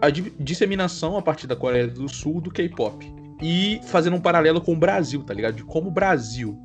a 0.00 0.10
disseminação 0.10 1.16
a 1.16 1.22
partir 1.22 1.46
da 1.46 1.56
Coreia 1.56 1.86
do 1.86 2.08
Sul 2.08 2.40
do 2.40 2.50
K-pop. 2.50 3.12
E 3.42 3.80
fazendo 3.84 4.16
um 4.16 4.20
paralelo 4.20 4.60
com 4.60 4.72
o 4.72 4.76
Brasil, 4.76 5.22
tá 5.22 5.34
ligado? 5.34 5.56
De 5.56 5.64
como 5.64 5.88
o 5.88 5.92
Brasil 5.92 6.58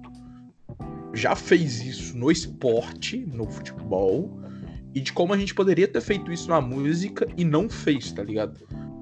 já 1.14 1.36
fez 1.36 1.82
isso 1.82 2.18
no 2.18 2.32
esporte, 2.32 3.18
no 3.18 3.50
futebol, 3.50 4.40
e 4.94 5.02
de 5.02 5.12
como 5.12 5.34
a 5.34 5.38
gente 5.38 5.54
poderia 5.54 5.88
ter 5.88 6.02
feito 6.02 6.32
isso 6.32 6.50
na 6.50 6.62
música 6.62 7.28
e 7.38 7.44
não 7.44 7.70
fez, 7.70 8.12
tá 8.12 8.24
ligado? 8.24 8.60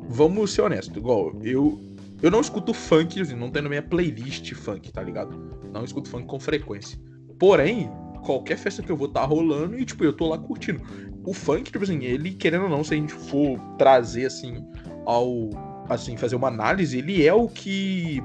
Vamos 0.08 0.54
ser 0.54 0.62
honestos, 0.62 0.98
igual 0.98 1.34
eu 1.44 1.80
eu 2.22 2.30
não 2.30 2.42
escuto 2.42 2.74
funk, 2.74 3.22
assim, 3.22 3.36
não 3.36 3.50
tem 3.50 3.62
na 3.62 3.70
minha 3.70 3.82
playlist 3.82 4.54
funk, 4.54 4.92
tá 4.92 5.02
ligado? 5.02 5.40
Não 5.72 5.86
escuto 5.86 6.10
funk 6.10 6.26
com 6.28 6.38
frequência. 6.38 7.00
Porém, 7.40 7.90
qualquer 8.20 8.58
festa 8.58 8.82
que 8.82 8.92
eu 8.92 8.98
vou 8.98 9.08
tá 9.08 9.24
rolando 9.24 9.78
e, 9.78 9.86
tipo, 9.86 10.04
eu 10.04 10.14
tô 10.14 10.28
lá 10.28 10.38
curtindo. 10.38 10.82
O 11.26 11.34
funk, 11.34 11.72
tipo 11.72 11.84
assim, 11.84 12.04
ele, 12.04 12.32
querendo 12.32 12.64
ou 12.64 12.70
não, 12.70 12.84
se 12.84 12.94
a 12.94 12.98
gente 12.98 13.14
for 13.14 13.60
trazer, 13.78 14.26
assim, 14.26 14.66
ao. 15.06 15.50
Assim, 15.90 16.16
fazer 16.16 16.36
uma 16.36 16.48
análise, 16.48 16.98
ele 16.98 17.26
é 17.26 17.34
o 17.34 17.48
que. 17.48 18.22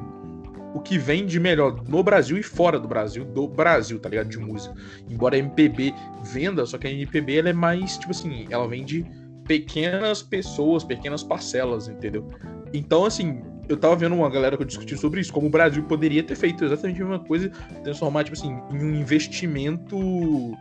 O 0.75 0.81
que 0.81 0.99
vem 0.99 1.25
de 1.25 1.39
melhor 1.39 1.83
no 1.89 2.03
Brasil 2.03 2.37
e 2.37 2.43
fora 2.43 2.81
do 2.81 2.89
Brasil, 2.89 3.25
do 3.25 3.47
Brasil, 3.47 3.99
tá 4.01 4.09
ligado? 4.09 4.29
De 4.29 4.39
música. 4.39 4.75
Embora 5.09 5.37
a 5.37 5.39
MPB 5.39 5.95
venda, 6.25 6.67
só 6.67 6.77
que 6.77 6.87
a 6.87 6.91
MPB 6.91 7.39
ela 7.39 7.49
é 7.51 7.53
mais, 7.53 7.97
tipo 7.97 8.11
assim, 8.11 8.47
ela 8.51 8.67
vem 8.67 8.85
de 8.85 9.07
pequenas 9.47 10.21
pessoas, 10.21 10.83
pequenas 10.83 11.23
parcelas, 11.23 11.89
entendeu? 11.89 12.29
Então, 12.73 13.05
assim, 13.05 13.41
eu 13.69 13.77
tava 13.77 13.97
vendo 13.97 14.15
uma 14.15 14.29
galera 14.31 14.57
que 14.57 14.63
eu 14.63 14.67
discuti 14.67 14.97
sobre 14.97 15.21
isso, 15.21 15.33
como 15.33 15.47
o 15.47 15.51
Brasil 15.51 15.83
poderia 15.85 16.23
ter 16.23 16.35
feito 16.35 16.65
exatamente 16.65 17.01
a 17.01 17.05
mesma 17.05 17.25
coisa, 17.25 17.51
transformar, 17.83 18.25
tipo 18.25 18.37
assim, 18.37 18.51
em 18.73 18.85
um 18.85 18.95
investimento 18.95 20.57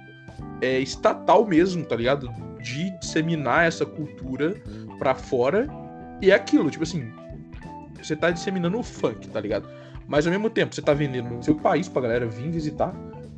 é, 0.62 0.80
estatal 0.80 1.46
mesmo, 1.46 1.86
tá 1.86 1.96
ligado? 1.96 2.30
De 2.62 2.98
disseminar 3.00 3.66
essa 3.66 3.86
cultura 3.86 4.56
pra 4.98 5.13
fora. 5.13 5.68
E 6.22 6.32
é 6.32 6.36
aquilo, 6.36 6.70
tipo 6.70 6.84
assim, 6.84 7.12
você 8.02 8.16
tá 8.16 8.32
disseminando 8.32 8.78
o 8.78 8.84
funk, 8.84 9.28
tá 9.28 9.39
ligado? 9.39 9.68
Mas 10.08 10.26
ao 10.26 10.32
mesmo 10.32 10.50
tempo, 10.50 10.74
você 10.74 10.82
tá 10.82 10.94
vendendo 10.94 11.38
o 11.38 11.44
seu 11.44 11.56
país 11.56 11.88
pra 11.88 12.02
galera 12.02 12.26
vir 12.26 12.50
visitar. 12.50 12.94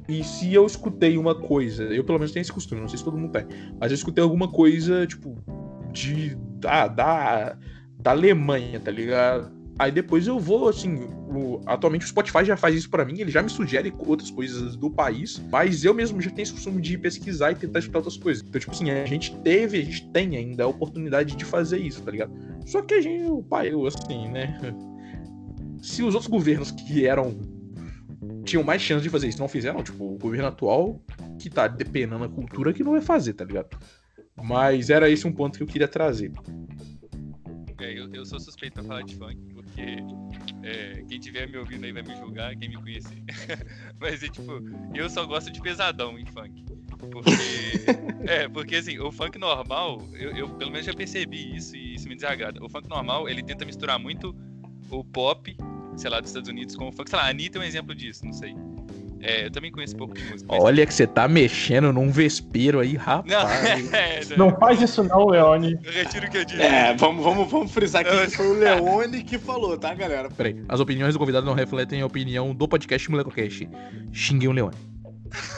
E 0.07 0.23
se 0.23 0.53
eu 0.53 0.65
escutei 0.65 1.17
uma 1.17 1.33
coisa, 1.33 1.83
eu 1.85 2.03
pelo 2.03 2.19
menos 2.19 2.31
tenho 2.31 2.41
esse 2.41 2.53
costume, 2.53 2.81
não 2.81 2.87
sei 2.87 2.99
se 2.99 3.03
todo 3.03 3.17
mundo 3.17 3.31
tem, 3.31 3.47
mas 3.79 3.91
eu 3.91 3.95
escutei 3.95 4.23
alguma 4.23 4.47
coisa, 4.47 5.07
tipo, 5.07 5.35
de. 5.91 6.35
da, 6.59 6.87
da, 6.87 7.57
da 7.97 8.11
Alemanha, 8.11 8.79
tá 8.79 8.91
ligado? 8.91 9.54
Aí 9.77 9.91
depois 9.91 10.25
eu 10.25 10.39
vou, 10.39 10.69
assim, 10.69 10.95
o, 11.03 11.61
atualmente 11.65 12.05
o 12.05 12.07
Spotify 12.07 12.45
já 12.45 12.55
faz 12.55 12.75
isso 12.75 12.89
para 12.89 13.03
mim, 13.03 13.19
ele 13.19 13.29
já 13.29 13.43
me 13.43 13.49
sugere 13.49 13.93
outras 13.97 14.31
coisas 14.31 14.75
do 14.77 14.89
país, 14.89 15.41
mas 15.51 15.83
eu 15.83 15.93
mesmo 15.93 16.21
já 16.21 16.29
tenho 16.29 16.43
esse 16.43 16.53
costume 16.53 16.81
de 16.81 16.97
pesquisar 16.97 17.51
e 17.51 17.55
tentar 17.55 17.79
escutar 17.79 17.99
outras 17.99 18.15
coisas. 18.15 18.41
Então, 18.47 18.59
tipo 18.59 18.71
assim, 18.71 18.89
a 18.89 19.05
gente 19.05 19.35
teve, 19.39 19.79
a 19.79 19.83
gente 19.83 20.07
tem 20.11 20.37
ainda 20.37 20.63
a 20.63 20.67
oportunidade 20.67 21.35
de 21.35 21.43
fazer 21.43 21.79
isso, 21.79 22.01
tá 22.01 22.11
ligado? 22.11 22.31
Só 22.65 22.81
que 22.81 22.93
a 22.93 23.01
gente, 23.01 23.25
o 23.25 23.43
pai, 23.43 23.69
assim, 23.85 24.29
né? 24.29 24.57
Se 25.81 26.01
os 26.01 26.15
outros 26.15 26.31
governos 26.31 26.71
que 26.71 27.05
eram. 27.05 27.37
tinham 28.43 28.63
mais 28.63 28.81
chance 28.81 29.03
de 29.03 29.09
fazer 29.09 29.27
isso 29.27 29.39
não 29.39 29.47
fizeram, 29.47 29.83
tipo, 29.83 30.03
o 30.05 30.17
governo 30.17 30.47
atual 30.47 31.01
que 31.37 31.49
tá 31.49 31.67
depenando 31.67 32.23
a 32.23 32.29
cultura 32.29 32.73
que 32.73 32.83
não 32.83 32.93
vai 32.93 33.01
fazer, 33.01 33.33
tá 33.33 33.43
ligado? 33.43 33.77
Mas 34.41 34.89
era 34.89 35.09
esse 35.09 35.27
um 35.27 35.31
ponto 35.31 35.57
que 35.57 35.63
eu 35.63 35.67
queria 35.67 35.87
trazer. 35.87 36.31
É, 37.79 37.91
eu, 37.91 38.13
eu 38.13 38.25
sou 38.25 38.39
suspeito 38.39 38.75
pra 38.75 38.83
falar 38.83 39.01
de 39.01 39.15
funk, 39.15 39.37
porque 39.53 39.97
é, 40.63 41.03
quem 41.07 41.19
tiver 41.19 41.47
me 41.47 41.57
ouvindo 41.57 41.83
aí 41.83 41.91
vai 41.91 42.03
me 42.03 42.15
julgar, 42.15 42.55
quem 42.55 42.69
me 42.69 42.75
conhecer. 42.75 43.21
Mas 43.99 44.23
é 44.23 44.29
tipo, 44.29 44.51
eu 44.93 45.09
só 45.09 45.25
gosto 45.25 45.51
de 45.51 45.61
pesadão 45.61 46.17
em 46.17 46.25
funk. 46.25 46.63
Porque. 47.11 47.31
é, 48.27 48.47
porque 48.47 48.77
assim, 48.77 48.97
o 48.99 49.11
funk 49.11 49.37
normal, 49.37 50.01
eu, 50.13 50.31
eu, 50.35 50.49
pelo 50.55 50.71
menos 50.71 50.85
já 50.85 50.93
percebi 50.93 51.55
isso 51.55 51.75
e 51.75 51.95
isso 51.95 52.07
me 52.07 52.15
desagrada. 52.15 52.63
O 52.63 52.69
funk 52.69 52.87
normal, 52.87 53.27
ele 53.27 53.43
tenta 53.43 53.65
misturar 53.65 53.99
muito 53.99 54.35
o 54.89 55.03
pop, 55.03 55.55
sei 55.97 56.09
lá, 56.09 56.19
dos 56.19 56.29
Estados 56.29 56.49
Unidos 56.49 56.75
com 56.75 56.87
o 56.87 56.91
funk. 56.91 57.09
Sei 57.09 57.19
lá, 57.19 57.25
a 57.25 57.29
Anitta 57.29 57.57
é 57.57 57.61
um 57.61 57.63
exemplo 57.63 57.93
disso, 57.93 58.25
não 58.25 58.33
sei. 58.33 58.55
É, 59.25 59.47
eu 59.47 59.51
também 59.51 59.71
conheço 59.71 59.95
pouco 59.95 60.13
de 60.13 60.23
música. 60.23 60.53
Olha 60.53 60.85
que 60.85 60.93
você 60.93 61.07
tá 61.07 61.27
mexendo 61.27 61.91
num 61.91 62.11
vespeiro 62.11 62.79
aí, 62.79 62.95
rapaz. 62.95 63.25
Não, 63.25 63.49
é, 63.97 64.19
não. 64.37 64.49
não 64.49 64.59
faz 64.59 64.79
isso 64.79 65.03
não, 65.03 65.27
Leone. 65.27 65.79
Eu 65.83 65.91
retiro 65.91 66.27
o 66.27 66.29
que 66.29 66.37
eu 66.37 66.45
disse. 66.45 66.61
É, 66.61 66.93
vamos, 66.93 67.23
vamos, 67.23 67.49
vamos 67.49 67.71
frisar 67.71 68.01
aqui 68.01 68.27
que 68.27 68.37
foi 68.37 68.47
o 68.47 68.53
Leone 68.59 69.23
que 69.23 69.39
falou, 69.39 69.75
tá, 69.77 69.95
galera? 69.95 70.29
Peraí, 70.29 70.63
as 70.69 70.79
opiniões 70.79 71.13
do 71.15 71.19
convidado 71.19 71.45
não 71.45 71.55
refletem 71.55 72.01
a 72.01 72.05
opinião 72.05 72.53
do 72.53 72.67
podcast 72.67 73.09
MolecoCast. 73.09 73.67
Xinguei 74.13 74.47
o 74.47 74.51
Leone. 74.51 74.75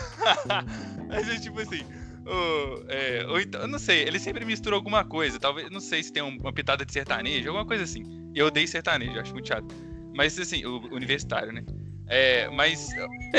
Mas 1.10 1.30
é 1.30 1.38
tipo 1.38 1.60
assim... 1.60 1.82
Ou, 2.26 2.84
é, 2.90 3.26
ou 3.30 3.40
então, 3.40 3.62
eu 3.62 3.68
não 3.70 3.80
sei, 3.80 4.02
ele 4.02 4.20
sempre 4.20 4.44
mistura 4.44 4.76
alguma 4.76 5.06
coisa. 5.06 5.40
Talvez, 5.40 5.70
não 5.70 5.80
sei 5.80 6.04
se 6.04 6.12
tem 6.12 6.22
uma 6.22 6.52
pitada 6.52 6.86
de 6.86 6.92
sertanejo, 6.92 7.48
alguma 7.48 7.66
coisa 7.66 7.84
assim. 7.84 8.04
Eu 8.36 8.48
odeio 8.48 8.68
sertanejo, 8.68 9.18
acho 9.18 9.32
muito 9.32 9.48
chato. 9.48 9.74
Mas 10.14 10.38
assim, 10.38 10.66
o 10.66 10.94
universitário, 10.94 11.54
né? 11.54 11.64
É, 12.08 12.50
mas 12.50 12.90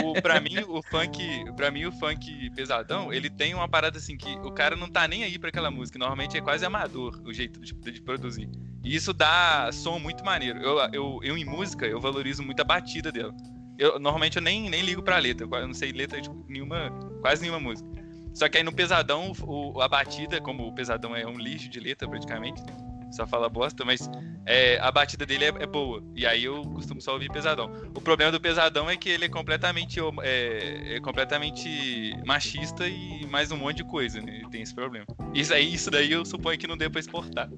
o, 0.04 0.20
pra 0.20 0.40
mim, 0.40 0.58
o 0.66 0.82
funk. 0.82 1.52
para 1.56 1.70
mim, 1.70 1.86
o 1.86 1.92
funk 1.92 2.50
pesadão, 2.50 3.12
ele 3.12 3.30
tem 3.30 3.54
uma 3.54 3.68
parada 3.68 3.98
assim 3.98 4.16
que 4.16 4.30
o 4.38 4.52
cara 4.52 4.76
não 4.76 4.88
tá 4.88 5.06
nem 5.06 5.24
aí 5.24 5.38
pra 5.38 5.48
aquela 5.48 5.70
música. 5.70 5.98
Normalmente 5.98 6.36
é 6.36 6.40
quase 6.40 6.64
amador 6.64 7.20
o 7.24 7.32
jeito 7.32 7.60
de, 7.60 7.72
de 7.72 8.02
produzir. 8.02 8.48
E 8.84 8.94
isso 8.94 9.12
dá 9.12 9.70
som 9.72 9.98
muito 9.98 10.24
maneiro. 10.24 10.60
Eu, 10.60 10.78
eu, 10.92 11.20
eu, 11.22 11.38
em 11.38 11.44
música, 11.44 11.86
eu 11.86 12.00
valorizo 12.00 12.42
muito 12.42 12.60
a 12.60 12.64
batida 12.64 13.10
dela. 13.10 13.34
Eu, 13.78 13.98
normalmente 13.98 14.36
eu 14.36 14.42
nem, 14.42 14.68
nem 14.68 14.82
ligo 14.82 15.02
pra 15.02 15.18
letra. 15.18 15.46
Eu 15.50 15.66
não 15.66 15.74
sei 15.74 15.92
letra 15.92 16.20
de 16.20 16.30
nenhuma. 16.48 16.90
quase 17.20 17.42
nenhuma 17.42 17.60
música. 17.60 17.88
Só 18.34 18.48
que 18.48 18.58
aí 18.58 18.62
no 18.62 18.72
pesadão, 18.72 19.32
o, 19.42 19.80
a 19.80 19.88
batida, 19.88 20.40
como 20.40 20.66
o 20.66 20.74
pesadão 20.74 21.14
é 21.14 21.26
um 21.26 21.38
lixo 21.38 21.68
de 21.68 21.80
letra 21.80 22.08
praticamente, 22.08 22.62
né? 22.62 22.87
Só 23.10 23.26
fala 23.26 23.48
bosta, 23.48 23.84
mas 23.84 24.08
é, 24.46 24.78
a 24.80 24.90
batida 24.90 25.26
dele 25.26 25.44
é, 25.44 25.48
é, 25.48 25.66
boa. 25.66 26.02
E 26.14 26.26
aí 26.26 26.44
eu 26.44 26.62
costumo 26.62 27.00
só 27.00 27.12
ouvir 27.12 27.30
pesadão. 27.30 27.70
O 27.94 28.00
problema 28.00 28.32
do 28.32 28.40
pesadão 28.40 28.88
é 28.88 28.96
que 28.96 29.08
ele 29.08 29.26
é 29.26 29.28
completamente, 29.28 30.00
é, 30.22 30.96
é 30.96 31.00
completamente 31.00 32.12
machista 32.24 32.86
e 32.86 33.26
mais 33.26 33.50
um 33.50 33.56
monte 33.56 33.78
de 33.78 33.84
coisa, 33.84 34.20
né? 34.20 34.42
Tem 34.50 34.62
esse 34.62 34.74
problema. 34.74 35.06
Isso, 35.34 35.52
aí, 35.52 35.72
isso 35.72 35.90
daí 35.90 36.12
eu 36.12 36.24
suponho 36.24 36.58
que 36.58 36.66
não 36.66 36.76
dê 36.76 36.88
pra 36.88 37.00
exportar. 37.00 37.48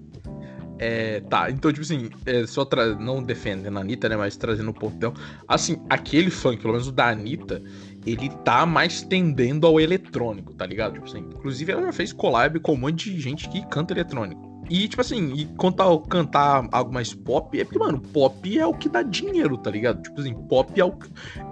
É, 0.83 1.21
tá, 1.21 1.51
então, 1.51 1.71
tipo 1.71 1.85
assim, 1.85 2.09
é, 2.25 2.47
só 2.47 2.65
tra... 2.65 2.95
não 2.95 3.23
defendendo 3.23 3.77
a 3.77 3.83
Anitta, 3.83 4.09
né, 4.09 4.17
mas 4.17 4.35
trazendo 4.39 4.73
ponto 4.73 4.97
dela. 4.97 5.13
Assim, 5.47 5.77
aquele 5.91 6.31
funk, 6.31 6.63
pelo 6.63 6.73
menos 6.73 6.89
o 6.89 6.93
da 6.93 7.11
Anitta, 7.11 7.63
ele 8.07 8.31
tá 8.45 8.65
mais 8.65 9.03
tendendo 9.03 9.67
ao 9.67 9.79
eletrônico, 9.79 10.55
tá 10.55 10.65
ligado? 10.65 10.95
Tipo 10.95 11.05
assim, 11.05 11.19
inclusive 11.19 11.71
ela 11.71 11.83
já 11.83 11.93
fez 11.93 12.15
collab 12.15 12.59
com 12.61 12.73
um 12.73 12.79
monte 12.79 13.13
de 13.13 13.21
gente 13.21 13.47
que 13.51 13.65
canta 13.67 13.93
eletrônico. 13.93 14.50
E, 14.71 14.87
tipo 14.87 15.01
assim, 15.01 15.35
e 15.35 15.47
quanto 15.57 15.81
ao 15.81 16.01
cantar 16.01 16.69
algo 16.71 16.95
mais 16.95 17.13
pop, 17.13 17.59
é 17.59 17.65
porque, 17.65 17.79
mano, 17.79 18.01
pop 18.01 18.57
é 18.57 18.65
o 18.65 18.73
que 18.73 18.89
dá 18.89 19.03
dinheiro, 19.03 19.59
tá 19.59 19.69
ligado? 19.69 20.01
Tipo 20.01 20.21
assim, 20.21 20.33
pop 20.33 20.81
é 20.81 20.85
o, 20.85 20.95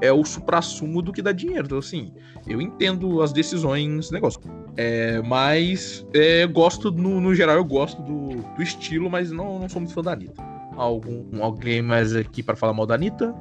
é 0.00 0.12
o 0.12 0.24
supra-sumo 0.24 1.02
do 1.02 1.12
que 1.12 1.20
dá 1.20 1.32
dinheiro. 1.32 1.64
Então, 1.64 1.78
assim, 1.78 2.12
eu 2.46 2.62
entendo 2.62 3.20
as 3.20 3.32
decisões 3.32 4.12
negócio. 4.12 4.40
É, 4.76 5.20
mas, 5.22 6.06
é, 6.14 6.46
gosto, 6.46 6.92
no, 6.92 7.20
no 7.20 7.34
geral, 7.34 7.56
eu 7.56 7.64
gosto 7.64 8.00
do, 8.02 8.36
do 8.36 8.62
estilo, 8.62 9.10
mas 9.10 9.32
não, 9.32 9.58
não 9.58 9.68
sou 9.68 9.80
muito 9.80 9.92
fã 9.92 10.00
da 10.00 10.12
Anitta. 10.12 10.40
Algum, 10.76 11.42
alguém 11.42 11.82
mais 11.82 12.14
aqui 12.14 12.40
para 12.40 12.54
falar 12.54 12.72
mal 12.72 12.86
da 12.86 12.94
Anitta? 12.94 13.34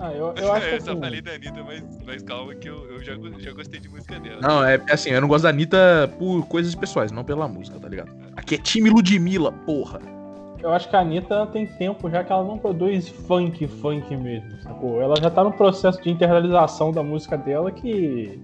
Ah, 0.00 0.12
eu, 0.12 0.34
eu 0.36 0.52
acho 0.52 0.66
que. 0.70 0.74
eu 0.74 0.80
só 0.80 0.90
assim 0.90 1.00
falei 1.00 1.20
da 1.20 1.32
Anitta, 1.34 1.62
mas, 1.62 1.84
mas 2.04 2.22
calma 2.24 2.52
que 2.56 2.68
eu, 2.68 2.84
eu 2.90 3.04
já, 3.04 3.14
já 3.38 3.52
gostei 3.52 3.78
de 3.78 3.88
música 3.88 4.18
dela. 4.18 4.40
Não, 4.40 4.64
é 4.64 4.80
assim, 4.90 5.10
eu 5.10 5.20
não 5.20 5.28
gosto 5.28 5.44
da 5.44 5.50
Anitta 5.50 6.12
por 6.18 6.46
coisas 6.48 6.74
pessoais, 6.74 7.12
não 7.12 7.22
pela 7.22 7.46
música, 7.46 7.78
tá 7.78 7.88
ligado? 7.88 8.10
Aqui 8.38 8.54
é 8.54 8.58
time 8.58 8.88
Ludmilla, 8.88 9.50
porra. 9.50 10.00
Eu 10.62 10.70
acho 10.70 10.88
que 10.88 10.94
a 10.94 11.00
Anitta 11.00 11.44
tem 11.46 11.66
tempo 11.66 12.08
já 12.08 12.22
que 12.22 12.30
ela 12.32 12.44
não 12.44 12.56
produz 12.56 13.08
funk, 13.08 13.66
funk 13.66 14.16
mesmo, 14.16 14.62
sacou? 14.62 15.02
Ela 15.02 15.16
já 15.20 15.28
tá 15.28 15.42
no 15.42 15.52
processo 15.52 16.00
de 16.00 16.08
internalização 16.08 16.92
da 16.92 17.02
música 17.02 17.36
dela 17.36 17.72
que 17.72 18.40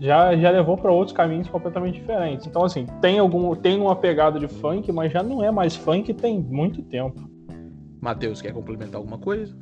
já, 0.00 0.36
já 0.36 0.50
levou 0.50 0.76
para 0.76 0.92
outros 0.92 1.16
caminhos 1.16 1.48
completamente 1.48 1.98
diferentes. 1.98 2.46
Então, 2.46 2.64
assim, 2.64 2.86
tem 3.02 3.18
algum 3.18 3.56
tem 3.56 3.80
uma 3.80 3.96
pegada 3.96 4.38
de 4.38 4.46
funk, 4.46 4.92
mas 4.92 5.12
já 5.12 5.20
não 5.20 5.42
é 5.42 5.50
mais 5.50 5.74
funk 5.74 6.14
tem 6.14 6.38
muito 6.38 6.80
tempo. 6.80 7.28
Matheus, 8.00 8.40
quer 8.40 8.52
complementar 8.52 8.98
alguma 8.98 9.18
coisa? 9.18 9.52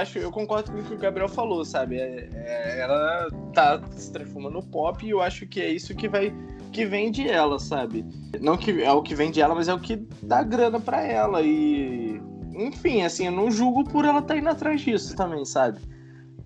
acho, 0.00 0.18
eu 0.18 0.32
concordo 0.32 0.72
com 0.72 0.78
o 0.78 0.82
que 0.82 0.94
o 0.94 0.98
Gabriel 0.98 1.28
falou, 1.28 1.64
sabe? 1.64 1.96
É, 2.00 2.28
é, 2.34 2.80
ela 2.80 3.28
tá 3.52 3.80
se 3.92 4.12
transformando 4.12 4.54
no 4.54 4.62
pop 4.64 5.06
e 5.06 5.10
eu 5.10 5.20
acho 5.20 5.46
que 5.46 5.60
é 5.60 5.70
isso 5.70 5.94
que 5.94 6.08
vai 6.08 6.32
que 6.68 6.84
vende 6.84 7.28
ela, 7.28 7.58
sabe? 7.58 8.04
Não 8.40 8.56
que 8.56 8.82
é 8.82 8.92
o 8.92 9.02
que 9.02 9.14
vende 9.14 9.40
ela, 9.40 9.54
mas 9.54 9.68
é 9.68 9.74
o 9.74 9.80
que 9.80 9.96
dá 10.22 10.42
grana 10.42 10.78
para 10.80 11.02
ela 11.02 11.42
e 11.42 12.20
enfim, 12.54 13.02
assim, 13.02 13.26
eu 13.26 13.32
não 13.32 13.50
julgo 13.50 13.84
por 13.84 14.04
ela 14.04 14.18
estar 14.18 14.34
tá 14.34 14.40
indo 14.40 14.48
atrás 14.48 14.80
disso 14.80 15.14
também, 15.14 15.44
sabe? 15.44 15.78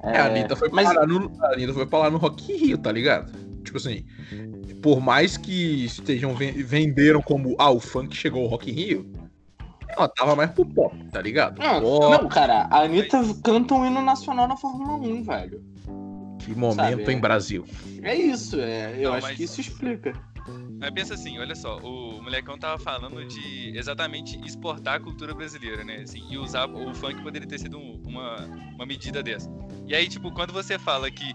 É, 0.03 0.19
a 0.19 0.27
Anitta 0.27 0.57
foi 0.57 0.69
mas... 0.71 0.87
parar 0.87 1.07
no 1.07 1.31
a 1.41 1.53
Anitta 1.53 1.73
foi 1.73 1.87
parar 1.87 2.11
no 2.11 2.19
Rock 2.19 2.53
in 2.53 2.57
Rio, 2.57 2.79
tá 2.79 2.93
ligado? 2.93 3.33
Tipo 3.63 3.79
assim, 3.79 4.05
por 4.83 5.01
mais 5.01 5.37
que 5.37 5.85
estejam 5.85 6.35
venderam 6.35 7.23
como 7.23 7.55
ah, 7.59 7.71
o 7.71 7.81
funk 7.81 8.15
chegou 8.15 8.43
ao 8.43 8.49
Rock 8.49 8.71
in 8.71 8.75
Rio, 8.75 9.13
ela 9.89 10.09
tava 10.09 10.35
mais 10.35 10.51
pro 10.51 10.67
pop, 10.67 10.97
tá 11.11 11.23
ligado? 11.23 11.59
Não, 11.59 11.81
pop. 11.81 12.23
não 12.23 12.29
cara, 12.29 12.67
a 12.71 12.83
Anitta 12.83 13.19
canta 13.43 13.75
um 13.75 13.87
hino 13.87 14.03
nacional 14.03 14.49
na 14.49 14.57
Fórmula 14.57 14.95
1, 14.95 15.23
velho. 15.23 15.63
Que 16.45 16.55
momento 16.55 17.01
Sabe, 17.01 17.13
em 17.13 17.21
Brasil. 17.21 17.65
É 18.03 18.15
isso, 18.15 18.61
é, 18.61 18.97
eu 18.97 19.11
não, 19.11 19.17
acho 19.17 19.27
mas... 19.29 19.37
que 19.37 19.45
isso 19.45 19.61
explica. 19.61 20.13
Mas 20.79 20.91
pensa 20.91 21.15
assim, 21.15 21.39
olha 21.39 21.55
só, 21.55 21.79
o 21.79 22.21
molecão 22.21 22.59
tava 22.59 22.79
falando 22.79 23.25
de 23.25 23.77
exatamente 23.77 24.41
exportar 24.45 24.97
a 24.97 25.01
cultura 25.01 25.33
brasileira, 25.33 25.85
né? 25.85 26.01
Assim, 26.03 26.23
e 26.29 26.37
usar 26.37 26.69
o 26.69 26.93
funk 26.95 27.23
poderia 27.23 27.47
ter 27.47 27.59
sido 27.59 27.79
uma, 27.79 28.37
uma 28.75 28.85
medida 28.85 29.23
dessa. 29.23 29.49
E 29.87 29.95
aí, 29.95 30.09
tipo, 30.09 30.33
quando 30.33 30.53
você 30.53 30.79
fala 30.79 31.11
que 31.11 31.35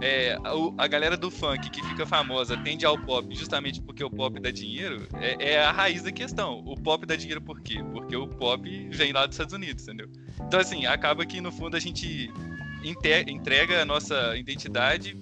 é, 0.00 0.36
a, 0.44 0.84
a, 0.84 0.86
galera 0.86 1.16
do 1.16 1.30
funk 1.30 1.70
que 1.70 1.82
fica 1.82 2.06
famosa 2.06 2.56
tende 2.56 2.86
ao 2.86 2.96
pop 2.98 3.34
justamente 3.34 3.80
porque 3.80 4.02
o 4.02 4.10
pop 4.10 4.38
dá 4.38 4.50
dinheiro, 4.50 5.08
é, 5.14 5.52
é, 5.52 5.64
a 5.64 5.72
raiz 5.72 6.02
da 6.02 6.12
questão. 6.12 6.62
O 6.64 6.74
pop 6.74 7.04
dá 7.06 7.16
dinheiro 7.16 7.40
por 7.40 7.60
quê? 7.60 7.82
Porque 7.92 8.16
o 8.16 8.26
pop 8.26 8.88
vem 8.90 9.12
lá 9.12 9.26
dos 9.26 9.34
Estados 9.34 9.54
Unidos, 9.54 9.84
entendeu? 9.84 10.08
Então, 10.40 10.60
assim, 10.60 10.86
acaba 10.86 11.24
que 11.26 11.40
no 11.40 11.50
fundo 11.50 11.76
a 11.76 11.80
gente 11.80 12.30
entrega 12.82 13.82
a 13.82 13.84
nossa 13.84 14.36
identidade 14.36 15.16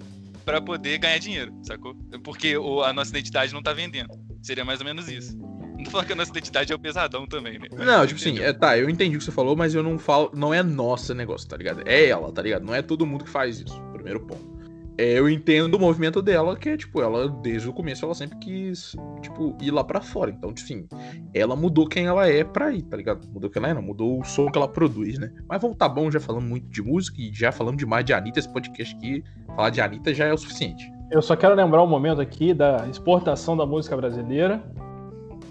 para 0.45 0.61
poder 0.61 0.97
ganhar 0.97 1.17
dinheiro, 1.17 1.53
sacou? 1.63 1.95
Porque 2.23 2.55
a 2.85 2.93
nossa 2.93 3.11
identidade 3.11 3.53
não 3.53 3.61
tá 3.61 3.73
vendendo. 3.73 4.09
Seria 4.41 4.63
mais 4.63 4.79
ou 4.79 4.85
menos 4.85 5.09
isso. 5.09 5.37
Não 5.77 5.91
falando 5.91 6.07
que 6.07 6.13
a 6.13 6.15
nossa 6.15 6.31
identidade 6.31 6.71
é 6.71 6.75
o 6.75 6.79
pesadão 6.79 7.27
também, 7.27 7.59
né? 7.59 7.67
não, 7.71 8.07
tipo 8.07 8.19
assim, 8.19 8.39
é, 8.39 8.51
tá, 8.51 8.77
eu 8.77 8.89
entendi 8.89 9.15
o 9.15 9.19
que 9.19 9.25
você 9.25 9.31
falou, 9.31 9.55
mas 9.55 9.75
eu 9.75 9.83
não 9.83 9.99
falo. 9.99 10.31
Não 10.33 10.53
é 10.53 10.63
nossa 10.63 11.13
negócio, 11.13 11.47
tá 11.47 11.57
ligado? 11.57 11.83
É 11.85 12.07
ela, 12.07 12.31
tá 12.31 12.41
ligado? 12.41 12.65
Não 12.65 12.73
é 12.73 12.81
todo 12.81 13.05
mundo 13.05 13.25
que 13.25 13.29
faz 13.29 13.59
isso. 13.59 13.79
Primeiro 13.93 14.21
ponto. 14.21 14.56
É, 14.97 15.19
eu 15.19 15.29
entendo 15.29 15.75
o 15.75 15.79
movimento 15.79 16.23
dela, 16.23 16.55
que 16.55 16.69
é, 16.69 16.77
tipo, 16.77 17.01
ela, 17.01 17.29
desde 17.29 17.69
o 17.69 17.73
começo, 17.73 18.03
ela 18.03 18.15
sempre 18.15 18.37
quis, 18.39 18.95
tipo, 19.21 19.55
ir 19.61 19.69
lá 19.69 19.83
pra 19.83 20.01
fora. 20.01 20.31
Então, 20.31 20.51
enfim, 20.51 20.87
ela 21.35 21.55
mudou 21.55 21.87
quem 21.87 22.07
ela 22.07 22.27
é 22.27 22.43
pra 22.43 22.71
ir, 22.71 22.81
tá 22.81 22.97
ligado? 22.97 23.27
Mudou 23.31 23.47
quem 23.47 23.61
ela 23.61 23.71
é, 23.71 23.73
não, 23.75 23.81
mudou 23.81 24.19
o 24.19 24.23
som 24.23 24.49
que 24.49 24.57
ela 24.57 24.67
produz, 24.67 25.19
né? 25.19 25.31
Mas 25.47 25.61
vamos 25.61 25.77
tá 25.77 25.87
bom, 25.87 26.09
já 26.09 26.19
falando 26.19 26.45
muito 26.45 26.67
de 26.67 26.81
música 26.81 27.21
e 27.21 27.31
já 27.31 27.51
falando 27.51 27.77
demais 27.77 28.03
de 28.03 28.13
Anitta, 28.13 28.39
esse 28.39 28.51
podcast 28.51 28.95
aqui, 28.95 29.23
falar 29.55 29.69
de 29.69 29.79
Anitta 29.79 30.13
já 30.13 30.25
é 30.25 30.33
o 30.33 30.37
suficiente. 30.37 30.91
Eu 31.11 31.21
só 31.21 31.35
quero 31.35 31.53
lembrar 31.53 31.83
um 31.83 31.87
momento 31.87 32.19
aqui 32.19 32.53
da 32.53 32.87
exportação 32.89 33.55
da 33.55 33.67
música 33.67 33.95
brasileira, 33.95 34.63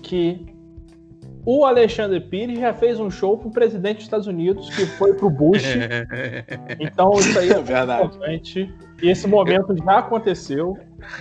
que 0.02 0.44
o 1.44 1.64
Alexandre 1.64 2.20
Pires 2.20 2.59
já 2.59 2.74
fez 2.74 2.98
um 2.98 3.09
show 3.09 3.38
pro 3.38 3.50
presidente 3.50 3.98
dos 3.98 4.04
Estados 4.04 4.26
Unidos, 4.26 4.68
que 4.74 4.85
foi 4.85 5.14
pro 5.14 5.30
Bush. 5.30 5.62
então 6.80 7.12
isso 7.12 7.38
aí 7.38 7.50
é, 7.50 7.52
é 7.52 7.62
verdade. 7.62 8.06
importante. 8.06 8.74
E 9.02 9.11
esse 9.11 9.26
momento 9.26 9.76
já 9.76 9.98
aconteceu. 9.98 10.76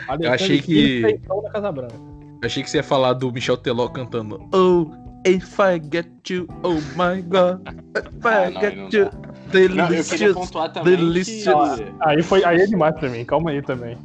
Alexandre 0.08 0.28
eu 0.28 0.34
achei 0.34 0.62
que. 0.62 1.20
Na 1.44 1.52
Casa 1.52 1.72
Branca. 1.72 1.96
Eu 2.42 2.46
achei 2.46 2.64
que 2.64 2.70
você 2.70 2.78
ia 2.78 2.84
falar 2.84 3.14
do 3.14 3.32
Michel 3.32 3.58
Teló 3.58 3.88
cantando 3.88 4.40
Oh, 4.54 4.92
if 5.26 5.58
I 5.60 5.82
get 5.92 6.30
you, 6.30 6.48
oh 6.64 6.76
my 6.96 7.22
god, 7.22 7.62
if 7.98 8.26
I 8.26 8.30
ah, 8.30 8.50
não, 8.52 8.62
get 8.62 8.94
you. 8.94 9.10
Delicious, 9.52 10.52
não, 10.52 10.66
eu 10.76 10.84
delicious. 10.84 11.80
Que... 11.80 11.94
Aí, 12.02 12.22
foi, 12.22 12.44
aí 12.44 12.62
é 12.62 12.66
demais 12.66 12.96
pra 12.96 13.10
mim, 13.10 13.24
calma 13.24 13.52
aí 13.52 13.62
também. 13.62 13.98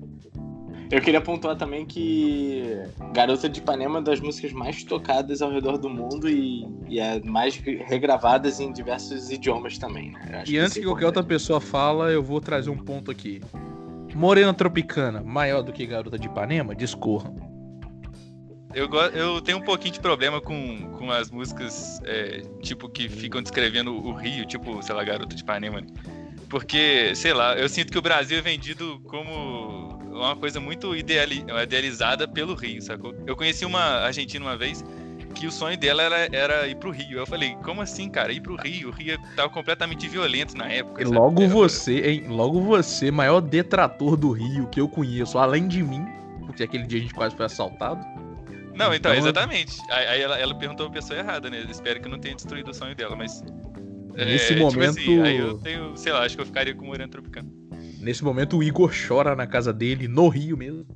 Eu 0.91 1.01
queria 1.01 1.21
pontuar 1.21 1.57
também 1.57 1.87
que 1.87 2.65
Garota 3.13 3.49
de 3.49 3.61
Ipanema 3.61 3.85
é 3.85 3.99
uma 3.99 4.03
das 4.03 4.21
músicas 4.21 4.53
mais 4.53 4.83
tocadas 4.83 5.41
ao 5.41 5.53
redor 5.53 5.79
do 5.79 5.89
mundo 5.89 6.29
e, 6.29 6.67
e 6.89 6.99
é 6.99 7.21
mais 7.21 7.55
regravadas 7.57 8.59
em 8.59 8.73
diversos 8.73 9.31
idiomas 9.31 9.79
também. 9.79 10.11
Né? 10.11 10.43
E 10.49 10.59
antes 10.59 10.75
que, 10.75 10.81
que 10.81 10.87
qualquer 10.87 11.07
outra 11.07 11.23
pessoa 11.23 11.61
fala, 11.61 12.11
eu 12.11 12.23
vou 12.23 12.41
trazer 12.41 12.71
um 12.71 12.77
ponto 12.77 13.09
aqui. 13.09 13.41
Morena 14.17 14.53
Tropicana, 14.53 15.23
maior 15.23 15.63
do 15.63 15.73
que 15.73 15.87
Garota 15.87 16.19
de 16.19 16.27
Ipanema? 16.27 16.75
Discorra. 16.75 17.33
Eu, 18.75 18.89
eu 19.15 19.41
tenho 19.41 19.59
um 19.59 19.63
pouquinho 19.63 19.95
de 19.95 20.01
problema 20.01 20.41
com, 20.41 20.91
com 20.99 21.11
as 21.11 21.31
músicas, 21.31 22.01
é, 22.05 22.43
tipo, 22.63 22.89
que 22.89 23.09
ficam 23.09 23.41
descrevendo 23.41 23.93
o 23.93 24.13
Rio, 24.13 24.45
tipo, 24.45 24.83
sei 24.83 24.95
lá, 24.95 25.05
Garota 25.05 25.37
de 25.37 25.43
Ipanema. 25.43 25.81
Né? 25.81 25.87
Porque, 26.49 27.15
sei 27.15 27.33
lá, 27.33 27.57
eu 27.57 27.69
sinto 27.69 27.93
que 27.93 27.99
o 27.99 28.03
Brasil 28.03 28.39
é 28.39 28.41
vendido 28.41 29.01
como 29.07 30.00
uma 30.27 30.37
coisa 30.37 30.61
muito 30.61 30.95
ideali 30.95 31.45
idealizada 31.63 32.27
pelo 32.27 32.55
Rio, 32.55 32.81
sacou? 32.83 33.15
Eu 33.27 33.37
conheci 33.37 33.65
uma 33.65 33.81
argentina 34.01 34.45
uma 34.45 34.57
vez 34.57 34.85
que 35.35 35.47
o 35.47 35.53
sonho 35.53 35.79
dela 35.79 36.03
era, 36.03 36.37
era 36.37 36.67
ir 36.69 36.77
pro 36.77 36.91
Rio. 36.91 37.19
Eu 37.19 37.27
falei, 37.27 37.57
como 37.63 37.81
assim, 37.81 38.09
cara? 38.09 38.33
Ir 38.33 38.41
pro 38.41 38.57
Rio? 38.57 38.89
O 38.89 38.93
Rio 38.93 39.19
tava 39.37 39.49
completamente 39.49 40.09
violento 40.09 40.57
na 40.57 40.67
época. 40.67 41.03
E 41.03 41.05
logo 41.05 41.47
você, 41.49 42.01
hein? 42.01 42.25
Logo 42.29 42.61
você, 42.61 43.11
maior 43.11 43.41
detrator 43.41 44.17
do 44.17 44.33
Rio 44.33 44.67
que 44.69 44.81
eu 44.81 44.89
conheço, 44.89 45.39
além 45.39 45.69
de 45.69 45.83
mim, 45.83 46.05
porque 46.47 46.63
aquele 46.63 46.87
dia 46.87 46.99
a 46.99 47.03
gente 47.03 47.15
quase 47.15 47.37
foi 47.37 47.47
assaltado. 47.47 48.05
Não, 48.75 48.95
então, 48.95 49.13
então 49.13 49.15
exatamente. 49.15 49.77
Aí 49.91 50.21
ela, 50.21 50.39
ela 50.39 50.55
perguntou 50.55 50.87
a 50.87 50.91
pessoa 50.91 51.19
errada, 51.19 51.51
né? 51.51 51.63
Eu 51.63 51.71
espero 51.71 52.01
que 52.01 52.09
não 52.09 52.19
tenha 52.19 52.35
destruído 52.35 52.71
o 52.71 52.75
sonho 52.75 52.95
dela, 52.95 53.15
mas. 53.15 53.43
Nesse 54.15 54.55
é, 54.55 54.57
momento. 54.57 54.97
Tipo 54.97 55.13
assim, 55.13 55.23
aí 55.23 55.37
eu 55.37 55.59
tenho, 55.59 55.97
sei 55.97 56.13
lá, 56.13 56.25
acho 56.25 56.35
que 56.35 56.43
eu 56.43 56.47
ficaria 56.47 56.75
com 56.75 56.85
o 56.85 56.87
Moreno 56.87 57.11
Tropicano. 57.11 57.60
Nesse 58.01 58.25
momento 58.25 58.57
o 58.57 58.63
Igor 58.63 58.91
chora 59.07 59.37
na 59.37 59.47
casa 59.47 59.75
dele, 59.75 60.09
no 60.09 60.29
Rio 60.29 60.57
mesmo. 60.57 60.87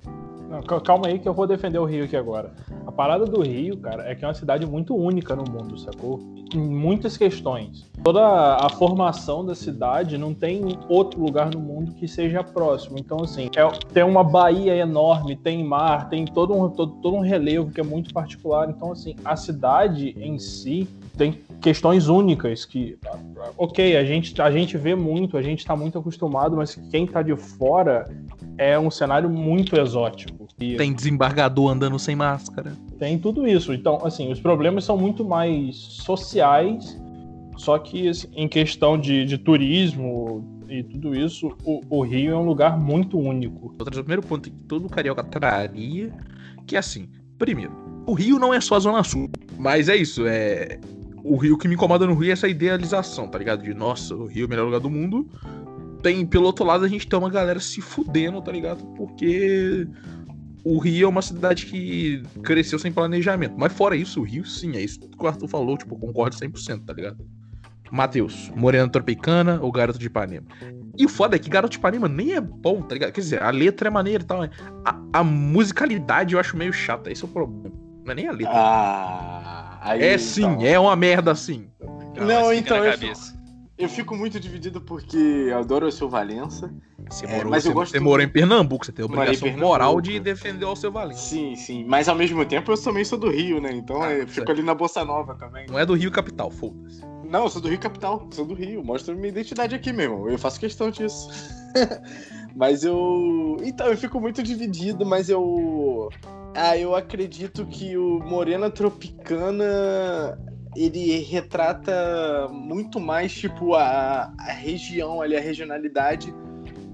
Não, 0.49 0.63
calma 0.81 1.09
aí 1.09 1.19
que 1.19 1.29
eu 1.29 1.35
vou 1.35 1.47
defender 1.47 1.79
o 1.79 1.85
Rio 1.85 2.05
aqui 2.05 2.17
agora. 2.17 2.55
A 2.87 2.93
parada 2.93 3.27
do 3.27 3.43
Rio, 3.43 3.77
cara, 3.77 4.09
é 4.09 4.15
que 4.15 4.25
é 4.25 4.29
uma 4.29 4.35
cidade 4.35 4.65
muito 4.65 4.95
única 4.95 5.37
no 5.37 5.45
mundo, 5.45 5.77
sacou? 5.77 6.21
Em 6.55 6.59
muitas 6.59 7.17
questões. 7.17 7.91
Toda 8.03 8.57
a 8.57 8.69
formação 8.71 9.45
da 9.45 9.55
cidade 9.55 10.17
não 10.17 10.33
tem 10.33 10.79
outro 10.89 11.21
lugar 11.21 11.51
no 11.51 11.61
mundo 11.61 11.93
que 11.93 12.09
seja 12.09 12.43
próximo. 12.43 12.99
Então, 12.99 13.19
assim, 13.23 13.51
é, 13.57 13.69
tem 13.93 14.05
uma 14.05 14.25
baía 14.25 14.75
enorme, 14.77 15.37
tem 15.37 15.63
mar, 15.63 16.09
tem 16.09 16.25
todo 16.25 16.55
um, 16.55 16.71
todo, 16.71 16.93
todo 17.03 17.17
um 17.17 17.21
relevo 17.21 17.71
que 17.71 17.81
é 17.81 17.85
muito 17.85 18.15
particular. 18.15 18.71
Então, 18.71 18.93
assim, 18.93 19.15
a 19.25 19.37
cidade 19.37 20.15
em 20.17 20.39
si 20.39 20.89
tem 21.17 21.39
questões 21.61 22.09
únicas 22.09 22.65
que, 22.65 22.99
ok, 23.57 23.97
a 23.97 24.05
gente, 24.05 24.41
a 24.41 24.51
gente 24.51 24.77
vê 24.77 24.95
muito, 24.95 25.37
a 25.37 25.43
gente 25.43 25.61
está 25.61 25.75
muito 25.75 25.99
acostumado, 25.99 26.57
mas 26.57 26.75
quem 26.91 27.05
está 27.05 27.23
de 27.23 27.37
fora 27.37 28.05
é 28.59 28.79
um 28.79 28.91
cenário 28.91 29.31
muito 29.31 29.77
exótico. 29.77 30.47
Tem 30.59 30.93
desembargador 30.93 31.71
andando 31.71 31.99
sem 31.99 32.15
máscara. 32.15 32.73
Tem 32.99 33.19
tudo 33.19 33.47
isso. 33.47 33.73
Então, 33.73 34.05
assim, 34.05 34.31
os 34.31 34.41
problemas 34.41 34.85
são 34.85 34.97
muito 34.97 35.25
mais 35.25 35.77
sociais, 35.77 37.01
só 37.57 37.79
que 37.79 38.09
assim, 38.09 38.29
em 38.35 38.49
questão 38.49 38.99
de, 38.99 39.25
de 39.25 39.39
turismo 39.39 40.65
e 40.69 40.83
tudo 40.83 41.15
isso, 41.15 41.57
o, 41.65 41.81
o, 41.89 42.03
Rio 42.03 42.33
é 42.33 42.37
um 42.37 42.45
lugar 42.45 42.79
muito 42.79 43.19
único. 43.19 43.69
Vou 43.77 43.87
trazer 43.87 44.01
o 44.01 44.05
primeiro 44.05 44.23
ponto 44.23 44.51
que 44.51 44.57
todo 44.67 44.89
carioca 44.89 45.23
traria, 45.23 46.13
que 46.67 46.77
é 46.77 46.79
assim, 46.79 47.09
primeiro, 47.39 47.73
o 48.07 48.15
Rio 48.15 48.39
não 48.39 48.53
é 48.53 48.61
só 48.61 48.77
a 48.77 48.81
Zona 48.81 49.05
Sul, 49.05 49.31
mas 49.59 49.89
é 49.89 49.97
isso, 49.97 50.27
é... 50.27 50.79
O 51.25 51.37
Rio 51.37 51.57
que 51.57 51.67
me 51.67 51.75
incomoda 51.75 52.07
no 52.07 52.15
Rio 52.15 52.29
é 52.29 52.33
essa 52.33 52.47
idealização, 52.47 53.27
tá 53.27 53.39
ligado? 53.39 53.63
De, 53.63 53.73
nossa, 53.73 54.15
o 54.15 54.27
Rio 54.27 54.45
é 54.45 54.47
o 54.47 54.49
melhor 54.51 54.65
lugar 54.67 54.81
do 54.81 54.91
mundo. 54.91 55.27
Tem, 56.03 56.27
pelo 56.27 56.45
outro 56.45 56.67
lado, 56.67 56.85
a 56.85 56.89
gente 56.89 57.09
tem 57.09 57.19
uma 57.19 57.31
galera 57.31 57.59
se 57.59 57.81
fudendo, 57.81 58.43
tá 58.43 58.53
ligado? 58.53 58.85
Porque 58.95 59.89
o 60.63 60.79
Rio 60.79 61.07
é 61.07 61.09
uma 61.09 61.23
cidade 61.23 61.65
que 61.65 62.23
cresceu 62.43 62.79
sem 62.79 62.93
planejamento. 62.93 63.55
Mas 63.57 63.73
fora 63.73 63.97
isso, 63.97 64.21
o 64.21 64.23
Rio, 64.23 64.45
sim, 64.45 64.77
é 64.77 64.83
isso 64.83 65.01
que 65.01 65.25
o 65.25 65.27
Arthur 65.27 65.49
falou, 65.49 65.79
tipo, 65.79 65.99
concordo 65.99 66.37
100%, 66.37 66.85
tá 66.85 66.93
ligado? 66.93 67.27
Matheus, 67.91 68.51
Morena 68.57 68.89
Tropicana 68.89 69.61
ou 69.63 69.71
Garoto 69.71 69.99
de 69.99 70.07
Ipanema? 70.07 70.47
E 70.97 71.05
o 71.05 71.09
foda 71.09 71.37
é 71.37 71.39
que 71.39 71.49
Garoto 71.49 71.73
de 71.73 71.79
Ipanema 71.79 72.09
nem 72.09 72.33
é 72.33 72.41
bom, 72.41 72.83
tá 72.83 72.95
ligado? 72.95 73.13
Quer 73.13 73.21
dizer, 73.21 73.43
a 73.43 73.51
letra 73.51 73.89
é 73.89 73.91
maneira 73.91 74.23
e 74.23 74.27
tal. 74.27 74.43
A, 74.85 75.01
a, 75.13 75.25
musicalidade 75.25 76.35
eu 76.35 76.41
acho 76.41 76.57
meio 76.57 76.73
chata, 76.73 77.11
esse 77.11 77.23
é 77.23 77.27
o 77.27 77.31
problema. 77.31 77.75
Não 78.05 78.13
é 78.13 78.15
nem 78.15 78.29
a 78.29 78.33
letra. 78.33 78.53
Ah, 78.53 79.64
aí, 79.85 80.03
é 80.03 80.19
sim, 80.19 80.45
então. 80.45 80.67
é 80.67 80.79
uma 80.79 80.97
merda 80.97 81.31
assim. 81.31 81.69
Não, 82.17 82.27
não 82.27 82.53
então 82.53 82.85
eu 82.85 82.99
fico, 82.99 83.21
eu 83.77 83.89
fico, 83.89 84.17
muito 84.17 84.41
dividido 84.41 84.81
porque 84.81 85.17
eu 85.17 85.59
adoro 85.59 85.87
o 85.87 85.93
seu 85.93 86.09
Valença. 86.09 86.73
Você, 87.11 87.27
é, 87.27 87.29
morou, 87.29 87.51
mas 87.51 87.65
eu 87.65 87.73
você, 87.73 87.75
gosto 87.75 87.93
você 87.93 88.01
morou 88.01 88.25
em 88.25 88.29
Pernambuco, 88.29 88.87
você 88.87 88.93
tem 88.93 89.03
a 89.03 89.07
obrigação 89.07 89.51
moral 89.57 90.01
de 90.01 90.19
defender 90.19 90.65
o 90.65 90.75
seu 90.75 90.91
Valença. 90.91 91.21
Sim, 91.21 91.55
sim. 91.57 91.85
Mas 91.85 92.09
ao 92.09 92.17
mesmo 92.17 92.45
tempo 92.45 92.73
eu 92.73 92.83
também 92.83 93.05
sou 93.05 93.19
do 93.19 93.31
Rio, 93.31 93.61
né? 93.61 93.73
Então 93.73 94.03
ah, 94.03 94.13
eu 94.13 94.27
fico 94.27 94.51
ali 94.51 94.63
na 94.63 94.75
Bossa 94.75 95.05
Nova 95.05 95.35
também. 95.35 95.67
Não 95.69 95.79
é 95.79 95.85
do 95.85 95.95
Rio 95.95 96.11
capital, 96.11 96.51
foda-se. 96.51 97.14
Não, 97.35 97.43
eu 97.43 97.49
sou 97.49 97.61
do 97.61 97.69
Rio 97.69 97.81
Capital, 97.81 98.29
sou 98.31 98.45
do 98.45 98.55
Rio. 98.55 98.85
Mostra 98.85 99.13
minha 99.13 99.27
identidade 99.27 99.75
aqui, 99.75 99.93
meu 99.93 100.05
irmão. 100.05 100.31
Eu 100.31 100.39
faço 100.39 100.61
questão 100.61 100.89
disso. 100.89 101.29
mas 102.55 102.85
eu. 102.85 103.57
Então, 103.61 103.89
eu 103.89 103.97
fico 103.97 104.21
muito 104.21 104.41
dividido, 104.41 105.05
mas 105.05 105.29
eu. 105.29 106.11
Ah, 106.55 106.79
eu 106.79 106.95
acredito 106.95 107.67
que 107.67 107.97
o 107.97 108.21
Morena 108.21 108.71
Tropicana 108.71 110.39
ele 110.77 111.19
retrata 111.23 112.47
muito 112.53 113.01
mais, 113.01 113.35
tipo, 113.35 113.75
a, 113.75 114.33
a 114.39 114.53
região 114.53 115.21
ali, 115.21 115.37
a 115.37 115.41
regionalidade 115.41 116.33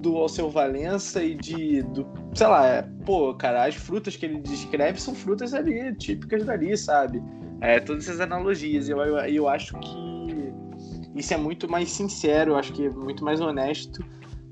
do 0.01 0.17
Alceu 0.17 0.49
Valença 0.49 1.23
e 1.23 1.35
de, 1.35 1.83
do, 1.83 2.07
sei 2.33 2.47
lá, 2.47 2.67
é, 2.67 2.81
pô, 3.05 3.33
cara, 3.33 3.65
as 3.65 3.75
frutas 3.75 4.15
que 4.15 4.25
ele 4.25 4.39
descreve 4.39 4.99
são 4.99 5.13
frutas 5.13 5.53
ali, 5.53 5.93
típicas 5.95 6.43
dali, 6.43 6.75
sabe? 6.75 7.21
É, 7.61 7.79
todas 7.79 8.07
essas 8.07 8.19
analogias. 8.19 8.89
Eu, 8.89 8.99
eu, 8.99 9.17
eu 9.17 9.47
acho 9.47 9.77
que 9.79 10.53
isso 11.15 11.33
é 11.33 11.37
muito 11.37 11.69
mais 11.69 11.91
sincero, 11.91 12.51
eu 12.51 12.55
acho 12.57 12.73
que 12.73 12.85
é 12.85 12.89
muito 12.89 13.23
mais 13.23 13.39
honesto 13.39 14.03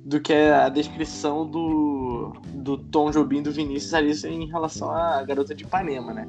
do 0.05 0.19
que 0.19 0.33
a 0.33 0.69
descrição 0.69 1.45
do, 1.49 2.33
do 2.53 2.77
Tom 2.77 3.11
Jobim 3.11 3.41
do 3.41 3.51
Vinícius 3.51 3.93
ali 3.93 4.11
em 4.25 4.47
relação 4.47 4.91
à 4.91 5.23
garota 5.23 5.53
de 5.53 5.63
Ipanema, 5.63 6.13
né? 6.13 6.27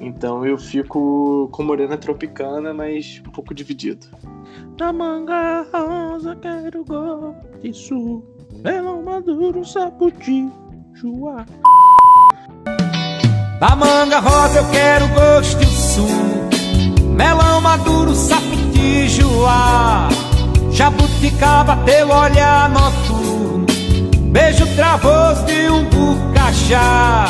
Então 0.00 0.46
eu 0.46 0.56
fico 0.56 1.48
com 1.52 1.62
Morena 1.62 1.96
Tropicana, 1.96 2.72
mas 2.72 3.22
um 3.26 3.30
pouco 3.30 3.54
dividido. 3.54 4.06
Na 4.78 4.92
manga 4.92 5.62
rosa 5.72 6.34
quero 6.36 6.84
isso 7.62 8.22
melão 8.62 9.02
maduro 9.02 9.64
saputi 9.64 10.50
chua. 10.94 11.46
Da 13.58 13.76
manga 13.76 14.20
rosa 14.20 14.58
eu 14.60 14.70
quero 14.70 15.08
gosto 15.08 15.64
sumo 15.66 16.48
melão 17.14 17.60
maduro 17.60 18.14
saputi 18.14 18.60
Tijuá, 18.80 20.08
jabuticaba, 20.72 21.76
teu 21.84 22.08
olhar 22.08 22.70
noturno, 22.70 23.66
beijo 24.32 24.66
travoso 24.74 25.44
de 25.44 25.68
um 25.68 25.84
bucajá, 25.84 27.26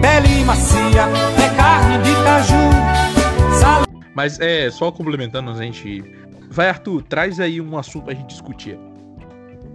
pele 0.00 0.44
macia, 0.44 1.02
é 1.38 1.56
carne 1.56 1.98
de 1.98 2.12
caju. 2.24 3.58
Sal... 3.60 3.82
Mas 4.12 4.40
é, 4.40 4.68
só 4.68 4.90
complementando, 4.90 5.52
a 5.52 5.54
gente. 5.62 6.02
Vai, 6.50 6.68
Arthur, 6.68 7.02
traz 7.02 7.38
aí 7.38 7.60
um 7.60 7.78
assunto 7.78 8.06
pra 8.06 8.14
gente 8.14 8.30
discutir. 8.30 8.76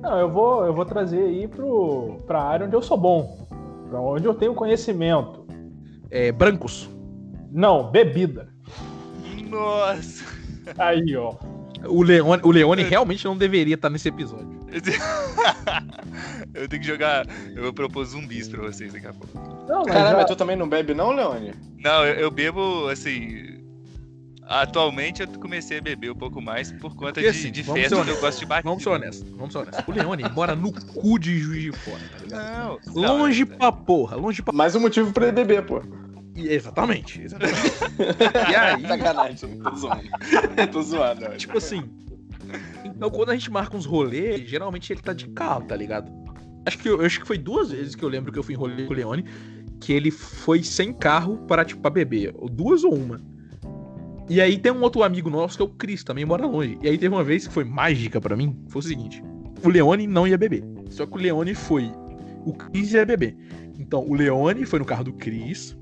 Não, 0.06 0.20
eu 0.20 0.30
vou, 0.30 0.64
eu 0.64 0.72
vou 0.72 0.86
trazer 0.86 1.20
aí 1.20 1.48
pro, 1.48 2.18
pra 2.28 2.40
área 2.40 2.68
onde 2.68 2.76
eu 2.76 2.82
sou 2.82 2.96
bom, 2.96 3.48
pra 3.90 4.00
onde 4.00 4.28
eu 4.28 4.36
tenho 4.36 4.54
conhecimento. 4.54 5.48
É, 6.12 6.32
brancos. 6.32 6.88
Não, 7.52 7.90
bebida. 7.90 8.48
Nossa. 9.50 10.24
Aí, 10.78 11.16
ó. 11.18 11.34
O 11.88 12.04
Leone, 12.04 12.42
o 12.44 12.52
Leone 12.52 12.84
realmente 12.84 13.26
não 13.26 13.36
deveria 13.36 13.74
estar 13.74 13.90
nesse 13.90 14.08
episódio. 14.08 14.46
eu 16.54 16.68
tenho 16.68 16.82
que 16.82 16.88
jogar. 16.88 17.26
Eu 17.56 17.64
vou 17.64 17.74
propor 17.74 18.06
zumbis 18.06 18.48
pra 18.48 18.62
vocês 18.62 18.94
daqui 18.94 19.08
a 19.08 19.14
pouco. 19.14 19.40
Não, 19.68 19.80
mas 19.86 19.94
Caramba, 19.94 20.20
já... 20.20 20.26
tu 20.26 20.36
também 20.36 20.56
não 20.56 20.70
bebe, 20.70 20.94
não, 20.94 21.16
Leone? 21.16 21.52
Não, 21.80 22.06
eu, 22.06 22.14
eu, 22.14 22.32
bebo, 22.32 22.90
assim. 22.90 23.55
Atualmente 24.48 25.24
eu 25.24 25.28
comecei 25.40 25.80
a 25.80 25.82
beber 25.82 26.12
um 26.12 26.16
pouco 26.16 26.40
mais 26.40 26.72
por 26.72 26.96
conta 26.96 27.14
Porque, 27.14 27.22
de, 27.22 27.28
assim, 27.28 27.52
de 27.52 27.64
festa 27.64 28.04
que 28.04 28.10
eu 28.12 28.22
gosto 28.22 28.40
de 28.40 28.46
bater. 28.46 28.64
Vamos 28.64 28.84
ser 28.84 28.90
honestos, 28.90 29.30
vamos 29.32 29.52
ser 29.52 29.60
honestos. 29.60 29.84
O 29.88 29.92
Leone 29.92 30.24
mora 30.36 30.56
no 30.56 30.72
cu 30.72 31.18
de 31.18 31.40
Juiz 31.40 31.64
de 31.64 31.72
Fora, 31.72 32.02
tá 32.12 32.24
ligado? 32.24 32.80
Não, 32.94 33.18
longe 33.18 33.44
não, 33.44 33.58
pra 33.58 33.72
porra, 33.72 34.16
longe 34.16 34.42
pra 34.44 34.54
Mais 34.54 34.76
um 34.76 34.80
motivo 34.80 35.12
pra 35.12 35.28
ele 35.28 35.32
beber, 35.34 35.66
pô. 35.66 35.82
Exatamente, 36.36 37.22
exatamente. 37.22 37.60
e 38.52 38.56
aí. 38.56 38.88
Sacanagem, 38.88 39.58
tô 39.58 39.76
zoando. 39.76 40.02
tô 40.72 40.82
zoando. 40.82 41.38
Tipo 41.38 41.58
assim. 41.58 41.84
Então, 42.84 43.10
quando 43.10 43.30
a 43.30 43.34
gente 43.34 43.50
marca 43.50 43.76
uns 43.76 43.86
rolês, 43.86 44.48
geralmente 44.48 44.94
ele 44.94 45.02
tá 45.02 45.14
de 45.14 45.28
carro, 45.30 45.64
tá 45.64 45.76
ligado? 45.76 46.12
Acho 46.68 46.78
que 46.78 46.90
eu, 46.90 47.02
acho 47.02 47.20
que 47.20 47.28
foi 47.28 47.38
duas 47.38 47.72
vezes 47.72 47.96
que 47.96 48.04
eu 48.04 48.10
lembro 48.10 48.32
que 48.32 48.38
eu 48.38 48.44
fui 48.44 48.54
em 48.54 48.58
rolê 48.58 48.86
com 48.86 48.94
o 48.94 48.96
Leone, 48.96 49.26
que 49.80 49.94
ele 49.94 50.12
foi 50.12 50.62
sem 50.62 50.94
carro 50.94 51.38
para, 51.48 51.66
tipo, 51.66 51.82
pra 51.82 51.90
beber. 51.90 52.34
Ou 52.36 52.50
duas 52.50 52.84
ou 52.84 52.94
uma. 52.94 53.20
E 54.28 54.42
aí 54.42 54.58
tem 54.58 54.72
um 54.72 54.82
outro 54.82 55.04
amigo 55.04 55.30
nosso 55.30 55.58
que 55.58 55.62
é 55.62 55.66
o 55.66 55.70
Cris, 55.70 56.04
também 56.04 56.26
mora 56.26 56.46
longe. 56.46 56.78
E 56.82 56.90
aí 56.90 56.98
teve 56.98 57.14
uma 57.14 57.24
vez 57.24 57.48
que 57.48 57.54
foi 57.54 57.64
mágica 57.64 58.20
para 58.20 58.36
mim, 58.36 58.58
foi 58.68 58.80
o 58.80 58.84
seguinte: 58.84 59.24
o 59.64 59.70
Leone 59.70 60.08
não 60.08 60.28
ia 60.28 60.38
beber. 60.38 60.64
Só 60.90 61.06
que 61.06 61.14
o 61.14 61.18
Leone 61.18 61.54
foi. 61.54 61.92
O 62.46 62.54
Cris 62.54 62.94
ia 62.94 63.06
beber. 63.06 63.36
Então, 63.78 64.06
o 64.08 64.14
Leone 64.14 64.66
foi 64.66 64.80
no 64.80 64.86
carro 64.86 65.04
do 65.04 65.14
Cris, 65.14 65.78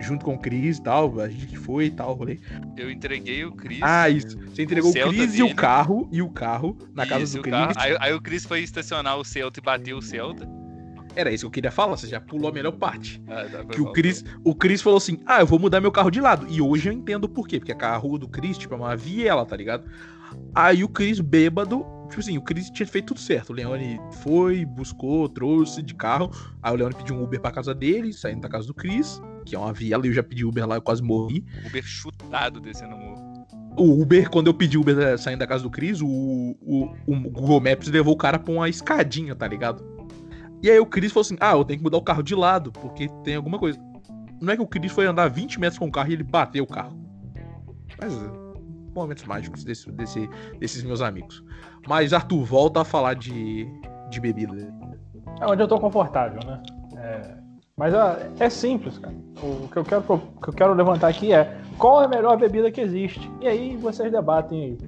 junto 0.00 0.24
com 0.24 0.34
o 0.34 0.38
Cris 0.38 0.78
e 0.78 0.82
tal, 0.82 1.20
a 1.20 1.28
gente 1.28 1.46
que 1.46 1.56
foi 1.56 1.86
e 1.86 1.90
tal, 1.90 2.14
rolê. 2.14 2.38
Eu 2.76 2.90
entreguei 2.90 3.44
o 3.44 3.52
Cris. 3.52 3.80
Ah, 3.82 4.08
isso. 4.08 4.38
Você 4.38 4.62
entregou 4.62 4.90
o, 4.90 4.90
o 4.90 5.08
Cris 5.08 5.34
e 5.34 5.42
o 5.42 5.54
carro, 5.54 6.08
e 6.10 6.22
o 6.22 6.30
carro 6.30 6.76
na 6.94 7.04
isso, 7.04 7.12
casa 7.12 7.36
do 7.36 7.42
Cris. 7.42 7.76
Aí, 7.76 7.96
aí, 8.00 8.14
o 8.14 8.20
Cris 8.20 8.44
foi 8.44 8.60
estacionar 8.60 9.18
o 9.18 9.24
Celta 9.24 9.60
e 9.60 9.62
bateu 9.62 9.98
o 9.98 10.02
Celta. 10.02 10.48
Era 11.14 11.30
isso 11.30 11.42
que 11.42 11.46
eu 11.46 11.50
queria 11.50 11.70
falar, 11.70 11.96
você 11.96 12.06
já 12.06 12.20
pulou 12.20 12.50
a 12.50 12.52
melhor 12.52 12.72
parte. 12.72 13.22
Ah, 13.28 13.44
tá, 13.50 13.64
que 13.64 13.80
o 13.80 13.92
Cris, 13.92 14.24
o 14.44 14.54
Chris 14.54 14.80
falou 14.80 14.98
assim: 14.98 15.18
"Ah, 15.26 15.40
eu 15.40 15.46
vou 15.46 15.58
mudar 15.58 15.80
meu 15.80 15.92
carro 15.92 16.10
de 16.10 16.20
lado". 16.20 16.46
E 16.48 16.60
hoje 16.60 16.88
eu 16.88 16.92
entendo 16.92 17.28
por 17.28 17.46
quê, 17.46 17.58
porque 17.58 17.72
a 17.72 17.96
rua 17.96 18.18
do 18.18 18.28
Cris, 18.28 18.56
tipo, 18.56 18.74
é 18.74 18.76
uma 18.76 18.96
viela, 18.96 19.44
tá 19.44 19.56
ligado? 19.56 19.88
Aí 20.54 20.84
o 20.84 20.88
Cris 20.88 21.18
bêbado, 21.20 21.84
tipo 22.08 22.20
assim, 22.20 22.38
o 22.38 22.42
Cris 22.42 22.70
tinha 22.70 22.86
feito 22.86 23.06
tudo 23.08 23.20
certo. 23.20 23.50
O 23.50 23.52
Leone 23.52 23.98
foi, 24.22 24.64
buscou, 24.64 25.28
trouxe 25.28 25.82
de 25.82 25.94
carro. 25.94 26.30
Aí 26.62 26.72
o 26.72 26.76
Leone 26.76 26.94
pediu 26.94 27.16
um 27.16 27.24
Uber 27.24 27.40
pra 27.40 27.50
casa 27.50 27.74
dele, 27.74 28.12
saindo 28.12 28.42
da 28.42 28.48
casa 28.48 28.66
do 28.66 28.74
Cris 28.74 29.20
que 29.44 29.54
é 29.54 29.58
uma 29.58 29.72
viela, 29.72 30.06
e 30.06 30.10
eu 30.10 30.12
já 30.12 30.22
pedi 30.22 30.44
Uber 30.44 30.66
lá, 30.66 30.76
eu 30.76 30.82
quase 30.82 31.02
morri. 31.02 31.44
Uber 31.66 31.82
chutado 31.82 32.60
descendo 32.60 32.94
o 32.94 32.98
morro. 32.98 33.30
O 33.76 34.02
Uber, 34.02 34.28
quando 34.28 34.48
eu 34.48 34.54
pedi 34.54 34.76
Uber 34.76 34.98
eh, 34.98 35.16
saindo 35.16 35.38
da 35.38 35.46
casa 35.46 35.62
do 35.62 35.70
Cris, 35.70 36.00
o, 36.00 36.06
o, 36.06 36.92
o 37.06 37.30
Google 37.30 37.60
Maps 37.60 37.88
levou 37.88 38.14
o 38.14 38.16
cara 38.16 38.38
pra 38.38 38.52
uma 38.52 38.68
escadinha, 38.68 39.34
tá 39.34 39.46
ligado? 39.46 39.82
E 40.62 40.70
aí 40.70 40.78
o 40.78 40.86
Cris 40.86 41.12
falou 41.12 41.22
assim: 41.22 41.36
Ah, 41.40 41.52
eu 41.52 41.64
tenho 41.64 41.78
que 41.78 41.84
mudar 41.84 41.98
o 41.98 42.02
carro 42.02 42.22
de 42.22 42.34
lado, 42.34 42.72
porque 42.72 43.08
tem 43.24 43.36
alguma 43.36 43.58
coisa. 43.58 43.78
Não 44.40 44.52
é 44.52 44.56
que 44.56 44.62
o 44.62 44.66
Cris 44.66 44.92
foi 44.92 45.06
andar 45.06 45.28
20 45.28 45.60
metros 45.60 45.78
com 45.78 45.86
o 45.86 45.92
carro 45.92 46.10
e 46.10 46.14
ele 46.14 46.22
bateu 46.22 46.64
o 46.64 46.66
carro. 46.66 46.98
Mas. 48.00 48.14
Eh, 48.14 48.50
momentos 48.94 49.24
mágicos 49.24 49.64
desse, 49.64 49.90
desse, 49.92 50.28
desses 50.58 50.82
meus 50.82 51.00
amigos. 51.00 51.44
Mas, 51.88 52.12
Arthur, 52.12 52.44
volta 52.44 52.80
a 52.80 52.84
falar 52.84 53.14
de, 53.14 53.66
de 54.10 54.20
bebida. 54.20 54.52
É 55.40 55.46
onde 55.46 55.62
eu 55.62 55.68
tô 55.68 55.78
confortável, 55.78 56.40
né? 56.44 56.62
É, 56.96 57.34
mas 57.76 57.94
é 58.38 58.50
simples, 58.50 58.98
cara. 58.98 59.14
O 59.42 59.68
que 59.68 59.76
eu, 59.76 59.84
quero, 59.84 60.04
o 60.08 60.18
que 60.18 60.48
eu 60.48 60.52
quero 60.52 60.74
levantar 60.74 61.08
aqui 61.08 61.32
é 61.32 61.56
qual 61.78 62.02
é 62.02 62.04
a 62.04 62.08
melhor 62.08 62.36
bebida 62.36 62.70
que 62.70 62.80
existe? 62.80 63.30
E 63.40 63.48
aí 63.48 63.76
vocês 63.76 64.12
debatem 64.12 64.64
aí. 64.64 64.78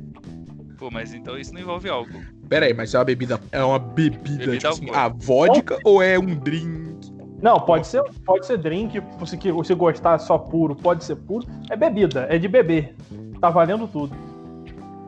Pô, 0.76 0.90
mas 0.90 1.14
então 1.14 1.38
isso 1.38 1.54
não 1.54 1.60
envolve 1.60 1.88
álcool. 1.88 2.20
Pera 2.52 2.66
aí, 2.66 2.74
mas 2.74 2.92
é 2.92 2.98
uma 2.98 3.04
bebida. 3.06 3.40
É 3.50 3.64
uma 3.64 3.78
bebida, 3.78 4.20
bebida 4.20 4.58
tipo 4.58 4.68
assim, 4.68 4.90
a 4.92 5.08
vodka 5.08 5.78
ou 5.84 6.02
é 6.02 6.18
um 6.18 6.34
drink? 6.34 7.10
Não, 7.40 7.58
pode 7.58 7.86
ser, 7.86 8.02
pode 8.26 8.44
ser 8.44 8.58
drink, 8.58 9.02
se 9.24 9.50
você 9.50 9.74
gostar 9.74 10.18
só 10.18 10.36
puro, 10.36 10.76
pode 10.76 11.02
ser 11.02 11.16
puro. 11.16 11.46
É 11.70 11.76
bebida, 11.76 12.26
é 12.28 12.36
de 12.36 12.46
beber. 12.48 12.94
Tá 13.40 13.48
valendo 13.48 13.88
tudo. 13.88 14.14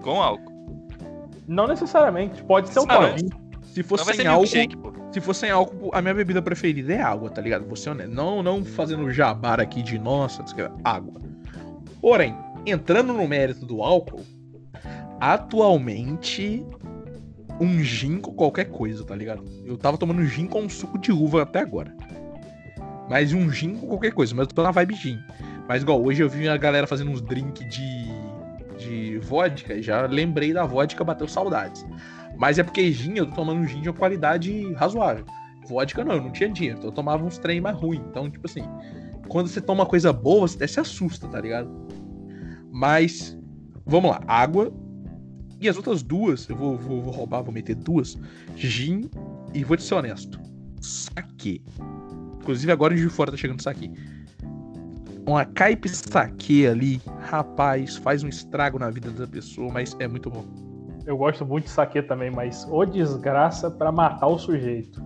Com 0.01 0.22
álcool. 0.22 0.55
Não 1.47 1.66
necessariamente, 1.66 2.42
pode 2.45 2.70
ser 2.70 2.80
um 2.80 2.86
ah, 2.88 3.14
Se 3.62 3.82
for 3.82 3.99
sem 3.99 4.26
álcool, 4.26 4.47
Se 5.12 5.20
for 5.20 5.34
sem 5.34 5.51
álcool, 5.51 5.90
a 5.92 6.01
minha 6.01 6.14
bebida 6.14 6.40
preferida 6.40 6.95
é 6.95 7.03
água, 7.03 7.28
tá 7.28 7.42
ligado? 7.42 7.66
Honesto. 7.66 8.11
Não, 8.11 8.42
não 8.42 8.64
fazendo 8.64 9.11
jabar 9.11 9.61
aqui 9.61 9.82
de 9.82 9.99
nossa, 9.99 10.42
água. 10.82 11.20
Porém, 12.01 12.34
entrando 12.64 13.12
no 13.12 13.28
mérito 13.28 13.66
do 13.66 13.82
álcool, 13.82 14.24
atualmente 15.20 16.66
um 17.61 17.82
gin 17.82 18.18
com 18.18 18.32
qualquer 18.32 18.66
coisa, 18.66 19.05
tá 19.05 19.14
ligado? 19.14 19.44
Eu 19.64 19.76
tava 19.76 19.96
tomando 19.96 20.24
gin 20.24 20.46
com 20.46 20.68
suco 20.68 20.98
de 20.98 21.12
uva 21.12 21.42
até 21.42 21.61
agora. 21.61 21.94
Mas 23.09 23.32
um 23.32 23.50
gin 23.50 23.76
com 23.76 23.86
qualquer 23.86 24.12
coisa, 24.12 24.34
mas 24.34 24.48
eu 24.48 24.55
tô 24.55 24.62
na 24.62 24.70
vibe 24.70 24.94
gin. 24.94 25.18
Mas 25.68 25.82
igual, 25.82 26.02
hoje 26.02 26.22
eu 26.22 26.28
vi 26.28 26.48
a 26.48 26.57
galera 26.57 26.86
fazendo 26.86 27.11
uns 27.11 27.20
drinks 27.20 27.66
de, 27.68 28.07
de 28.78 29.18
vodka, 29.18 29.80
já 29.80 30.07
lembrei 30.07 30.52
da 30.52 30.64
vodka, 30.64 31.05
bateu 31.05 31.28
saudades. 31.28 31.86
Mas 32.36 32.59
é 32.59 32.62
porque 32.62 32.90
gin, 32.92 33.14
eu 33.16 33.26
tô 33.26 33.36
tomando 33.36 33.66
gin 33.66 33.80
de 33.80 33.88
uma 33.88 33.96
qualidade 33.96 34.72
razoável. 34.74 35.24
Vodka 35.66 36.05
não, 36.05 36.16
eu 36.16 36.22
não 36.22 36.30
tinha 36.30 36.48
dinheiro, 36.48 36.78
então 36.78 36.90
eu 36.90 36.94
tomava 36.94 37.24
uns 37.24 37.38
trem 37.38 37.61
mais 37.61 37.76
ruim. 37.76 38.02
Então, 38.11 38.30
tipo 38.30 38.46
assim, 38.46 38.64
quando 39.28 39.48
você 39.48 39.61
toma 39.61 39.86
coisa 39.86 40.12
boa, 40.12 40.46
você 40.46 40.57
até 40.57 40.66
se 40.66 40.80
assusta, 40.80 41.26
tá 41.28 41.40
ligado? 41.40 41.70
Mas, 42.70 43.38
vamos 43.86 44.11
lá, 44.11 44.20
água. 44.26 44.72
E 45.65 45.69
as 45.69 45.79
outras 45.79 46.03
duas, 46.03 46.47
eu 46.47 46.55
vou, 46.55 46.77
vou, 46.77 47.01
vou 47.01 47.11
roubar, 47.11 47.41
vou 47.41 47.51
meter 47.51 47.75
duas. 47.75 48.19
Gin 48.55 49.09
e 49.55 49.65
vou 49.65 49.79
te 49.79 49.83
ser 49.83 49.95
honesto. 49.95 50.39
Saque. 50.79 51.65
Inclusive 52.43 52.71
agora 52.71 52.95
de 52.95 53.09
fora 53.09 53.31
tá 53.31 53.37
chegando 53.39 53.62
saque. 53.62 53.91
Uma 55.27 55.47
caipe 55.47 55.89
saque 55.89 56.67
ali, 56.67 57.01
rapaz, 57.19 57.97
faz 57.97 58.23
um 58.23 58.29
estrago 58.29 58.79
na 58.79 58.91
vida 58.91 59.11
da 59.11 59.27
pessoa, 59.27 59.73
mas 59.73 59.97
é 59.99 60.07
muito 60.07 60.29
bom. 60.29 60.45
Eu 61.07 61.17
gosto 61.17 61.47
muito 61.47 61.65
de 61.65 61.71
saque 61.71 62.03
também, 62.03 62.31
mas 62.31 62.69
o 62.71 62.85
desgraça 62.85 63.71
para 63.71 63.91
matar 63.91 64.27
o 64.27 64.39
sujeito. 64.39 65.03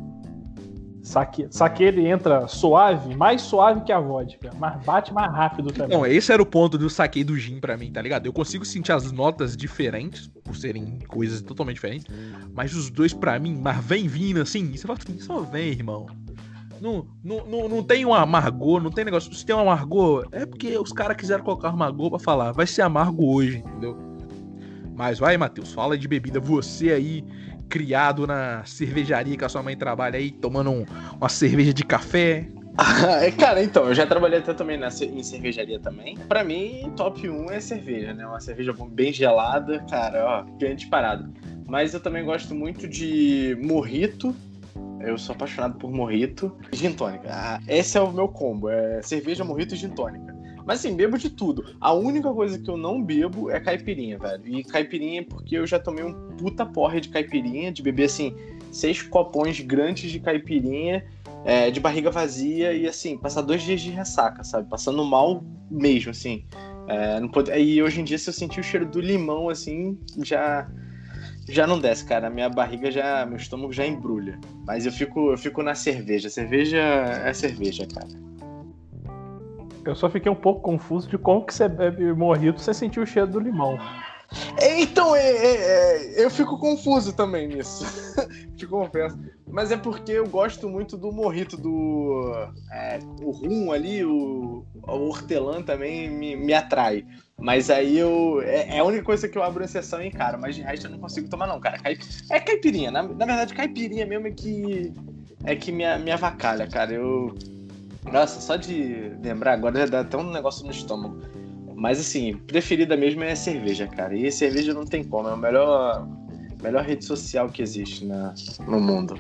Saque, 1.03 1.47
saque 1.51 1.83
ele 1.83 2.07
entra 2.07 2.47
suave, 2.49 3.15
mais 3.15 3.43
suave 3.43 3.83
que 3.83 3.93
a 3.93 4.01
vodka, 4.01 4.51
mas 4.59 4.85
bate 4.85 5.13
mais 5.15 5.33
rápido 5.33 5.73
também. 5.73 5.97
Não, 5.97 6.05
esse 6.05 6.33
era 6.33 6.43
o 6.43 6.47
ponto 6.47 6.77
do 6.77 6.91
saque 6.91 7.25
do 7.25 7.37
gin 7.39 7.61
para 7.61 7.77
mim, 7.77 7.93
tá 7.93 8.03
ligado? 8.03 8.27
Eu 8.27 8.33
consigo 8.33 8.65
sentir 8.65 8.93
as 8.93 9.11
notas 9.13 9.57
diferentes, 9.57 10.29
por 10.45 10.57
serem 10.57 10.99
coisas 11.07 11.41
totalmente 11.41 11.77
diferentes, 11.77 12.07
mas 12.53 12.75
os 12.75 12.91
dois 12.91 13.15
para 13.15 13.39
mim, 13.39 13.59
mas 13.61 13.83
vem 13.85 14.07
vindo 14.07 14.41
assim, 14.41 14.77
você 14.77 14.87
fala 14.87 14.99
assim, 14.99 15.19
só 15.19 15.41
vem, 15.41 15.69
irmão. 15.69 16.07
Não, 16.81 17.07
não, 17.25 17.47
não, 17.47 17.69
não 17.69 17.83
tem 17.83 18.05
um 18.05 18.15
amargor, 18.15 18.81
não 18.81 18.91
tem 18.91 19.05
negócio. 19.05 19.33
Se 19.35 19.45
tem 19.45 19.55
um 19.55 19.61
amargor, 19.61 20.29
é 20.31 20.47
porque 20.47 20.79
os 20.79 20.93
caras 20.93 21.17
quiseram 21.17 21.43
colocar 21.43 21.71
amargor 21.71 22.11
pra 22.11 22.19
falar. 22.19 22.53
Vai 22.53 22.67
ser 22.67 22.83
amargo 22.83 23.35
hoje, 23.35 23.59
entendeu? 23.59 23.97
Mas 24.95 25.19
vai, 25.19 25.37
Matheus, 25.37 25.73
fala 25.73 25.97
de 25.97 26.09
bebida. 26.09 26.41
Você 26.41 26.93
aí, 26.93 27.25
criado 27.69 28.27
na 28.27 28.65
cervejaria 28.65 29.37
que 29.37 29.45
a 29.45 29.49
sua 29.49 29.63
mãe 29.63 29.77
trabalha 29.77 30.19
aí, 30.19 30.31
tomando 30.31 30.71
um, 30.71 30.85
uma 31.17 31.29
cerveja 31.29 31.73
de 31.73 31.85
café. 31.85 32.49
É, 33.21 33.33
cara, 33.33 33.61
então, 33.61 33.87
eu 33.87 33.95
já 33.95 34.07
trabalhei 34.07 34.39
até 34.39 34.55
também 34.55 34.79
nessa, 34.79 35.05
em 35.05 35.21
cervejaria 35.21 35.81
também. 35.81 36.17
Pra 36.17 36.45
mim, 36.45 36.93
top 36.97 37.29
1 37.29 37.51
é 37.51 37.59
cerveja, 37.59 38.15
né? 38.15 38.25
Uma 38.25 38.39
cerveja 38.39 38.73
bem 38.91 39.13
gelada, 39.13 39.85
cara, 39.91 40.25
ó, 40.25 40.59
grande 40.59 40.87
parada. 40.87 41.29
Mas 41.67 41.93
eu 41.93 41.99
também 41.99 42.25
gosto 42.25 42.55
muito 42.55 42.87
de 42.87 43.59
morrito. 43.61 44.33
Eu 45.01 45.19
sou 45.19 45.35
apaixonado 45.35 45.77
por 45.77 45.91
morrito 45.91 46.57
gin 46.73 46.93
tônica. 46.93 47.29
Ah, 47.29 47.61
esse 47.67 47.99
é 47.99 48.01
o 48.01 48.13
meu 48.13 48.29
combo, 48.29 48.69
é 48.69 49.03
cerveja, 49.03 49.45
morrito 49.45 49.75
e 49.75 49.77
gin 49.77 49.91
tônica. 49.91 50.38
Mas 50.69 50.81
assim, 50.81 50.95
bebo 50.95 51.17
de 51.17 51.31
tudo. 51.31 51.65
A 51.81 51.95
única 51.95 52.31
coisa 52.31 52.59
que 52.59 52.69
eu 52.69 52.77
não 52.77 53.03
bebo 53.03 53.51
é 53.51 53.59
caipirinha, 53.59 54.19
velho. 54.19 54.47
E 54.47 54.63
caipirinha 54.63 55.23
é 55.23 55.25
porque 55.25 55.57
eu 55.57 55.67
já 55.67 55.79
tomei 55.79 56.05
um 56.05 56.13
puta 56.37 56.67
porre 56.67 57.01
de 57.01 57.09
caipirinha, 57.09 57.73
de 57.73 57.83
beber 57.83 58.05
assim, 58.05 58.37
seis 58.71 59.01
copões 59.01 59.59
grandes 59.61 60.11
de 60.11 60.21
caipirinha, 60.21 61.07
é, 61.43 61.71
de 61.71 61.81
barriga 61.81 62.11
vazia 62.11 62.75
e 62.75 62.87
assim, 62.87 63.17
passar 63.17 63.41
dois 63.41 63.63
dias 63.63 63.81
de 63.81 63.89
ressaca, 63.89 64.45
sabe? 64.45 64.69
Passando 64.69 65.03
mal 65.07 65.43
mesmo, 65.71 66.11
assim. 66.11 66.45
É, 66.87 67.19
não 67.19 67.31
pode... 67.31 67.51
E 67.51 67.83
hoje 67.83 68.03
em 68.03 68.05
dia, 68.05 68.19
se 68.19 68.29
eu 68.29 68.35
sentir 68.35 68.61
o 68.61 68.63
cheiro 68.63 68.85
do 68.85 69.01
limão, 69.01 69.49
assim, 69.49 69.99
já 70.23 70.69
já 71.49 71.67
não 71.67 71.81
desce, 71.81 72.05
cara. 72.05 72.29
Minha 72.29 72.51
barriga 72.51 72.91
já. 72.91 73.25
Meu 73.25 73.39
estômago 73.39 73.73
já 73.73 73.87
embrulha. 73.87 74.39
Mas 74.67 74.85
eu 74.85 74.93
fico, 74.93 75.31
eu 75.31 75.39
fico 75.39 75.63
na 75.63 75.75
cerveja. 75.75 76.29
Cerveja 76.29 76.79
é 76.79 77.33
cerveja, 77.33 77.87
cara. 77.87 78.29
Eu 79.89 79.97
só 79.97 80.11
fiquei 80.11 80.31
um 80.31 80.37
pouco 80.37 80.61
confuso 80.61 81.09
de 81.09 81.17
como 81.17 81.47
que 81.47 81.55
você 81.55 81.67
bebe 81.67 82.13
morrito 82.13 82.61
você 82.61 82.75
sentiu 82.75 83.03
o 83.03 83.07
cheiro 83.07 83.31
do 83.31 83.41
limão. 83.41 83.79
Então, 84.61 85.17
é, 85.17 85.27
é, 85.27 85.55
é, 86.21 86.25
eu 86.25 86.31
fico 86.31 86.59
confuso 86.59 87.15
também 87.15 87.49
nisso. 87.49 87.87
Te 88.55 88.67
confesso. 88.67 89.19
Mas 89.47 89.71
é 89.71 89.77
porque 89.79 90.13
eu 90.13 90.29
gosto 90.29 90.69
muito 90.69 90.99
do 90.99 91.11
morrito, 91.11 91.57
do. 91.57 92.35
É, 92.71 92.99
o 93.23 93.31
rum 93.31 93.73
ali, 93.73 94.05
o, 94.05 94.67
o 94.87 95.09
hortelã 95.09 95.63
também 95.63 96.11
me, 96.11 96.37
me 96.37 96.53
atrai. 96.53 97.07
Mas 97.39 97.71
aí 97.71 97.97
eu. 97.97 98.43
É, 98.43 98.77
é, 98.77 98.79
a 98.81 98.85
única 98.85 99.05
coisa 99.05 99.27
que 99.27 99.39
eu 99.39 99.43
abro 99.43 99.65
exceção 99.65 100.03
e 100.03 100.11
cara. 100.11 100.37
Mas 100.37 100.55
de 100.55 100.61
resto 100.61 100.87
eu 100.87 100.91
não 100.91 100.99
consigo 100.99 101.31
tomar, 101.31 101.47
não, 101.47 101.59
cara. 101.59 101.79
É 102.31 102.39
caipirinha. 102.39 102.91
Na, 102.91 103.03
na 103.05 103.25
verdade, 103.25 103.55
caipirinha 103.55 104.05
mesmo 104.05 104.27
é 104.27 104.33
que. 104.33 104.93
É 105.45 105.57
que 105.57 105.73
me, 105.73 105.85
me 106.01 106.11
avacalha, 106.11 106.67
cara. 106.67 106.93
Eu 106.93 107.35
nossa, 108.13 108.41
só 108.41 108.57
de 108.57 109.13
lembrar 109.23 109.55
agora 109.55 109.81
já 109.81 109.87
dá 109.87 110.01
até 110.01 110.17
um 110.17 110.31
negócio 110.31 110.65
no 110.65 110.73
estômago. 110.73 111.21
Mas 111.75 112.01
assim, 112.01 112.37
preferida 112.37 112.97
mesmo 112.97 113.23
é 113.23 113.35
cerveja, 113.35 113.87
cara. 113.87 114.17
E 114.17 114.31
cerveja 114.33 114.75
não 114.75 114.85
tem 114.85 115.05
como, 115.05 115.29
é 115.29 115.33
a 115.33 115.37
melhor, 115.37 116.09
melhor 116.61 116.85
rede 116.85 117.05
social 117.05 117.49
que 117.49 117.63
existe 117.63 118.05
na, 118.05 118.35
no 118.67 118.81
mundo. 118.81 119.15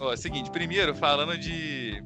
Ó, 0.00 0.12
oh, 0.12 0.16
seguinte, 0.16 0.50
primeiro, 0.50 0.94
falando 0.94 1.38
de. 1.38 2.02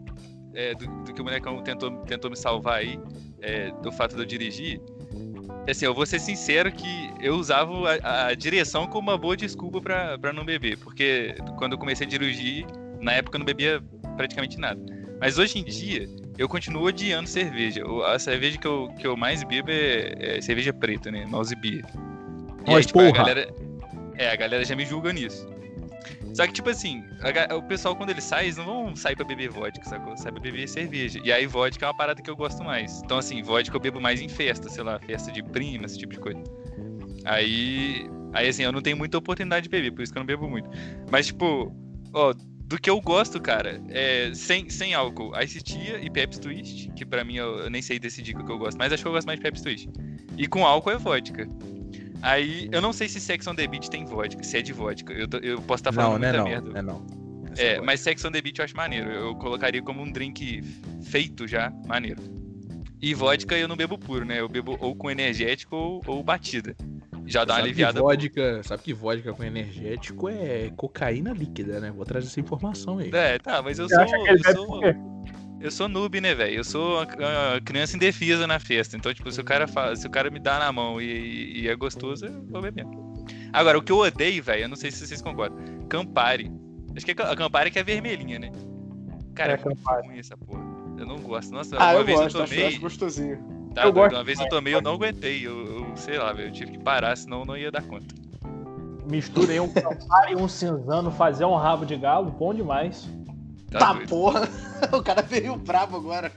É, 0.52 0.74
do, 0.74 0.86
do, 1.04 1.14
que 1.14 1.20
o 1.20 1.24
molecão 1.24 1.62
tentou, 1.62 1.90
tentou 2.02 2.30
me 2.30 2.36
salvar 2.36 2.80
aí, 2.80 2.98
é, 3.40 3.70
do 3.82 3.90
fato 3.90 4.14
de 4.14 4.22
eu 4.22 4.26
dirigir. 4.26 4.80
Assim, 5.68 5.86
eu 5.86 5.94
vou 5.94 6.06
ser 6.06 6.20
sincero 6.20 6.70
que 6.70 7.10
eu 7.20 7.34
usava 7.34 7.72
a, 8.02 8.26
a 8.28 8.34
direção 8.34 8.86
como 8.86 9.10
uma 9.10 9.18
boa 9.18 9.36
desculpa 9.36 9.80
para 9.80 10.32
não 10.32 10.44
beber. 10.44 10.78
Porque 10.78 11.34
quando 11.58 11.72
eu 11.72 11.78
comecei 11.78 12.06
a 12.06 12.10
dirigir, 12.10 12.66
na 13.00 13.12
época 13.12 13.36
eu 13.36 13.38
não 13.40 13.46
bebia 13.46 13.82
praticamente 14.16 14.58
nada. 14.58 14.80
Mas 15.20 15.38
hoje 15.38 15.58
em 15.58 15.64
dia, 15.64 16.08
eu 16.36 16.48
continuo 16.48 16.84
odiando 16.84 17.28
cerveja. 17.28 17.82
A 18.06 18.18
cerveja 18.18 18.58
que 18.58 18.66
eu, 18.66 18.88
que 18.98 19.06
eu 19.06 19.16
mais 19.16 19.42
bebo 19.42 19.70
é, 19.70 20.36
é 20.36 20.40
cerveja 20.40 20.72
preta, 20.72 21.10
né? 21.10 21.24
Mouse 21.26 21.54
beer. 21.56 21.84
E 22.66 22.70
Mas, 22.70 22.76
aí, 22.76 22.84
tipo, 22.84 22.98
porra. 22.98 23.10
A 23.10 23.24
galera, 23.24 23.54
é, 24.16 24.30
a 24.30 24.36
galera 24.36 24.64
já 24.64 24.76
me 24.76 24.84
julga 24.84 25.12
nisso. 25.12 25.48
Só 26.34 26.46
que, 26.46 26.52
tipo 26.52 26.68
assim, 26.68 27.02
a, 27.48 27.54
o 27.56 27.62
pessoal, 27.62 27.96
quando 27.96 28.10
eles 28.10 28.22
saem, 28.22 28.44
eles 28.44 28.58
não 28.58 28.66
vão 28.66 28.96
sair 28.96 29.16
pra 29.16 29.24
beber 29.24 29.48
vodka, 29.48 29.82
sacou? 29.84 30.14
Sai 30.18 30.30
pra 30.30 30.40
beber 30.40 30.68
cerveja. 30.68 31.18
E 31.24 31.32
aí, 31.32 31.46
vodka 31.46 31.86
é 31.86 31.88
uma 31.88 31.96
parada 31.96 32.20
que 32.20 32.28
eu 32.28 32.36
gosto 32.36 32.62
mais. 32.62 33.00
Então, 33.02 33.16
assim, 33.16 33.42
vodka 33.42 33.74
eu 33.74 33.80
bebo 33.80 34.00
mais 34.00 34.20
em 34.20 34.28
festa, 34.28 34.68
sei 34.68 34.84
lá, 34.84 34.98
festa 34.98 35.32
de 35.32 35.42
prima, 35.42 35.86
esse 35.86 35.98
tipo 35.98 36.12
de 36.12 36.18
coisa. 36.18 36.42
Aí, 37.24 38.06
aí 38.34 38.48
assim, 38.48 38.64
eu 38.64 38.70
não 38.70 38.82
tenho 38.82 38.98
muita 38.98 39.16
oportunidade 39.16 39.64
de 39.64 39.70
beber, 39.70 39.92
por 39.92 40.02
isso 40.02 40.12
que 40.12 40.18
eu 40.18 40.20
não 40.20 40.26
bebo 40.26 40.46
muito. 40.46 40.68
Mas, 41.10 41.28
tipo, 41.28 41.74
ó, 42.12 42.34
do 42.66 42.80
que 42.80 42.90
eu 42.90 43.00
gosto, 43.00 43.40
cara, 43.40 43.80
é 43.88 44.32
sem, 44.34 44.68
sem 44.68 44.92
álcool, 44.92 45.32
Ice 45.40 45.62
Tia 45.62 46.00
e 46.00 46.10
Pepsi 46.10 46.40
Twist, 46.40 46.90
que 46.96 47.06
pra 47.06 47.24
mim 47.24 47.36
eu, 47.36 47.58
eu, 47.60 47.70
nem 47.70 47.80
sei 47.80 47.98
decidir 47.98 48.36
o 48.36 48.44
que 48.44 48.50
eu 48.50 48.58
gosto, 48.58 48.76
mas 48.76 48.92
acho 48.92 49.02
que 49.02 49.08
eu 49.08 49.12
gosto 49.12 49.26
mais 49.26 49.38
de 49.38 49.44
Pepsi 49.44 49.62
Twist. 49.62 49.88
E 50.36 50.48
com 50.48 50.66
álcool 50.66 50.90
é 50.90 50.98
vodka. 50.98 51.48
Aí, 52.22 52.68
eu 52.72 52.80
não 52.80 52.92
sei 52.92 53.08
se 53.08 53.20
Sex 53.20 53.46
on 53.46 53.54
the 53.54 53.66
Beach 53.68 53.88
tem 53.88 54.04
vodka, 54.04 54.42
se 54.42 54.58
é 54.58 54.62
de 54.62 54.72
vodka. 54.72 55.12
Eu, 55.12 55.28
eu 55.42 55.62
posso 55.62 55.80
estar 55.80 55.92
tá 55.92 55.92
falando 55.92 56.20
não, 56.20 56.28
muita 56.28 56.38
não, 56.38 56.44
merda. 56.44 56.70
Não, 56.70 56.76
é 56.76 56.82
não. 56.82 57.06
É, 57.56 57.66
é 57.74 57.80
mas 57.80 58.00
Sex 58.00 58.24
on 58.24 58.32
the 58.32 58.42
Beach 58.42 58.58
eu 58.58 58.64
acho 58.64 58.76
maneiro. 58.76 59.10
Eu 59.10 59.36
colocaria 59.36 59.80
como 59.80 60.02
um 60.02 60.10
drink 60.10 60.62
feito 61.04 61.46
já, 61.46 61.72
maneiro. 61.86 62.20
E 63.00 63.14
vodka 63.14 63.56
eu 63.56 63.68
não 63.68 63.76
bebo 63.76 63.96
puro, 63.96 64.24
né? 64.24 64.40
Eu 64.40 64.48
bebo 64.48 64.76
ou 64.80 64.96
com 64.96 65.08
energético 65.08 65.76
ou, 65.76 66.02
ou 66.06 66.22
batida. 66.24 66.74
Já 67.26 67.44
dá 67.44 67.54
uma 67.54 67.60
aliviada. 67.60 68.00
Vodka, 68.00 68.62
sabe 68.62 68.82
que 68.82 68.94
vodka 68.94 69.32
com 69.32 69.42
energético 69.42 70.28
é 70.28 70.70
cocaína 70.76 71.32
líquida, 71.32 71.80
né? 71.80 71.90
Vou 71.90 72.04
trazer 72.04 72.28
essa 72.28 72.40
informação 72.40 72.98
aí. 72.98 73.10
É, 73.12 73.38
tá, 73.38 73.60
mas 73.60 73.78
eu 73.78 73.88
sou. 73.88 73.98
Eu 74.00 74.54
sou, 74.54 74.80
eu 75.60 75.70
sou 75.70 75.88
noob, 75.88 76.20
né, 76.20 76.34
velho? 76.34 76.56
Eu 76.56 76.64
sou 76.64 76.98
uma 76.98 77.60
criança 77.64 77.96
indefesa 77.96 78.46
na 78.46 78.58
festa. 78.58 78.96
Então, 78.96 79.12
tipo, 79.12 79.30
se 79.32 79.40
o 79.40 79.44
cara, 79.44 79.66
fala, 79.66 79.96
se 79.96 80.06
o 80.06 80.10
cara 80.10 80.30
me 80.30 80.38
dá 80.38 80.58
na 80.58 80.70
mão 80.70 81.00
e, 81.00 81.62
e 81.62 81.68
é 81.68 81.74
gostoso, 81.74 82.26
eu 82.26 82.44
vou 82.46 82.62
beber. 82.62 82.86
Agora, 83.52 83.78
o 83.78 83.82
que 83.82 83.90
eu 83.90 83.98
odeio, 83.98 84.42
velho, 84.42 84.64
eu 84.64 84.68
não 84.68 84.76
sei 84.76 84.90
se 84.90 85.06
vocês 85.06 85.20
concordam. 85.20 85.58
Campari. 85.88 86.52
Acho 86.94 87.04
que 87.04 87.10
é 87.10 87.24
a 87.24 87.36
Campari 87.36 87.70
que 87.70 87.78
é 87.78 87.82
vermelhinha, 87.82 88.38
né? 88.38 88.52
Cara, 89.34 89.52
é, 89.52 89.54
é 89.54 90.06
ruim 90.06 90.18
essa 90.18 90.36
porra. 90.36 90.62
Eu 90.98 91.06
não 91.06 91.18
gosto. 91.18 91.52
Nossa, 91.52 91.76
ah, 91.76 91.92
uma 91.92 92.00
eu 92.00 92.04
vez 92.04 92.18
gosto, 92.18 92.38
eu 92.38 92.44
tomei. 92.44 92.58
Acho, 92.58 92.68
acho 92.68 92.80
gostosinho. 92.80 93.55
Tá, 93.76 93.84
eu 93.84 93.92
gosto. 93.92 94.14
Uma 94.14 94.24
vez 94.24 94.40
eu 94.40 94.48
tomei, 94.48 94.74
eu 94.74 94.80
não 94.80 94.94
aguentei. 94.94 95.46
Eu, 95.46 95.66
eu 95.66 95.96
sei 95.96 96.16
lá, 96.18 96.32
eu 96.32 96.50
tive 96.50 96.72
que 96.72 96.78
parar, 96.78 97.14
senão 97.14 97.44
não 97.44 97.54
ia 97.54 97.70
dar 97.70 97.82
conta. 97.82 98.14
Misturei 99.06 99.60
um 99.60 99.70
Campari 99.70 100.32
e 100.32 100.34
um 100.36 100.48
cinzano, 100.48 101.10
fazer 101.10 101.44
um 101.44 101.54
rabo 101.54 101.84
de 101.84 101.94
galo, 101.94 102.30
bom 102.30 102.54
demais. 102.54 103.06
Tá, 103.70 103.78
tá 103.78 103.94
porra! 104.08 104.48
O 104.92 105.02
cara 105.02 105.22
veio 105.22 105.56
bravo 105.56 105.96
agora. 105.96 106.30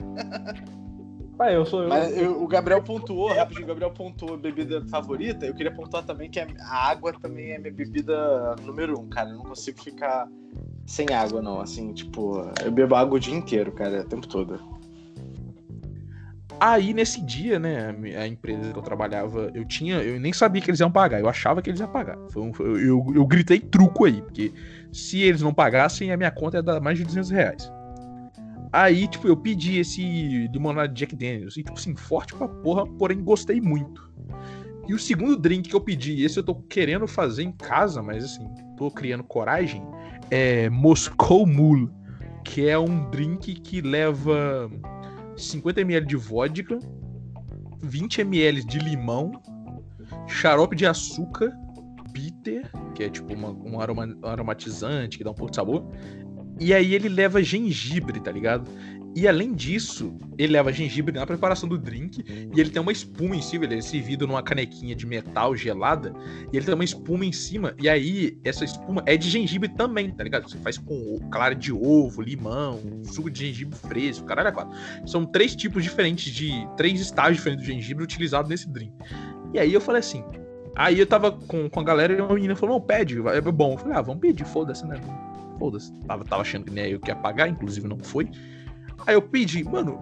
Pai, 1.36 1.56
eu 1.56 1.64
sou 1.64 1.82
eu. 1.82 1.88
Mas 1.88 2.16
eu, 2.16 2.42
o 2.42 2.46
Gabriel 2.46 2.82
pontuou, 2.82 3.32
rapidinho, 3.32 3.64
o 3.64 3.68
Gabriel 3.68 3.90
pontuou 3.90 4.36
bebida 4.36 4.82
favorita. 4.88 5.46
Eu 5.46 5.54
queria 5.54 5.72
pontuar 5.72 6.04
também 6.04 6.30
que 6.30 6.40
a 6.40 6.46
água 6.68 7.12
também 7.12 7.52
é 7.52 7.58
minha 7.58 7.72
bebida 7.72 8.56
número 8.62 8.98
um, 9.00 9.08
cara. 9.08 9.30
Eu 9.30 9.36
não 9.36 9.44
consigo 9.44 9.82
ficar 9.82 10.28
sem 10.86 11.06
água, 11.14 11.40
não. 11.40 11.60
Assim, 11.60 11.92
tipo, 11.92 12.50
eu 12.62 12.70
bebo 12.70 12.94
água 12.94 13.16
o 13.16 13.20
dia 13.20 13.34
inteiro, 13.34 13.72
cara, 13.72 14.02
o 14.02 14.04
tempo 14.04 14.26
todo. 14.26 14.79
Aí, 16.60 16.92
nesse 16.92 17.22
dia, 17.22 17.58
né, 17.58 17.96
a 18.18 18.26
empresa 18.26 18.70
que 18.70 18.78
eu 18.78 18.82
trabalhava, 18.82 19.50
eu 19.54 19.64
tinha. 19.64 20.02
Eu 20.02 20.20
nem 20.20 20.30
sabia 20.30 20.60
que 20.60 20.68
eles 20.68 20.80
iam 20.80 20.92
pagar, 20.92 21.18
eu 21.18 21.28
achava 21.28 21.62
que 21.62 21.70
eles 21.70 21.80
iam 21.80 21.88
pagar. 21.88 22.18
Um, 22.36 22.52
eu, 22.58 22.78
eu, 22.78 23.12
eu, 23.14 23.26
gritei 23.26 23.58
truco 23.58 24.04
aí, 24.04 24.20
porque 24.20 24.52
se 24.92 25.22
eles 25.22 25.40
não 25.40 25.54
pagassem, 25.54 26.12
a 26.12 26.18
minha 26.18 26.30
conta 26.30 26.58
ia 26.58 26.62
dar 26.62 26.78
mais 26.78 26.98
de 26.98 27.04
200 27.04 27.30
reais. 27.30 27.72
Aí, 28.70 29.08
tipo, 29.08 29.26
eu 29.26 29.36
pedi 29.36 29.78
esse 29.78 30.02
limonada 30.48 30.92
Jack 30.92 31.16
Daniels, 31.16 31.56
e, 31.56 31.62
tipo 31.62 31.78
assim, 31.78 31.96
forte 31.96 32.34
pra 32.34 32.46
porra, 32.46 32.86
porém 32.86 33.24
gostei 33.24 33.58
muito. 33.58 34.10
E 34.86 34.92
o 34.92 34.98
segundo 34.98 35.36
drink 35.36 35.68
que 35.68 35.74
eu 35.74 35.80
pedi, 35.80 36.22
esse 36.22 36.38
eu 36.38 36.42
tô 36.42 36.54
querendo 36.54 37.08
fazer 37.08 37.42
em 37.42 37.52
casa, 37.52 38.02
mas 38.02 38.22
assim, 38.22 38.46
tô 38.76 38.90
criando 38.90 39.24
coragem, 39.24 39.82
é 40.30 40.68
Moscow 40.68 41.46
Mule, 41.46 41.88
que 42.44 42.68
é 42.68 42.78
um 42.78 43.08
drink 43.10 43.54
que 43.54 43.80
leva 43.80 44.70
50 45.42 45.80
ml 45.80 46.06
de 46.06 46.16
vodka, 46.16 46.78
20 47.82 48.20
ml 48.20 48.64
de 48.64 48.78
limão, 48.78 49.32
xarope 50.28 50.76
de 50.76 50.86
açúcar, 50.86 51.52
bitter, 52.12 52.70
que 52.94 53.04
é 53.04 53.08
tipo 53.08 53.32
uma, 53.32 53.50
um 53.50 53.80
aroma, 53.80 54.16
aromatizante 54.22 55.18
que 55.18 55.24
dá 55.24 55.30
um 55.30 55.34
pouco 55.34 55.50
de 55.50 55.56
sabor. 55.56 55.86
E 56.58 56.74
aí 56.74 56.94
ele 56.94 57.08
leva 57.08 57.42
gengibre, 57.42 58.20
tá 58.20 58.30
ligado? 58.30 58.70
E 59.14 59.26
além 59.26 59.54
disso, 59.54 60.14
ele 60.38 60.52
leva 60.52 60.72
gengibre 60.72 61.12
na 61.12 61.26
preparação 61.26 61.68
do 61.68 61.76
drink 61.76 62.24
e 62.28 62.60
ele 62.60 62.70
tem 62.70 62.80
uma 62.80 62.92
espuma 62.92 63.34
em 63.34 63.42
cima, 63.42 63.64
ele 63.64 63.78
é 63.78 63.80
servido 63.80 64.26
numa 64.26 64.42
canequinha 64.42 64.94
de 64.94 65.04
metal 65.04 65.56
gelada 65.56 66.14
e 66.52 66.56
ele 66.56 66.64
tem 66.64 66.74
uma 66.74 66.84
espuma 66.84 67.24
em 67.24 67.32
cima. 67.32 67.74
E 67.78 67.88
aí, 67.88 68.38
essa 68.44 68.64
espuma 68.64 69.02
é 69.06 69.16
de 69.16 69.28
gengibre 69.28 69.68
também, 69.68 70.12
tá 70.12 70.22
ligado? 70.22 70.48
Você 70.48 70.58
faz 70.58 70.78
com 70.78 71.18
clara 71.30 71.54
de 71.54 71.72
ovo, 71.72 72.22
limão, 72.22 72.80
suco 73.02 73.28
de 73.28 73.46
gengibre 73.46 73.76
fresco, 73.76 74.24
caralho, 74.26 74.48
é 74.48 74.52
quatro. 74.52 74.78
São 75.06 75.26
três 75.26 75.56
tipos 75.56 75.82
diferentes 75.82 76.32
de. 76.32 76.52
três 76.76 77.00
estágios 77.00 77.38
diferentes 77.38 77.66
do 77.66 77.72
gengibre 77.72 78.04
utilizado 78.04 78.48
nesse 78.48 78.68
drink. 78.68 78.92
E 79.52 79.58
aí 79.58 79.72
eu 79.72 79.80
falei 79.80 80.00
assim. 80.00 80.24
Aí 80.76 81.00
eu 81.00 81.06
tava 81.06 81.32
com, 81.32 81.68
com 81.68 81.80
a 81.80 81.84
galera 81.84 82.12
e 82.12 82.20
uma 82.20 82.34
menina 82.34 82.54
falou: 82.54 82.76
não, 82.76 82.80
pede, 82.80 83.18
é 83.18 83.40
bom. 83.40 83.72
Eu 83.72 83.78
falei: 83.78 83.96
ah, 83.96 84.02
vamos 84.02 84.20
pedir, 84.20 84.44
foda-se, 84.44 84.86
né? 84.86 85.00
Foda-se. 85.58 85.92
Tava, 86.06 86.24
tava 86.24 86.42
achando 86.42 86.64
que 86.64 86.70
nem 86.70 86.92
eu 86.92 87.00
que 87.00 87.10
ia 87.10 87.16
pagar, 87.16 87.48
inclusive 87.48 87.88
não 87.88 87.98
foi. 87.98 88.30
Aí 89.06 89.14
eu 89.14 89.22
pedi, 89.22 89.64
mano, 89.64 89.98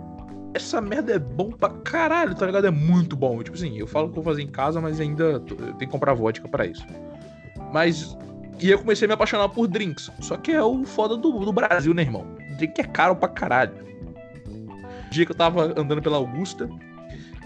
essa 0.55 0.81
merda 0.81 1.13
é 1.13 1.19
bom 1.19 1.51
pra 1.51 1.71
caralho, 1.71 2.35
tá 2.35 2.47
ligado? 2.47 2.67
É 2.67 2.71
muito 2.71 3.17
bom. 3.17 3.43
Tipo 3.43 3.57
assim, 3.57 3.79
eu 3.79 3.87
falo 3.87 4.09
que 4.09 4.15
vou 4.15 4.25
fazer 4.25 4.43
em 4.43 4.49
casa, 4.49 4.81
mas 4.81 5.01
ainda 5.01 5.25
eu 5.25 5.41
tenho 5.41 5.77
que 5.79 5.87
comprar 5.87 6.15
vodka 6.15 6.49
para 6.49 6.67
isso. 6.67 6.85
Mas. 7.73 8.17
E 8.61 8.71
eu 8.71 8.79
comecei 8.79 9.07
a 9.07 9.09
me 9.09 9.15
apaixonar 9.15 9.49
por 9.51 9.69
drinks. 9.69 10.11
Só 10.21 10.37
que 10.37 10.51
é 10.51 10.63
o 10.63 10.85
foda 10.85 11.17
do, 11.17 11.31
do 11.45 11.53
Brasil, 11.53 11.95
né, 11.95 12.03
irmão? 12.03 12.27
Drink 12.57 12.81
é 12.81 12.85
caro 12.85 13.15
pra 13.15 13.29
caralho. 13.29 13.73
dia 15.11 15.25
que 15.25 15.31
eu 15.31 15.37
tava 15.37 15.81
andando 15.81 16.03
pela 16.03 16.17
Augusta. 16.17 16.69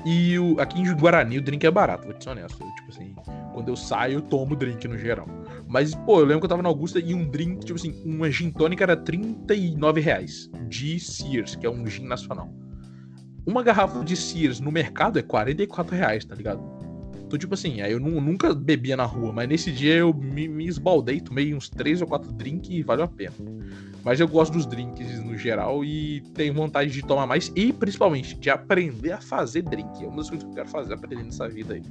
E 0.05 0.38
o, 0.38 0.59
aqui 0.59 0.80
em 0.80 0.94
Guarani 0.94 1.38
o 1.38 1.42
drink 1.42 1.64
é 1.64 1.70
barato, 1.70 2.07
vou 2.07 2.14
te 2.14 2.24
ser 2.24 2.30
honesto. 2.30 2.59
Tipo 2.76 2.90
assim, 2.90 3.14
quando 3.53 3.68
eu 3.68 3.76
saio, 3.76 4.14
eu 4.14 4.22
tomo 4.22 4.57
drink 4.57 4.88
no 4.88 4.98
geral. 4.98 5.26
Mas, 5.73 5.95
pô, 5.95 6.20
eu 6.20 6.27
lembro 6.27 6.41
que 6.41 6.45
eu 6.45 6.51
tava 6.51 6.62
na 6.62 6.68
Augusta 6.68 6.99
e 6.99 7.14
um 7.14 7.27
drink, 7.27 7.64
tipo 7.64 7.79
assim, 7.79 7.95
uma 8.05 8.31
gin 8.31 8.51
tônica 8.51 8.85
era 8.85 8.95
39 8.95 10.03
reais. 10.03 10.51
De 10.68 11.01
Sears, 11.01 11.57
que 11.57 11.64
é 11.64 11.70
um 11.70 11.87
gin 11.87 12.05
nacional. 12.05 12.53
Uma 13.47 13.62
garrafa 13.62 14.05
de 14.05 14.14
Sears 14.14 14.61
no 14.61 14.70
mercado 14.70 15.18
é 15.18 15.23
44 15.23 15.97
reais, 15.97 16.27
tá 16.27 16.35
ligado? 16.35 16.62
Então, 17.25 17.39
tipo 17.39 17.55
assim, 17.55 17.81
aí 17.81 17.93
eu 17.93 17.99
nunca 17.99 18.55
bebia 18.55 18.99
na 18.99 19.07
rua, 19.07 19.33
mas 19.33 19.49
nesse 19.49 19.73
dia 19.73 19.95
eu 19.95 20.12
me, 20.12 20.47
me 20.47 20.66
esbaldei, 20.66 21.23
tomei 21.23 21.55
uns 21.55 21.70
3 21.70 22.03
ou 22.03 22.07
4 22.07 22.31
drinks 22.33 22.68
e 22.70 22.83
valeu 22.83 23.07
a 23.07 23.09
pena. 23.09 23.35
Mas 24.05 24.20
eu 24.20 24.26
gosto 24.26 24.53
dos 24.53 24.66
drinks 24.66 25.20
no 25.20 25.36
geral 25.36 25.84
e 25.84 26.20
tenho 26.34 26.53
vontade 26.53 26.90
de 26.90 27.03
tomar 27.03 27.26
mais 27.26 27.53
e 27.55 27.72
principalmente 27.72 28.34
de 28.36 28.50
aprender 28.50 29.12
a 29.12 29.20
fazer 29.20 29.62
drink. 29.62 30.03
É 30.03 30.07
uma 30.07 30.16
das 30.16 30.28
coisas 30.28 30.44
que 30.44 30.50
eu 30.50 30.55
quero 30.55 30.68
fazer, 30.68 30.94
aprender 30.94 31.22
nessa 31.22 31.48
vida 31.48 31.74
aí. 31.74 31.82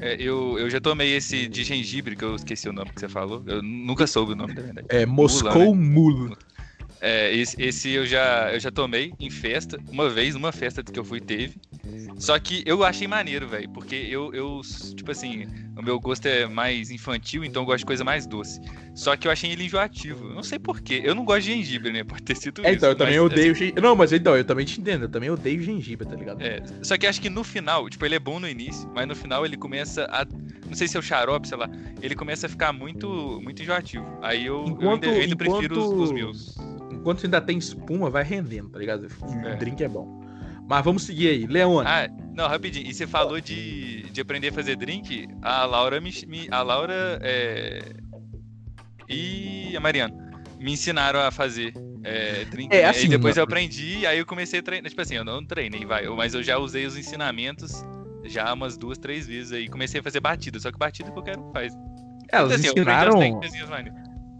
É, 0.00 0.14
eu, 0.20 0.58
eu 0.58 0.70
já 0.70 0.80
tomei 0.80 1.16
esse 1.16 1.48
de 1.48 1.64
gengibre, 1.64 2.14
que 2.14 2.24
eu 2.24 2.36
esqueci 2.36 2.68
o 2.68 2.72
nome 2.72 2.90
que 2.90 3.00
você 3.00 3.08
falou. 3.08 3.42
Eu 3.46 3.62
nunca 3.62 4.06
soube 4.06 4.32
o 4.32 4.36
nome 4.36 4.54
da 4.54 4.62
verdade. 4.62 4.86
É 4.90 5.04
Moscou 5.04 5.74
Mula. 5.74 6.30
Né? 6.30 6.36
É, 7.00 7.34
esse, 7.34 7.60
esse, 7.60 7.90
eu, 7.90 8.06
já, 8.06 8.50
eu 8.52 8.60
já 8.60 8.70
tomei 8.70 9.12
em 9.20 9.30
festa, 9.30 9.78
uma 9.90 10.08
vez, 10.08 10.34
numa 10.34 10.52
festa 10.52 10.82
que 10.82 10.98
eu 10.98 11.04
fui, 11.04 11.20
teve. 11.20 11.56
Só 12.18 12.38
que 12.38 12.62
eu 12.66 12.84
achei 12.84 13.06
maneiro, 13.06 13.46
velho, 13.46 13.68
porque 13.70 13.94
eu, 13.94 14.34
eu, 14.34 14.60
tipo 14.96 15.10
assim, 15.10 15.46
o 15.76 15.82
meu 15.82 16.00
gosto 16.00 16.26
é 16.26 16.46
mais 16.46 16.90
infantil, 16.90 17.44
então 17.44 17.62
eu 17.62 17.66
gosto 17.66 17.78
de 17.80 17.86
coisa 17.86 18.02
mais 18.02 18.26
doce. 18.26 18.60
Só 18.94 19.16
que 19.16 19.28
eu 19.28 19.32
achei 19.32 19.52
ele 19.52 19.64
enjoativo. 19.64 20.28
Não 20.34 20.42
sei 20.42 20.58
porquê. 20.58 21.00
Eu 21.04 21.14
não 21.14 21.24
gosto 21.24 21.42
de 21.42 21.54
gengibre, 21.54 21.92
né? 21.92 22.02
Pode 22.02 22.22
ter 22.22 22.36
sido 22.36 22.66
é, 22.66 22.70
isso. 22.70 22.78
Então, 22.78 22.88
eu 22.88 22.96
também 22.96 23.20
odeio 23.20 23.52
assim... 23.52 23.72
Não, 23.80 23.94
mas 23.94 24.12
então, 24.12 24.36
eu 24.36 24.44
também 24.44 24.66
te 24.66 24.80
entendo. 24.80 25.04
Eu 25.04 25.08
também 25.08 25.30
odeio 25.30 25.62
gengibre, 25.62 26.04
tá 26.04 26.16
ligado? 26.16 26.42
É. 26.42 26.60
Só 26.82 26.98
que 26.98 27.06
acho 27.06 27.20
que 27.20 27.30
no 27.30 27.44
final, 27.44 27.88
tipo, 27.88 28.04
ele 28.04 28.16
é 28.16 28.18
bom 28.18 28.40
no 28.40 28.48
início, 28.48 28.90
mas 28.92 29.06
no 29.06 29.14
final 29.14 29.46
ele 29.46 29.56
começa 29.56 30.04
a. 30.10 30.26
Não 30.66 30.74
sei 30.74 30.88
se 30.88 30.96
é 30.96 31.00
o 31.00 31.02
xarope, 31.02 31.46
sei 31.46 31.56
lá. 31.56 31.70
Ele 32.02 32.16
começa 32.16 32.46
a 32.46 32.50
ficar 32.50 32.72
muito, 32.72 33.40
muito 33.40 33.62
enjoativo. 33.62 34.04
Aí 34.20 34.46
eu, 34.46 34.64
enquanto, 34.66 34.82
eu 34.82 34.90
ainda, 34.90 35.06
eu 35.06 35.12
ainda 35.12 35.34
enquanto... 35.34 35.58
prefiro 35.60 35.78
os, 35.78 36.08
os 36.08 36.12
meus 36.12 36.58
enquanto 36.98 37.24
ainda 37.24 37.40
tem 37.40 37.58
espuma, 37.58 38.10
vai 38.10 38.24
rendendo, 38.24 38.70
tá 38.70 38.78
ligado? 38.78 39.06
O 39.22 39.46
é. 39.46 39.56
drink 39.56 39.82
é 39.82 39.88
bom. 39.88 40.18
Mas 40.68 40.84
vamos 40.84 41.04
seguir 41.04 41.28
aí. 41.28 41.46
Leone. 41.46 41.88
Ah, 41.88 42.08
não, 42.34 42.46
rapidinho. 42.46 42.86
E 42.86 42.92
você 42.92 43.06
falou 43.06 43.40
de, 43.40 44.02
de 44.10 44.20
aprender 44.20 44.48
a 44.48 44.52
fazer 44.52 44.76
drink. 44.76 45.26
A 45.40 45.64
Laura 45.64 46.00
me. 46.00 46.12
a 46.50 46.62
Laura 46.62 47.18
é, 47.22 47.80
e 49.08 49.74
a 49.74 49.80
Mariana 49.80 50.14
me 50.60 50.72
ensinaram 50.72 51.20
a 51.20 51.30
fazer 51.30 51.72
é, 52.04 52.44
drink. 52.44 52.74
É, 52.74 52.84
assim, 52.84 53.06
e 53.06 53.08
depois 53.08 53.36
eu 53.36 53.44
aprendi, 53.44 54.04
aí 54.06 54.18
eu 54.18 54.26
comecei 54.26 54.60
a 54.60 54.62
treinar. 54.62 54.90
Tipo 54.90 55.00
assim, 55.00 55.14
eu 55.14 55.24
não 55.24 55.42
treinei, 55.44 55.86
vai. 55.86 56.06
Mas 56.08 56.34
eu 56.34 56.42
já 56.42 56.58
usei 56.58 56.84
os 56.84 56.98
ensinamentos 56.98 57.82
já 58.24 58.52
umas 58.52 58.76
duas, 58.76 58.98
três 58.98 59.26
vezes 59.26 59.52
aí. 59.52 59.68
Comecei 59.68 60.00
a 60.00 60.02
fazer 60.02 60.20
batida, 60.20 60.60
só 60.60 60.70
que 60.70 60.78
batida 60.78 61.10
qualquer 61.10 61.38
um 61.38 61.50
faz. 61.52 61.72
Elas 62.30 62.52
assim, 62.52 62.68
ensinaram 62.68 63.40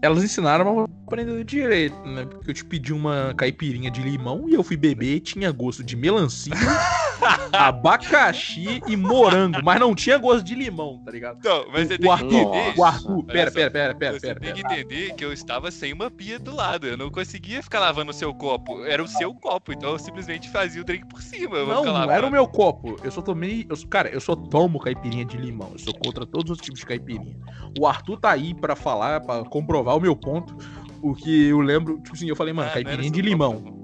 elas 0.01 0.23
ensinaram 0.23 0.88
a 1.09 1.21
aprender 1.21 1.43
direito, 1.43 1.99
né? 2.05 2.25
Porque 2.25 2.51
eu 2.51 2.53
te 2.53 2.63
pedi 2.63 2.93
uma 2.93 3.33
caipirinha 3.35 3.89
de 3.89 4.01
limão 4.01 4.47
e 4.47 4.53
eu 4.53 4.63
fui 4.63 4.77
beber 4.77 5.15
e 5.15 5.19
tinha 5.19 5.51
gosto 5.51 5.83
de 5.83 5.95
melancia, 5.95 6.53
abacaxi 7.51 8.81
e 8.87 8.95
morango, 8.95 9.59
mas 9.63 9.79
não 9.79 9.95
tinha 9.95 10.17
gosto 10.17 10.43
de 10.43 10.55
limão, 10.55 11.01
tá 11.03 11.11
ligado? 11.11 11.39
Não, 11.43 11.65
mas 11.71 11.87
você 11.87 11.95
o, 11.95 11.99
tem 11.99 12.11
Arthur, 12.11 12.29
que 12.29 12.35
entender. 12.35 12.79
O 12.79 12.83
Arthur, 12.83 13.23
pera, 13.23 13.51
pera, 13.51 13.71
pera, 13.71 13.95
pera, 13.95 14.19
você 14.19 14.27
pera. 14.27 14.39
tem 14.39 14.53
que 14.53 14.61
entender 14.61 15.13
que 15.15 15.25
eu 15.25 15.33
estava 15.33 15.71
sem 15.71 15.93
uma 15.93 16.11
pia 16.11 16.39
do 16.39 16.55
lado. 16.55 16.87
Eu 16.87 16.97
não 16.97 17.09
conseguia 17.09 17.61
ficar 17.63 17.79
lavando 17.79 18.11
o 18.11 18.13
seu 18.13 18.33
copo. 18.33 18.85
Era 18.85 19.03
o 19.03 19.07
seu 19.07 19.33
copo, 19.33 19.73
então 19.73 19.91
eu 19.91 19.99
simplesmente 19.99 20.49
fazia 20.49 20.81
o 20.81 20.85
drink 20.85 21.05
por 21.07 21.21
cima. 21.21 21.63
Não, 21.65 21.83
não 21.83 22.11
era 22.11 22.25
o 22.25 22.31
meu 22.31 22.47
copo. 22.47 22.97
Eu 23.03 23.11
só 23.11 23.21
tomei. 23.21 23.65
Eu, 23.69 23.75
cara, 23.87 24.09
eu 24.09 24.21
só 24.21 24.35
tomo 24.35 24.79
caipirinha 24.79 25.25
de 25.25 25.37
limão. 25.37 25.69
Eu 25.73 25.79
sou 25.79 25.93
contra 25.93 26.25
todos 26.25 26.51
os 26.51 26.57
tipos 26.57 26.79
de 26.79 26.85
caipirinha. 26.85 27.35
O 27.77 27.87
Arthur 27.87 28.19
tá 28.19 28.31
aí 28.31 28.53
pra 28.53 28.75
falar, 28.75 29.21
pra 29.21 29.43
comprovar 29.43 29.97
o 29.97 29.99
meu 29.99 30.15
ponto. 30.15 30.55
O 31.01 31.15
que 31.15 31.47
eu 31.47 31.59
lembro, 31.59 31.99
tipo 32.01 32.13
assim, 32.13 32.27
eu 32.27 32.35
falei, 32.35 32.53
mano, 32.53 32.69
ah, 32.69 32.73
caipirinha 32.73 33.11
de 33.11 33.21
limão. 33.21 33.79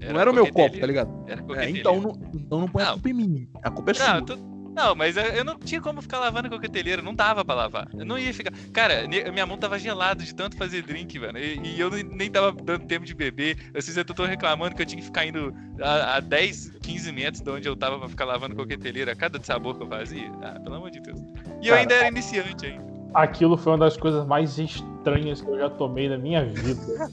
Era 0.00 0.12
não 0.12 0.20
era 0.20 0.30
o 0.30 0.34
meu 0.34 0.52
copo, 0.52 0.78
tá 0.78 0.86
ligado? 0.86 1.10
É, 1.28 1.70
então, 1.70 2.00
não, 2.00 2.12
então 2.34 2.60
não 2.60 2.68
põe 2.68 2.82
não. 2.82 2.90
a 2.90 2.92
culpa 2.94 3.08
em 3.08 3.12
mim. 3.12 3.48
A 3.62 3.70
culpa 3.70 3.90
é 3.92 3.98
não, 3.98 4.06
sua. 4.06 4.22
Tu... 4.22 4.52
Não, 4.74 4.94
mas 4.94 5.16
eu 5.16 5.44
não 5.44 5.58
tinha 5.58 5.80
como 5.80 6.00
ficar 6.00 6.18
lavando 6.18 6.48
a 6.48 6.50
coqueteleira, 6.50 7.02
não 7.02 7.14
dava 7.14 7.44
pra 7.44 7.54
lavar. 7.54 7.88
Eu 7.92 8.06
não 8.06 8.18
ia 8.18 8.32
ficar. 8.32 8.52
Cara, 8.72 9.06
minha 9.06 9.46
mão 9.46 9.58
tava 9.58 9.78
gelada 9.78 10.24
de 10.24 10.34
tanto 10.34 10.56
fazer 10.56 10.82
drink, 10.82 11.18
velho. 11.18 11.38
E, 11.38 11.74
e, 11.74 11.80
eu 11.80 11.90
nem 11.90 12.30
tava 12.30 12.52
dando 12.52 12.86
tempo 12.86 13.04
de 13.04 13.14
beber. 13.14 13.70
Eu 13.74 13.82
sei 13.82 13.92
eu 13.94 14.04
tô 14.04 14.24
reclamando 14.24 14.74
que 14.74 14.80
eu 14.80 14.86
tinha 14.86 14.98
que 14.98 15.04
ficar 15.04 15.26
indo 15.26 15.54
a, 15.80 16.16
a 16.16 16.20
10, 16.20 16.72
15 16.80 17.12
metros 17.12 17.42
de 17.42 17.50
onde 17.50 17.68
eu 17.68 17.76
tava 17.76 17.98
pra 17.98 18.08
ficar 18.08 18.24
lavando 18.24 18.56
coqueteleira 18.56 19.12
a 19.12 19.16
cada 19.16 19.42
sabor 19.42 19.76
que 19.76 19.82
eu 19.82 19.88
fazia. 19.88 20.32
Ah, 20.42 20.58
pelo 20.58 20.76
amor 20.76 20.90
de 20.90 21.00
Deus. 21.00 21.20
E 21.60 21.68
eu 21.68 21.74
ainda 21.74 21.94
era 21.94 22.08
iniciante 22.08 22.66
ainda. 22.66 22.91
Aquilo 23.14 23.56
foi 23.56 23.72
uma 23.72 23.78
das 23.78 23.96
coisas 23.96 24.26
mais 24.26 24.58
estranhas 24.58 25.40
que 25.40 25.48
eu 25.48 25.58
já 25.58 25.68
tomei 25.68 26.08
na 26.08 26.16
minha 26.16 26.44
vida. 26.44 27.10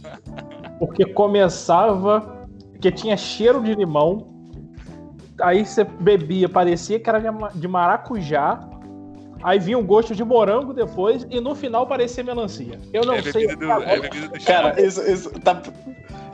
Porque 0.79 1.05
começava, 1.05 2.47
que 2.79 2.91
tinha 2.91 3.17
cheiro 3.17 3.61
de 3.61 3.73
limão, 3.75 4.27
aí 5.41 5.65
você 5.65 5.83
bebia, 5.83 6.47
parecia 6.47 6.99
que 6.99 7.09
era 7.09 7.19
de 7.53 7.67
maracujá, 7.67 8.59
aí 9.43 9.59
vinha 9.59 9.77
um 9.77 9.85
gosto 9.85 10.15
de 10.15 10.23
morango 10.23 10.73
depois, 10.73 11.27
e 11.29 11.39
no 11.39 11.55
final 11.55 11.87
parecia 11.87 12.23
melancia. 12.23 12.79
Eu 12.93 13.05
não 13.05 13.15
é 13.15 13.21
sei. 13.21 13.55
Do, 13.55 13.71
é 13.71 13.99
do 13.99 14.45
Cara, 14.45 14.81
isso, 14.81 15.01
isso 15.01 15.29
tá, 15.41 15.61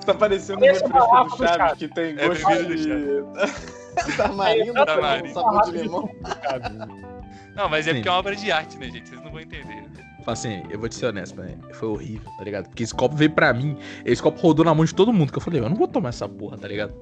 tá 0.05 0.13
parecendo 0.13 0.59
um 0.59 0.61
refresco 0.61 0.89
do 0.89 1.47
Chaves, 1.47 1.77
que 1.79 1.87
tem 1.87 2.15
é 2.17 2.27
gosto 2.27 2.45
de. 4.05 4.17
Tamarino, 4.17 4.73
Tamarino. 4.73 5.33
sabor 5.33 5.63
de 5.63 5.71
limão. 5.71 6.09
Não, 7.55 7.69
mas 7.69 7.87
é 7.87 7.91
Sim. 7.91 7.95
porque 7.97 8.09
é 8.09 8.11
uma 8.11 8.17
obra 8.19 8.35
de 8.35 8.51
arte, 8.51 8.77
né, 8.77 8.89
gente? 8.89 9.07
Vocês 9.07 9.21
não 9.21 9.31
vão 9.31 9.39
entender. 9.39 9.85
Assim, 10.27 10.61
eu 10.69 10.77
vou 10.77 10.89
te 10.89 10.95
ser 10.95 11.05
honesto, 11.05 11.37
mano. 11.37 11.57
Foi 11.73 11.87
horrível, 11.87 12.29
tá 12.37 12.43
ligado? 12.43 12.67
Porque 12.67 12.83
esse 12.83 12.93
copo 12.93 13.15
veio 13.15 13.31
pra 13.31 13.53
mim, 13.53 13.77
esse 14.03 14.21
copo 14.21 14.41
rodou 14.41 14.65
na 14.65 14.75
mão 14.75 14.83
de 14.83 14.93
todo 14.93 15.13
mundo, 15.13 15.31
que 15.31 15.37
eu 15.37 15.41
falei, 15.41 15.61
eu 15.61 15.69
não 15.69 15.75
vou 15.75 15.87
tomar 15.87 16.09
essa 16.09 16.27
porra, 16.27 16.57
tá 16.57 16.67
ligado? 16.67 16.93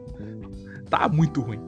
Tá 0.92 1.10
muito 1.10 1.42
ruim. 1.42 1.60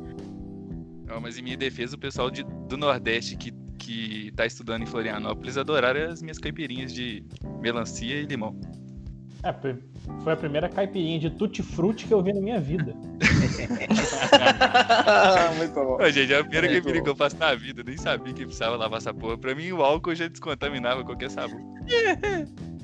Não, 1.07 1.19
mas 1.19 1.37
em 1.37 1.41
minha 1.41 1.57
defesa, 1.57 1.95
o 1.95 1.99
pessoal 1.99 2.29
de, 2.29 2.43
do 2.43 2.77
Nordeste 2.77 3.35
que, 3.35 3.51
que 3.79 4.31
tá 4.35 4.45
estudando 4.45 4.83
em 4.83 4.85
Florianópolis 4.85 5.57
adoraram 5.57 6.11
as 6.11 6.21
minhas 6.21 6.37
caipirinhas 6.37 6.93
de 6.93 7.25
melancia 7.61 8.21
e 8.21 8.25
limão. 8.25 8.55
É, 9.45 9.53
foi 10.23 10.33
a 10.33 10.35
primeira 10.35 10.67
caipirinha 10.67 11.19
de 11.19 11.29
tutti-frutti 11.29 12.07
que 12.07 12.13
eu 12.13 12.23
vi 12.23 12.33
na 12.33 12.41
minha 12.41 12.59
vida. 12.59 12.95
Muito 15.57 15.75
bom. 15.75 16.01
Ô, 16.01 16.09
gente, 16.09 16.33
é 16.33 16.39
a 16.39 16.43
primeira 16.43 16.67
caipirinha 16.67 17.03
que 17.03 17.09
eu 17.09 17.15
faço 17.15 17.37
na 17.37 17.53
vida. 17.53 17.81
Eu 17.81 17.85
nem 17.85 17.95
sabia 17.95 18.33
que 18.33 18.43
precisava 18.43 18.75
lavar 18.75 18.97
essa 18.97 19.13
porra. 19.13 19.37
Pra 19.37 19.53
mim, 19.53 19.71
o 19.71 19.83
álcool 19.83 20.15
já 20.15 20.27
descontaminava 20.27 21.03
qualquer 21.03 21.29
sabor. 21.29 21.61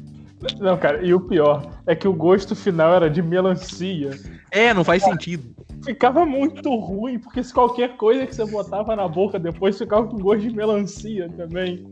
Não, 0.59 0.77
cara, 0.77 1.05
e 1.05 1.13
o 1.13 1.19
pior 1.19 1.71
é 1.85 1.95
que 1.95 2.07
o 2.07 2.13
gosto 2.13 2.55
final 2.55 2.95
era 2.95 3.09
de 3.09 3.21
melancia. 3.21 4.11
É, 4.49 4.73
não 4.73 4.83
faz 4.83 5.03
sentido. 5.03 5.55
Ficava 5.85 6.25
muito 6.25 6.75
ruim, 6.75 7.19
porque 7.19 7.43
se 7.43 7.53
qualquer 7.53 7.95
coisa 7.95 8.25
que 8.25 8.35
você 8.35 8.45
botava 8.45 8.95
na 8.95 9.07
boca 9.07 9.37
depois 9.37 9.77
ficava 9.77 10.07
com 10.07 10.17
gosto 10.17 10.41
de 10.41 10.55
melancia 10.55 11.29
também. 11.37 11.85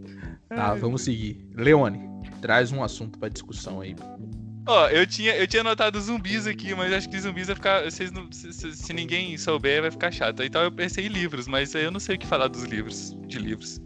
Tá, 0.47 0.74
vamos 0.74 1.03
seguir. 1.03 1.47
Leone, 1.55 2.09
traz 2.41 2.72
um 2.72 2.84
assunto 2.84 3.20
pra 3.20 3.30
discussão 3.30 3.82
aí. 3.82 3.95
Ó, 4.70 4.88
eu 4.89 5.07
tinha, 5.07 5.36
eu 5.36 5.47
tinha 5.47 5.61
anotado 5.61 5.99
zumbis 5.99 6.45
aqui, 6.45 6.76
mas 6.76 6.93
acho 6.93 7.09
que 7.09 7.20
zumbis 7.20 7.47
vai 7.47 7.55
ficar. 7.55 7.84
Vocês 7.86 8.11
não, 8.11 8.32
se, 8.32 8.53
se, 8.53 8.72
se, 8.72 8.93
ninguém 8.93 9.36
souber, 9.36 9.82
vai 9.82 9.89
ficar 9.89 10.11
chato. 10.11 10.43
Então 10.43 10.61
eu 10.61 10.72
pensei 10.72 11.07
em 11.07 11.09
livros, 11.09 11.47
mas 11.47 11.74
eu 11.74 11.89
não 11.89 11.99
sei 11.99 12.17
o 12.17 12.20
que 12.20 12.28
falar 12.28 12.47
dos 12.47 12.65
livros. 12.65 13.17
De 13.26 13.39
livros. 13.39 13.82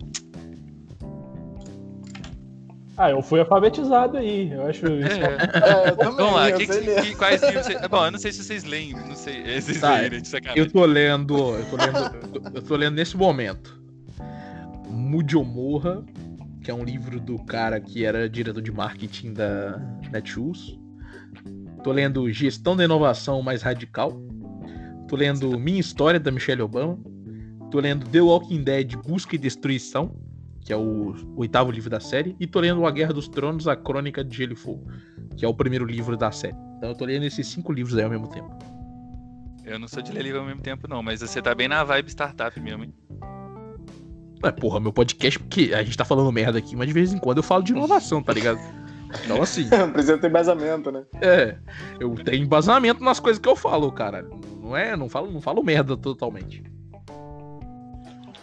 Ah, 2.98 3.12
eu 3.12 3.22
fui 3.22 3.40
alfabetizado 3.40 4.18
aí. 4.18 4.52
Eu 4.52 4.68
acho 4.68 4.86
isso. 4.92 5.22
É. 5.22 5.86
É, 5.86 5.90
eu 5.90 5.96
também, 5.96 6.16
Vamos 6.18 6.34
lá, 6.34 6.52
que, 6.52 6.68
que, 6.68 7.16
quais 7.16 7.42
livros. 7.42 7.66
Você... 7.66 7.88
Bom, 7.88 8.06
eu 8.06 8.12
não 8.12 8.20
sei 8.20 8.34
se 8.34 8.44
vocês 8.44 8.66
leem, 8.66 8.92
não 8.92 9.16
sei. 9.16 9.42
É, 9.42 9.62
vocês 9.62 9.80
tá, 9.80 9.96
leem, 9.96 10.10
né, 10.10 10.20
de 10.20 10.28
sacanagem. 10.28 10.62
Eu 10.62 10.70
tô 10.70 10.86
lendo. 10.86 11.56
Eu 11.56 11.66
tô 11.66 11.78
lendo, 11.78 12.56
eu 12.56 12.62
tô 12.62 12.76
lendo 12.76 12.96
nesse 12.96 13.16
momento. 13.16 13.82
Mujomorra, 14.90 16.04
que 16.64 16.72
é 16.72 16.74
um 16.74 16.84
livro 16.84 17.20
do 17.20 17.38
cara 17.44 17.80
que 17.80 18.06
era 18.06 18.30
diretor 18.30 18.62
de 18.62 18.72
marketing 18.72 19.34
da 19.34 19.78
Netshoes. 20.10 20.80
Tô 21.84 21.92
lendo 21.92 22.32
Gestão 22.32 22.76
da 22.76 22.86
Inovação 22.86 23.42
Mais 23.42 23.62
Radical. 23.62 24.14
Tô 25.10 25.18
lendo 25.18 25.60
Minha 25.60 25.82
História, 25.82 26.20
da 26.20 26.32
Michelle 26.32 26.62
Obama. 26.62 26.98
Tô 27.70 27.80
lendo 27.80 28.08
The 28.08 28.22
Walking 28.22 28.64
Dead 28.64 28.96
Busca 28.96 29.36
e 29.36 29.38
Destruição, 29.38 30.16
que 30.62 30.72
é 30.72 30.78
o, 30.78 31.14
oitavo 31.36 31.70
livro 31.70 31.90
da 31.90 32.00
série. 32.00 32.34
E 32.40 32.48
tô 32.48 32.62
lendo 32.62 32.86
A 32.86 32.92
Guerra 32.92 33.14
dos 33.14 33.28
Tronos, 33.28 33.68
A 33.68 33.76
Crônica 33.76 34.24
de 34.24 34.38
Gelo 34.38 34.54
e 34.54 34.56
Fogo, 34.56 34.88
que 35.36 35.44
é 35.44 35.48
o 35.48 35.54
primeiro 35.54 35.86
livro 35.86 36.16
da 36.16 36.32
série. 36.32 36.56
Então 36.78 36.90
eu 36.90 36.96
tô 36.96 37.04
lendo 37.04 37.26
esses 37.26 37.46
cinco 37.46 37.74
livros 37.74 37.98
aí 37.98 38.06
ao 38.06 38.10
mesmo 38.10 38.30
tempo. 38.30 38.50
Eu 39.66 39.78
não 39.78 39.88
sou 39.88 40.02
de 40.02 40.14
ler 40.14 40.24
livro 40.24 40.40
ao 40.40 40.46
mesmo 40.46 40.62
tempo, 40.62 40.88
não, 40.88 41.04
mas 41.04 41.20
você 41.20 41.42
tá 41.42 41.54
bem 41.54 41.68
na 41.68 41.84
vibe 41.84 42.10
startup 42.10 42.58
mesmo, 42.60 42.86
hein? 42.86 42.94
É, 44.44 44.52
porra, 44.52 44.80
meu 44.80 44.92
podcast, 44.92 45.40
porque 45.40 45.74
a 45.74 45.82
gente 45.84 45.98
tá 45.98 46.04
falando 46.04 46.32
merda 46.32 46.60
aqui, 46.60 46.76
mas 46.76 46.88
de 46.88 46.94
vez 46.94 47.14
em 47.14 47.18
quando 47.18 47.38
eu 47.38 47.44
falo 47.44 47.64
de 47.64 47.72
inovação, 47.72 48.22
tá 48.22 48.34
ligado? 48.34 48.60
Então, 49.24 49.42
assim. 49.42 49.68
Precisa 49.94 50.18
ter 50.18 50.28
embasamento, 50.28 50.92
né? 50.92 51.04
É. 51.22 51.58
Eu 52.00 52.14
tenho 52.16 52.44
embasamento 52.44 53.04
nas 53.04 53.20
coisas 53.20 53.40
que 53.40 53.48
eu 53.48 53.56
falo, 53.56 53.92
cara. 53.92 54.28
Não 54.62 54.76
é? 54.76 54.98
Não 54.98 55.08
falo, 55.08 55.32
não 55.32 55.42
falo 55.42 55.64
merda 55.64 55.96
totalmente. 55.96 56.64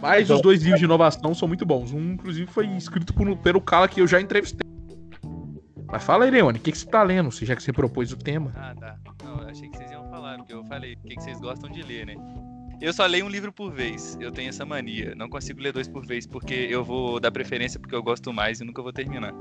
Mas 0.00 0.24
então, 0.24 0.36
os 0.36 0.42
dois 0.42 0.62
livros 0.62 0.78
de 0.78 0.86
inovação 0.86 1.34
são 1.34 1.46
muito 1.46 1.66
bons. 1.66 1.92
Um, 1.92 2.12
inclusive, 2.12 2.50
foi 2.50 2.66
escrito 2.68 3.12
por, 3.12 3.36
pelo 3.38 3.60
cara 3.60 3.86
que 3.86 4.00
eu 4.00 4.06
já 4.06 4.20
entrevistei. 4.20 4.68
Mas 5.86 6.04
fala 6.04 6.24
aí, 6.24 6.30
Leone, 6.30 6.58
o 6.58 6.62
que, 6.62 6.72
que 6.72 6.78
você 6.78 6.86
tá 6.86 7.02
lendo, 7.02 7.30
já 7.30 7.54
que 7.54 7.62
você 7.62 7.72
propôs 7.72 8.12
o 8.12 8.16
tema? 8.16 8.52
Ah, 8.56 8.74
tá. 8.78 8.96
Não, 9.24 9.42
eu 9.42 9.48
achei 9.48 9.68
que 9.68 9.76
vocês 9.76 9.90
iam 9.90 10.08
falar, 10.08 10.38
porque 10.38 10.54
eu 10.54 10.64
falei 10.64 10.94
o 10.94 11.08
que, 11.08 11.16
que 11.16 11.22
vocês 11.22 11.38
gostam 11.40 11.68
de 11.68 11.82
ler, 11.82 12.06
né? 12.06 12.14
Eu 12.80 12.94
só 12.94 13.04
leio 13.04 13.26
um 13.26 13.28
livro 13.28 13.52
por 13.52 13.70
vez. 13.70 14.16
Eu 14.18 14.32
tenho 14.32 14.48
essa 14.48 14.64
mania. 14.64 15.14
Não 15.14 15.28
consigo 15.28 15.60
ler 15.60 15.72
dois 15.72 15.86
por 15.86 16.06
vez 16.06 16.26
porque 16.26 16.54
eu 16.54 16.82
vou 16.82 17.20
dar 17.20 17.30
preferência 17.30 17.78
porque 17.78 17.94
eu 17.94 18.02
gosto 18.02 18.32
mais 18.32 18.60
e 18.60 18.64
nunca 18.64 18.80
vou 18.80 18.92
terminar. 18.92 19.34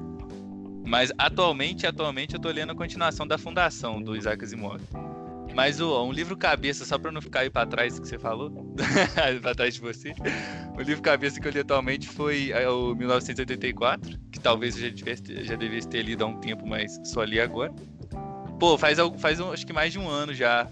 Mas 0.86 1.12
atualmente, 1.18 1.88
atualmente 1.88 2.34
eu 2.34 2.40
tô 2.40 2.50
lendo 2.50 2.72
a 2.74 2.76
continuação 2.76 3.26
da 3.26 3.38
Fundação 3.38 4.02
do 4.02 4.16
Isaac 4.16 4.44
Asimov. 4.44 4.82
Mas 5.56 5.80
o, 5.80 6.04
um 6.04 6.12
livro 6.12 6.36
cabeça, 6.36 6.84
só 6.84 6.98
pra 6.98 7.12
não 7.12 7.22
ficar 7.22 7.42
aí 7.42 7.50
pra 7.50 7.66
trás 7.66 7.98
que 7.98 8.08
você 8.08 8.20
falou, 8.20 8.52
pra 9.42 9.56
trás 9.56 9.74
de 9.74 9.82
você. 9.82 10.14
O 10.78 10.82
livro 10.82 11.02
cabeça 11.02 11.40
que 11.40 11.48
eu 11.48 11.52
li 11.52 11.60
atualmente 11.60 12.08
foi 12.08 12.52
é, 12.52 12.68
o 12.70 12.94
1984, 12.94 14.20
que 14.32 14.40
talvez 14.40 14.76
eu 14.76 14.90
já, 14.90 14.96
tivesse, 14.96 15.44
já 15.44 15.56
devesse 15.56 15.88
ter 15.88 16.02
lido 16.02 16.24
há 16.24 16.28
um 16.28 16.40
tempo, 16.40 16.68
mas 16.68 17.00
só 17.04 17.24
li 17.24 17.40
agora. 17.40 17.74
Pô, 18.60 18.78
faz, 18.78 18.98
faz 19.20 19.40
um, 19.40 19.52
acho 19.52 19.66
que 19.66 19.74
mais 19.74 19.92
de 19.94 20.00
um 20.00 20.08
ano 20.08 20.34
já 20.34 20.68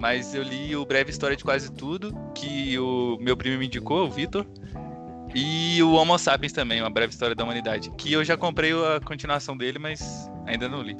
mas 0.00 0.34
eu 0.34 0.42
li 0.42 0.74
o 0.74 0.86
Breve 0.86 1.10
História 1.10 1.36
de 1.36 1.44
Quase 1.44 1.70
Tudo, 1.70 2.16
que 2.34 2.78
o 2.78 3.18
meu 3.20 3.36
primo 3.36 3.58
me 3.58 3.66
indicou, 3.66 4.06
o 4.06 4.10
Vitor. 4.10 4.46
E 5.34 5.80
o 5.82 5.92
Homo 5.92 6.18
Sapiens 6.18 6.52
também, 6.52 6.80
uma 6.80 6.88
breve 6.88 7.12
história 7.12 7.36
da 7.36 7.44
humanidade. 7.44 7.92
Que 7.98 8.14
eu 8.14 8.24
já 8.24 8.34
comprei 8.34 8.72
a 8.72 8.98
continuação 8.98 9.56
dele, 9.56 9.78
mas 9.78 10.28
ainda 10.46 10.68
não 10.68 10.80
li. 10.80 10.96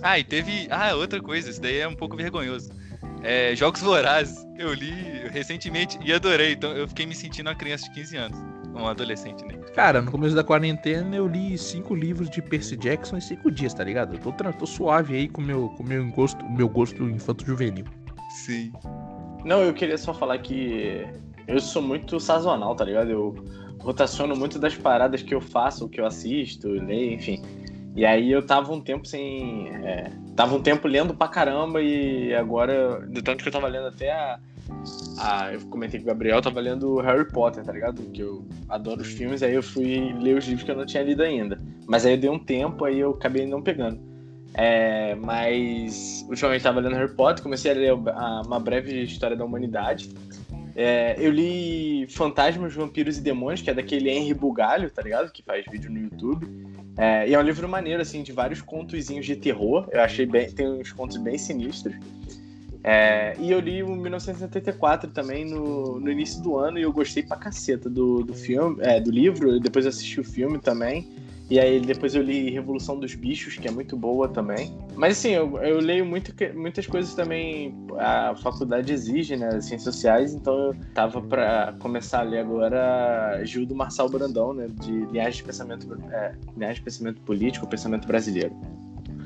Ah, 0.00 0.18
e 0.18 0.24
teve. 0.24 0.68
Ah, 0.70 0.94
outra 0.94 1.20
coisa, 1.20 1.50
isso 1.50 1.60
daí 1.60 1.78
é 1.78 1.88
um 1.88 1.96
pouco 1.96 2.16
vergonhoso. 2.16 2.70
É, 3.24 3.56
Jogos 3.56 3.80
Vorazes, 3.80 4.46
eu 4.56 4.72
li 4.72 4.94
recentemente 5.32 5.98
e 6.04 6.12
adorei. 6.12 6.52
Então 6.52 6.70
eu 6.72 6.86
fiquei 6.86 7.06
me 7.06 7.14
sentindo 7.14 7.48
uma 7.48 7.56
criança 7.56 7.84
de 7.88 7.94
15 7.94 8.16
anos. 8.16 8.53
Um 8.74 8.86
adolescente, 8.86 9.44
né? 9.44 9.54
Cara, 9.74 10.02
no 10.02 10.10
começo 10.10 10.34
da 10.34 10.42
quarentena 10.42 11.14
eu 11.14 11.26
li 11.26 11.56
cinco 11.56 11.94
livros 11.94 12.28
de 12.28 12.42
Percy 12.42 12.76
Jackson 12.76 13.16
em 13.16 13.20
cinco 13.20 13.50
dias, 13.50 13.72
tá 13.72 13.84
ligado? 13.84 14.14
Eu 14.14 14.32
tô, 14.32 14.32
tô 14.32 14.66
suave 14.66 15.14
aí 15.14 15.28
com 15.28 15.40
meu, 15.40 15.66
o 15.66 15.70
com 15.70 15.84
meu 15.84 16.04
gosto, 16.10 16.44
meu 16.44 16.68
gosto 16.68 17.04
infanto-juvenil. 17.04 17.84
Sim. 18.44 18.72
Não, 19.44 19.62
eu 19.62 19.72
queria 19.72 19.96
só 19.96 20.12
falar 20.12 20.38
que 20.38 21.06
eu 21.46 21.60
sou 21.60 21.82
muito 21.82 22.18
sazonal, 22.18 22.74
tá 22.74 22.84
ligado? 22.84 23.10
Eu 23.10 23.34
rotaciono 23.80 24.34
muito 24.34 24.58
das 24.58 24.74
paradas 24.74 25.22
que 25.22 25.34
eu 25.34 25.40
faço, 25.40 25.88
que 25.88 26.00
eu 26.00 26.06
assisto, 26.06 26.68
leio, 26.68 27.12
enfim. 27.12 27.42
E 27.94 28.04
aí 28.04 28.32
eu 28.32 28.44
tava 28.44 28.72
um 28.72 28.80
tempo 28.80 29.06
sem. 29.06 29.68
É, 29.68 30.10
tava 30.34 30.56
um 30.56 30.62
tempo 30.62 30.88
lendo 30.88 31.14
pra 31.14 31.28
caramba 31.28 31.80
e 31.80 32.34
agora. 32.34 33.06
De 33.08 33.22
tanto 33.22 33.42
que 33.42 33.48
eu 33.48 33.52
tava 33.52 33.68
lendo 33.68 33.86
até 33.86 34.10
a. 34.10 34.38
a 35.18 35.52
eu 35.52 35.60
comentei 35.62 36.00
com 36.00 36.04
o 36.04 36.08
Gabriel, 36.08 36.42
tava 36.42 36.60
lendo 36.60 37.00
Harry 37.00 37.28
Potter, 37.28 37.64
tá 37.64 37.72
ligado? 37.72 38.02
Que 38.12 38.20
eu 38.20 38.44
adoro 38.68 39.02
os 39.02 39.08
filmes, 39.08 39.42
aí 39.42 39.54
eu 39.54 39.62
fui 39.62 40.14
ler 40.20 40.36
os 40.36 40.46
livros 40.46 40.64
que 40.64 40.70
eu 40.70 40.76
não 40.76 40.86
tinha 40.86 41.02
lido 41.02 41.22
ainda. 41.22 41.60
Mas 41.86 42.04
aí 42.04 42.14
eu 42.14 42.18
dei 42.18 42.30
um 42.30 42.38
tempo, 42.38 42.84
aí 42.84 43.00
eu 43.00 43.10
acabei 43.10 43.46
não 43.46 43.62
pegando. 43.62 44.00
É, 44.54 45.14
mas 45.16 46.24
ultimamente 46.28 46.62
tava 46.62 46.80
lendo 46.80 46.94
Harry 46.94 47.12
Potter, 47.12 47.42
comecei 47.42 47.72
a 47.72 47.74
ler 47.74 47.94
uma 47.94 48.60
breve 48.60 49.02
história 49.02 49.36
da 49.36 49.44
humanidade. 49.44 50.10
É, 50.76 51.14
eu 51.18 51.30
li 51.30 52.06
Fantasmas, 52.08 52.74
Vampiros 52.74 53.18
e 53.18 53.20
Demônios, 53.20 53.62
que 53.62 53.70
é 53.70 53.74
daquele 53.74 54.10
Henry 54.10 54.34
Bugalho, 54.34 54.90
tá 54.90 55.02
ligado? 55.02 55.30
Que 55.30 55.42
faz 55.42 55.64
vídeo 55.70 55.90
no 55.90 55.98
YouTube. 55.98 56.46
É, 56.96 57.28
e 57.28 57.34
é 57.34 57.38
um 57.38 57.42
livro 57.42 57.68
maneiro, 57.68 58.02
assim, 58.02 58.22
de 58.22 58.32
vários 58.32 58.60
contozinhos 58.60 59.26
de 59.26 59.36
terror. 59.36 59.88
Eu 59.92 60.00
achei 60.00 60.26
bem. 60.26 60.50
Tem 60.50 60.68
uns 60.68 60.92
contos 60.92 61.16
bem 61.16 61.38
sinistros. 61.38 61.94
É, 62.86 63.34
e 63.38 63.50
eu 63.50 63.58
li 63.60 63.82
o 63.82 63.88
1974 63.96 65.10
também 65.10 65.46
no, 65.46 65.98
no 65.98 66.10
início 66.10 66.42
do 66.42 66.58
ano 66.58 66.78
e 66.78 66.82
eu 66.82 66.92
gostei 66.92 67.22
pra 67.22 67.38
caceta 67.38 67.88
do, 67.88 68.22
do 68.22 68.34
filme, 68.34 68.76
é, 68.80 69.00
do 69.00 69.10
livro. 69.10 69.58
Depois 69.58 69.86
assisti 69.86 70.20
o 70.20 70.24
filme 70.24 70.58
também. 70.58 71.08
E 71.48 71.58
aí 71.58 71.80
depois 71.80 72.14
eu 72.14 72.22
li 72.22 72.50
Revolução 72.50 72.98
dos 72.98 73.14
Bichos, 73.14 73.56
que 73.56 73.66
é 73.68 73.70
muito 73.70 73.96
boa 73.96 74.28
também. 74.28 74.74
Mas 74.96 75.18
assim, 75.18 75.30
eu, 75.30 75.58
eu 75.58 75.78
leio 75.78 76.04
muito, 76.04 76.32
muitas 76.54 76.86
coisas 76.86 77.14
também, 77.14 77.74
a 77.98 78.34
faculdade 78.36 78.92
exige, 78.92 79.36
né, 79.36 79.50
ciências 79.60 79.94
sociais, 79.94 80.32
então 80.32 80.68
eu 80.68 80.76
tava 80.94 81.20
para 81.20 81.74
começar 81.78 82.20
a 82.20 82.22
ler 82.22 82.38
agora 82.38 83.42
Gil 83.44 83.66
do 83.66 83.74
Marçal 83.74 84.08
Brandão, 84.08 84.54
né, 84.54 84.68
de 84.80 84.90
linhagem 84.90 85.38
de 85.38 85.44
pensamento, 85.44 85.98
é, 86.10 86.34
linhagem 86.56 86.76
de 86.76 86.82
pensamento 86.82 87.20
político, 87.20 87.66
pensamento 87.66 88.06
brasileiro. 88.06 88.54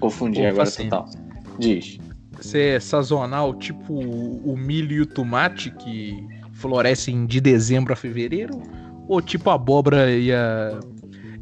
Confundi 0.01 0.45
agora 0.45 0.65
assim. 0.65 0.89
total. 0.89 1.09
Diz. 1.57 2.01
É 2.55 2.81
sazonal, 2.81 3.55
tipo 3.55 3.93
o 3.93 4.57
milho 4.57 4.93
e 4.93 5.01
o 5.01 5.07
tomate 5.07 5.71
que 5.71 6.27
florescem 6.53 7.27
de 7.27 7.41
dezembro 7.41 7.93
a 7.93 7.97
fevereiro? 7.97 8.63
Ou 9.09 9.21
tipo 9.21 9.51
a 9.51 9.55
abóbora 9.55 10.11
e 10.11 10.33
a 10.33 10.79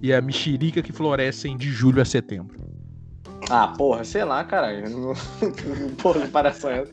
e 0.02 0.12
a 0.12 0.20
mexerica 0.20 0.82
que 0.82 0.92
florescem 0.92 1.56
de 1.56 1.70
julho 1.70 2.00
a 2.00 2.04
setembro. 2.04 2.56
Ah, 3.48 3.68
porra, 3.68 4.04
sei 4.04 4.24
lá, 4.24 4.44
caralho. 4.44 4.84
porra, 6.02 6.20
comparação 6.20 6.70
é 6.70 6.84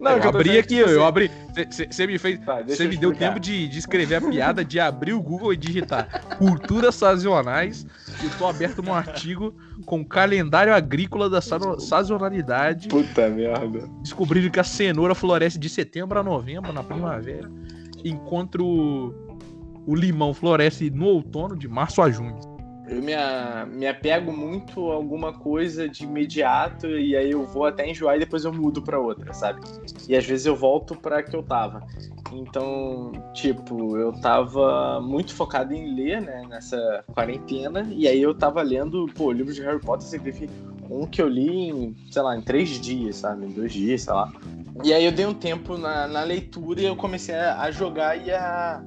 não, 0.00 0.12
eu 0.12 0.28
abri 0.28 0.58
aqui, 0.58 0.76
eu, 0.76 0.88
eu 0.88 1.04
abri. 1.04 1.30
Você 1.90 2.06
me 2.06 2.18
fez. 2.18 2.38
Você 2.66 2.84
tá, 2.84 2.88
me 2.88 2.96
deu 2.96 3.14
tempo 3.14 3.40
de, 3.40 3.68
de 3.68 3.78
escrever 3.78 4.16
a 4.16 4.20
piada, 4.20 4.64
de 4.64 4.78
abrir 4.78 5.12
o 5.12 5.20
Google 5.20 5.52
e 5.52 5.56
digitar 5.56 6.36
culturas 6.36 6.94
sazonais. 6.94 7.86
Eu 8.22 8.30
tô 8.38 8.46
aberto 8.46 8.82
num 8.82 8.94
artigo 8.94 9.54
com 9.84 10.04
calendário 10.04 10.74
agrícola 10.74 11.28
da 11.28 11.40
sazonalidade. 11.40 12.88
Puta 12.88 13.28
merda. 13.28 13.88
Descobriram 14.02 14.50
que 14.50 14.60
a 14.60 14.64
cenoura 14.64 15.14
floresce 15.14 15.58
de 15.58 15.68
setembro 15.68 16.18
a 16.18 16.22
novembro, 16.22 16.72
na 16.72 16.82
primavera. 16.82 17.50
Enquanto 18.04 19.14
o 19.86 19.94
limão 19.94 20.34
floresce 20.34 20.90
no 20.90 21.06
outono, 21.06 21.56
de 21.56 21.66
março 21.66 22.02
a 22.02 22.10
junho. 22.10 22.38
Eu 22.88 23.02
me, 23.02 23.12
me 23.76 23.86
apego 23.86 24.32
muito 24.32 24.90
a 24.90 24.94
alguma 24.94 25.32
coisa 25.32 25.88
de 25.88 26.04
imediato 26.04 26.86
e 26.86 27.16
aí 27.16 27.30
eu 27.30 27.44
vou 27.44 27.66
até 27.66 27.88
enjoar 27.88 28.16
e 28.16 28.20
depois 28.20 28.44
eu 28.44 28.52
mudo 28.52 28.80
para 28.80 28.98
outra, 28.98 29.32
sabe? 29.32 29.60
E 30.08 30.16
às 30.16 30.24
vezes 30.24 30.46
eu 30.46 30.56
volto 30.56 30.96
para 30.96 31.22
que 31.22 31.36
eu 31.36 31.42
tava. 31.42 31.86
Então, 32.32 33.12
tipo, 33.34 33.96
eu 33.96 34.12
tava 34.20 35.00
muito 35.00 35.34
focado 35.34 35.74
em 35.74 35.94
ler, 35.94 36.20
né, 36.20 36.42
nessa 36.48 37.04
quarentena, 37.14 37.86
e 37.90 38.06
aí 38.06 38.20
eu 38.20 38.34
tava 38.34 38.62
lendo, 38.62 39.06
pô, 39.14 39.32
livros 39.32 39.54
de 39.54 39.62
Harry 39.62 39.80
Potter, 39.80 40.06
você 40.06 40.18
teve 40.18 40.48
um 40.90 41.06
que 41.06 41.20
eu 41.20 41.28
li 41.28 41.68
em, 41.68 41.96
sei 42.10 42.22
lá, 42.22 42.36
em 42.36 42.42
três 42.42 42.68
dias, 42.80 43.16
sabe? 43.16 43.46
Em 43.46 43.50
dois 43.50 43.72
dias, 43.72 44.02
sei 44.02 44.12
lá. 44.12 44.32
E 44.82 44.92
aí 44.92 45.04
eu 45.04 45.12
dei 45.12 45.26
um 45.26 45.34
tempo 45.34 45.76
na, 45.76 46.06
na 46.06 46.22
leitura 46.22 46.80
e 46.80 46.84
eu 46.84 46.96
comecei 46.96 47.34
a 47.34 47.70
jogar 47.70 48.16
e 48.16 48.30
a 48.30 48.82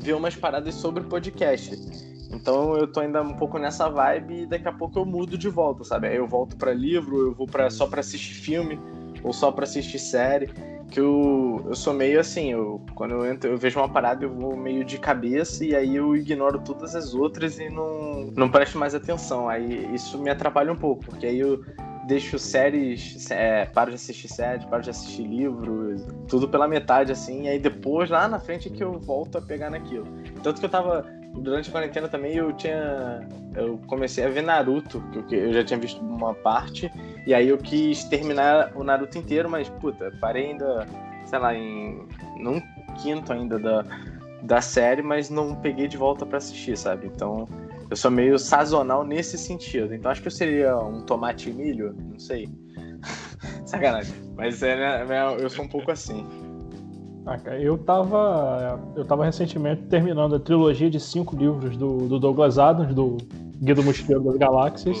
ver 0.00 0.14
umas 0.14 0.36
paradas 0.36 0.74
sobre 0.74 1.02
podcast. 1.04 2.07
Então 2.30 2.76
eu 2.76 2.86
tô 2.86 3.00
ainda 3.00 3.22
um 3.22 3.34
pouco 3.34 3.58
nessa 3.58 3.88
vibe 3.88 4.42
e 4.42 4.46
daqui 4.46 4.68
a 4.68 4.72
pouco 4.72 4.98
eu 4.98 5.04
mudo 5.04 5.38
de 5.38 5.48
volta, 5.48 5.84
sabe? 5.84 6.08
Aí 6.08 6.16
eu 6.16 6.26
volto 6.26 6.56
para 6.56 6.72
livro, 6.72 7.28
eu 7.28 7.34
vou 7.34 7.46
para 7.46 7.70
só 7.70 7.86
para 7.86 8.00
assistir 8.00 8.34
filme 8.34 8.78
ou 9.22 9.32
só 9.32 9.50
para 9.50 9.64
assistir 9.64 9.98
série, 9.98 10.48
que 10.90 11.00
eu, 11.00 11.64
eu 11.66 11.74
sou 11.74 11.92
meio 11.92 12.20
assim, 12.20 12.52
eu 12.52 12.80
quando 12.94 13.12
eu 13.12 13.26
entro, 13.26 13.50
eu 13.50 13.58
vejo 13.58 13.78
uma 13.80 13.88
parada 13.88 14.24
eu 14.24 14.30
vou 14.30 14.56
meio 14.56 14.84
de 14.84 14.98
cabeça 14.98 15.64
e 15.64 15.74
aí 15.74 15.96
eu 15.96 16.14
ignoro 16.14 16.60
todas 16.60 16.94
as 16.94 17.14
outras 17.14 17.58
e 17.58 17.68
não 17.68 18.30
não 18.36 18.50
presto 18.50 18.78
mais 18.78 18.94
atenção. 18.94 19.48
Aí 19.48 19.94
isso 19.94 20.18
me 20.18 20.30
atrapalha 20.30 20.72
um 20.72 20.76
pouco, 20.76 21.04
porque 21.04 21.26
aí 21.26 21.38
eu 21.38 21.62
deixo 22.08 22.38
séries, 22.38 23.30
é, 23.30 23.66
paro 23.66 23.90
de 23.90 23.96
assistir 23.96 24.28
séries, 24.28 24.64
paro 24.64 24.82
de 24.82 24.88
assistir 24.88 25.24
livros, 25.24 26.02
tudo 26.26 26.48
pela 26.48 26.66
metade, 26.66 27.12
assim, 27.12 27.42
e 27.42 27.48
aí 27.48 27.58
depois, 27.58 28.08
lá 28.08 28.26
na 28.26 28.38
frente, 28.40 28.68
é 28.68 28.70
que 28.70 28.82
eu 28.82 28.98
volto 28.98 29.36
a 29.36 29.42
pegar 29.42 29.68
naquilo. 29.68 30.06
Tanto 30.42 30.58
que 30.58 30.64
eu 30.64 30.70
tava, 30.70 31.04
durante 31.38 31.68
a 31.68 31.72
quarentena 31.72 32.08
também, 32.08 32.34
eu 32.34 32.52
tinha, 32.52 33.26
eu 33.54 33.78
comecei 33.86 34.24
a 34.24 34.28
ver 34.28 34.42
Naruto, 34.42 35.02
que 35.28 35.34
eu, 35.34 35.52
já 35.52 35.64
tinha 35.64 35.78
visto 35.78 36.00
uma 36.00 36.34
parte, 36.34 36.90
e 37.26 37.34
aí 37.34 37.48
eu 37.48 37.58
quis 37.58 38.04
terminar 38.04 38.72
o 38.74 38.84
Naruto 38.84 39.18
inteiro, 39.18 39.48
mas, 39.48 39.68
puta, 39.68 40.12
parei 40.20 40.50
ainda, 40.50 40.86
sei 41.24 41.38
lá, 41.38 41.54
em, 41.54 42.06
num 42.38 42.60
quinto 43.02 43.32
ainda 43.32 43.58
da, 43.58 43.84
da 44.42 44.60
série, 44.60 45.02
mas 45.02 45.30
não 45.30 45.54
peguei 45.54 45.88
de 45.88 45.96
volta 45.96 46.26
para 46.26 46.38
assistir, 46.38 46.76
sabe? 46.76 47.06
Então 47.06 47.46
eu 47.90 47.96
sou 47.96 48.10
meio 48.10 48.38
sazonal 48.38 49.04
nesse 49.04 49.38
sentido. 49.38 49.94
Então 49.94 50.10
acho 50.10 50.20
que 50.20 50.28
eu 50.28 50.32
seria 50.32 50.76
um 50.76 51.00
tomate 51.02 51.50
e 51.50 51.52
milho, 51.52 51.94
não 51.98 52.18
sei. 52.18 52.48
Sacanagem. 53.64 54.14
Mas 54.36 54.62
é, 54.62 55.04
né, 55.04 55.36
eu 55.38 55.48
sou 55.48 55.64
um 55.64 55.68
pouco 55.68 55.90
assim. 55.90 56.26
Ah, 57.26 57.38
eu 57.56 57.76
tava. 57.76 58.80
Eu 58.96 59.04
tava 59.04 59.24
recentemente 59.24 59.82
terminando 59.82 60.36
a 60.36 60.40
trilogia 60.40 60.88
de 60.88 60.98
cinco 60.98 61.36
livros 61.36 61.76
do, 61.76 62.08
do 62.08 62.18
Douglas 62.18 62.58
Adams, 62.58 62.94
do 62.94 63.18
Guia 63.60 63.74
do 63.74 63.82
Mochileiro 63.82 64.24
das 64.24 64.36
Galáxias. 64.36 64.96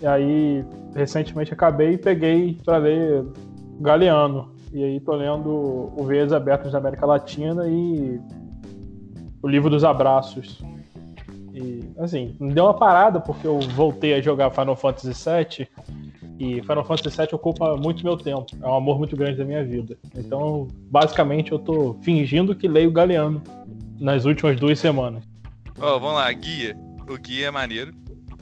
E 0.00 0.06
aí, 0.06 0.64
recentemente 0.94 1.52
acabei 1.52 1.92
e 1.92 1.98
peguei 1.98 2.58
para 2.64 2.78
ler 2.78 3.24
Galeano. 3.80 4.52
E 4.72 4.82
aí 4.82 5.00
tô 5.00 5.14
lendo 5.14 5.92
O 5.94 6.04
Veias 6.04 6.32
Abertas 6.32 6.72
da 6.72 6.78
América 6.78 7.04
Latina 7.04 7.68
e 7.68 8.18
o 9.42 9.48
Livro 9.48 9.68
dos 9.68 9.84
Abraços, 9.84 10.62
e, 11.52 11.84
assim, 11.98 12.34
me 12.40 12.54
deu 12.54 12.64
uma 12.64 12.74
parada 12.74 13.20
porque 13.20 13.46
eu 13.46 13.60
voltei 13.60 14.14
a 14.14 14.20
jogar 14.20 14.50
Final 14.50 14.74
Fantasy 14.74 15.12
VII 15.12 15.68
e 16.38 16.60
Final 16.62 16.84
Fantasy 16.84 17.16
VII 17.16 17.28
ocupa 17.32 17.76
muito 17.76 18.04
meu 18.04 18.16
tempo. 18.16 18.46
É 18.60 18.66
um 18.66 18.74
amor 18.74 18.98
muito 18.98 19.16
grande 19.16 19.38
da 19.38 19.44
minha 19.44 19.64
vida. 19.64 19.96
Então, 20.16 20.68
basicamente, 20.90 21.52
eu 21.52 21.58
tô 21.58 21.94
fingindo 22.02 22.54
que 22.54 22.66
leio 22.66 22.90
Galeano 22.90 23.42
nas 24.00 24.24
últimas 24.24 24.58
duas 24.58 24.78
semanas. 24.78 25.24
Ó, 25.78 25.96
oh, 25.96 26.00
vamos 26.00 26.16
lá, 26.16 26.32
guia. 26.32 26.76
O 27.08 27.16
guia 27.16 27.46
é 27.46 27.50
maneiro. 27.50 27.92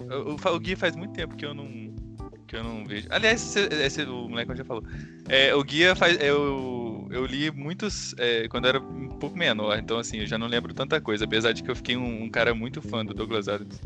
O, 0.01 0.32
o, 0.32 0.55
o, 0.55 0.61
guia 0.61 0.76
faz 0.76 0.97
muito 0.97 1.12
tempo 1.12 1.36
que 1.36 1.45
eu 1.45 1.55
não 1.55 1.91
que 2.47 2.57
eu 2.57 2.64
não 2.64 2.84
vejo. 2.84 3.07
Aliás, 3.11 3.57
esse, 3.57 3.74
esse 3.74 4.03
o 4.03 4.28
moleque 4.28 4.57
já 4.57 4.64
falou. 4.64 4.82
É, 5.28 5.55
o 5.55 5.62
guia 5.62 5.95
faz 5.95 6.20
eu 6.20 7.09
eu 7.11 7.26
li 7.26 7.51
muitos 7.51 8.14
é, 8.18 8.49
quando 8.49 8.66
era 8.66 8.80
um 8.80 9.09
pouco 9.09 9.36
menor, 9.36 9.78
então 9.78 9.99
assim, 9.99 10.18
eu 10.18 10.26
já 10.26 10.38
não 10.38 10.47
lembro 10.47 10.72
tanta 10.72 11.01
coisa, 11.01 11.24
apesar 11.24 11.53
de 11.53 11.62
que 11.62 11.70
eu 11.70 11.76
fiquei 11.76 11.97
um, 11.97 12.24
um, 12.24 12.30
cara 12.30 12.55
muito 12.55 12.80
fã 12.80 13.05
do 13.05 13.12
Douglas 13.12 13.49
Adams. 13.49 13.80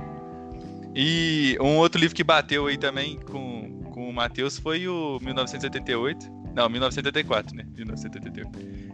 E 0.95 1.57
um 1.61 1.79
outro 1.79 2.01
livro 2.01 2.15
que 2.15 2.23
bateu 2.23 2.67
aí 2.67 2.77
também 2.77 3.19
com, 3.19 3.74
Matheus 4.15 4.59
foi 4.59 4.89
o 4.89 5.19
1988. 5.21 6.31
Não, 6.55 6.69
1984, 6.69 7.57
né? 7.57 7.65
1988. 7.75 8.51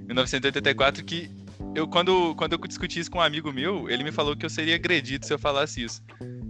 1984 0.07 1.05
que 1.05 1.31
eu 1.75 1.87
quando, 1.87 2.35
quando 2.35 2.55
eu 2.55 2.59
discuti 2.59 2.99
isso 2.99 3.11
com 3.11 3.19
um 3.19 3.23
amigo 3.23 3.53
meu, 3.53 3.89
ele 3.89 4.03
me 4.03 4.11
falou 4.11 4.37
que 4.37 4.45
eu 4.45 4.51
seria 4.51 4.75
agredido 4.75 5.25
se 5.25 5.33
eu 5.33 5.39
falasse 5.39 5.83
isso. 5.83 6.03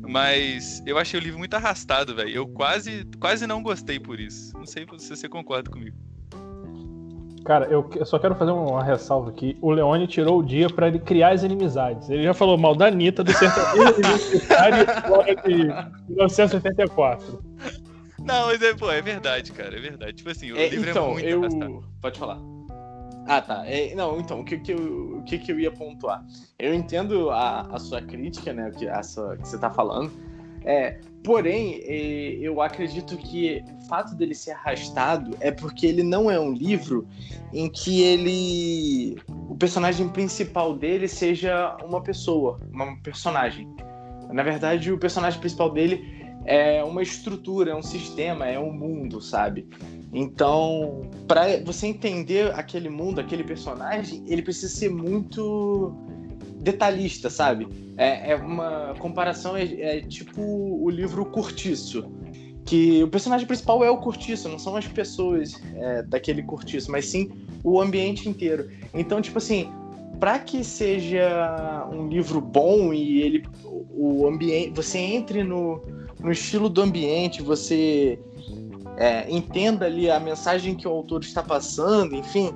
Mas 0.08 0.82
eu 0.86 0.98
achei 0.98 1.20
o 1.20 1.22
livro 1.22 1.38
muito 1.38 1.54
arrastado, 1.54 2.14
velho. 2.14 2.30
Eu 2.30 2.48
quase, 2.48 3.04
quase 3.20 3.46
não 3.46 3.62
gostei 3.62 4.00
por 4.00 4.18
isso. 4.18 4.56
Não 4.56 4.66
sei 4.66 4.86
se 4.98 5.16
você 5.16 5.28
concorda 5.28 5.70
comigo. 5.70 5.96
Cara, 7.44 7.66
eu, 7.66 7.88
só 8.04 8.18
quero 8.18 8.34
fazer 8.34 8.50
uma 8.50 8.82
ressalva 8.84 9.30
aqui. 9.30 9.56
O 9.60 9.70
Leone 9.70 10.06
tirou 10.06 10.40
o 10.40 10.42
dia 10.42 10.68
para 10.68 10.88
ele 10.88 10.98
criar 10.98 11.30
as 11.30 11.42
inimizades. 11.42 12.08
Ele 12.10 12.22
já 12.22 12.34
falou 12.34 12.58
mal 12.58 12.74
da 12.74 12.86
Anitta, 12.86 13.24
do 13.24 13.32
sertanejo 13.32 13.94
universitário 13.94 14.86
de 15.46 16.14
1984. 16.14 17.42
Não, 18.24 18.46
mas 18.46 18.62
é, 18.62 18.74
pô, 18.74 18.90
é 18.90 19.00
verdade, 19.00 19.52
cara, 19.52 19.76
é 19.76 19.80
verdade. 19.80 20.12
Tipo 20.14 20.30
assim, 20.30 20.52
o 20.52 20.56
é, 20.56 20.68
livro 20.68 20.88
é 20.88 20.90
então, 20.90 21.10
é 21.10 21.12
muito 21.12 21.28
eu... 21.28 21.40
arrastado. 21.40 21.84
Pode 22.00 22.18
falar. 22.18 22.38
Ah, 23.26 23.40
tá. 23.40 23.64
É, 23.66 23.94
não, 23.94 24.18
então, 24.18 24.40
o 24.40 24.44
que, 24.44 24.58
que, 24.58 24.72
eu, 24.72 25.18
o 25.18 25.22
que, 25.22 25.38
que 25.38 25.52
eu 25.52 25.60
ia 25.60 25.70
pontuar? 25.70 26.24
Eu 26.58 26.74
entendo 26.74 27.30
a, 27.30 27.60
a 27.62 27.78
sua 27.78 28.02
crítica, 28.02 28.52
né, 28.52 28.70
que, 28.76 28.88
a 28.88 29.02
sua, 29.02 29.36
que 29.36 29.46
você 29.46 29.58
tá 29.58 29.70
falando. 29.70 30.10
É, 30.64 30.98
porém, 31.24 31.80
é, 31.84 32.38
eu 32.40 32.60
acredito 32.60 33.16
que 33.16 33.62
o 33.78 33.86
fato 33.86 34.14
dele 34.14 34.34
ser 34.34 34.52
arrastado 34.52 35.36
é 35.40 35.50
porque 35.50 35.86
ele 35.86 36.02
não 36.02 36.30
é 36.30 36.38
um 36.38 36.52
livro 36.52 37.06
em 37.52 37.68
que 37.68 38.02
ele. 38.02 39.16
o 39.48 39.54
personagem 39.54 40.08
principal 40.08 40.74
dele 40.74 41.08
seja 41.08 41.76
uma 41.84 42.02
pessoa, 42.02 42.60
uma 42.72 42.96
personagem. 42.96 43.68
Na 44.32 44.42
verdade, 44.42 44.92
o 44.92 44.98
personagem 44.98 45.40
principal 45.40 45.70
dele 45.70 46.19
é 46.51 46.82
uma 46.82 47.01
estrutura, 47.01 47.70
é 47.70 47.74
um 47.76 47.82
sistema, 47.82 48.44
é 48.44 48.59
um 48.59 48.72
mundo, 48.72 49.20
sabe? 49.20 49.68
Então, 50.12 51.09
para 51.28 51.62
você 51.64 51.86
entender 51.86 52.53
aquele 52.55 52.88
mundo, 52.88 53.20
aquele 53.20 53.44
personagem, 53.44 54.24
ele 54.26 54.42
precisa 54.42 54.68
ser 54.68 54.90
muito 54.90 55.94
detalhista, 56.61 57.30
sabe? 57.30 57.68
É, 57.96 58.32
é 58.32 58.34
uma 58.34 58.96
comparação, 58.98 59.57
é, 59.57 59.62
é, 59.62 60.01
tipo 60.01 60.42
o 60.42 60.90
livro 60.90 61.24
Curtiço, 61.24 62.11
que 62.64 63.01
o 63.01 63.09
personagem 63.09 63.46
principal 63.46 63.84
é 63.84 63.90
o 63.90 63.98
Curtiço, 63.98 64.48
não 64.48 64.59
são 64.59 64.74
as 64.74 64.88
pessoas 64.88 65.55
é, 65.76 66.03
daquele 66.03 66.42
Curtiço, 66.42 66.90
mas 66.90 67.07
sim 67.07 67.30
o 67.62 67.80
ambiente 67.80 68.28
inteiro. 68.28 68.68
Então, 68.92 69.22
tipo 69.22 69.38
assim, 69.38 69.70
para 70.18 70.40
que 70.40 70.64
seja 70.64 71.88
um 71.92 72.09
livro 72.09 72.40
bom 72.40 72.92
e 72.92 73.22
ele 73.22 73.44
o 73.92 74.26
ambiente, 74.26 74.72
você 74.74 74.98
entre 74.98 75.44
no, 75.44 75.82
no 76.22 76.30
estilo 76.30 76.68
do 76.68 76.82
ambiente, 76.82 77.42
você 77.42 78.18
é, 78.96 79.30
entenda 79.30 79.86
ali 79.86 80.10
a 80.10 80.20
mensagem 80.20 80.74
que 80.74 80.86
o 80.86 80.90
autor 80.90 81.22
está 81.22 81.42
passando, 81.42 82.14
enfim, 82.14 82.52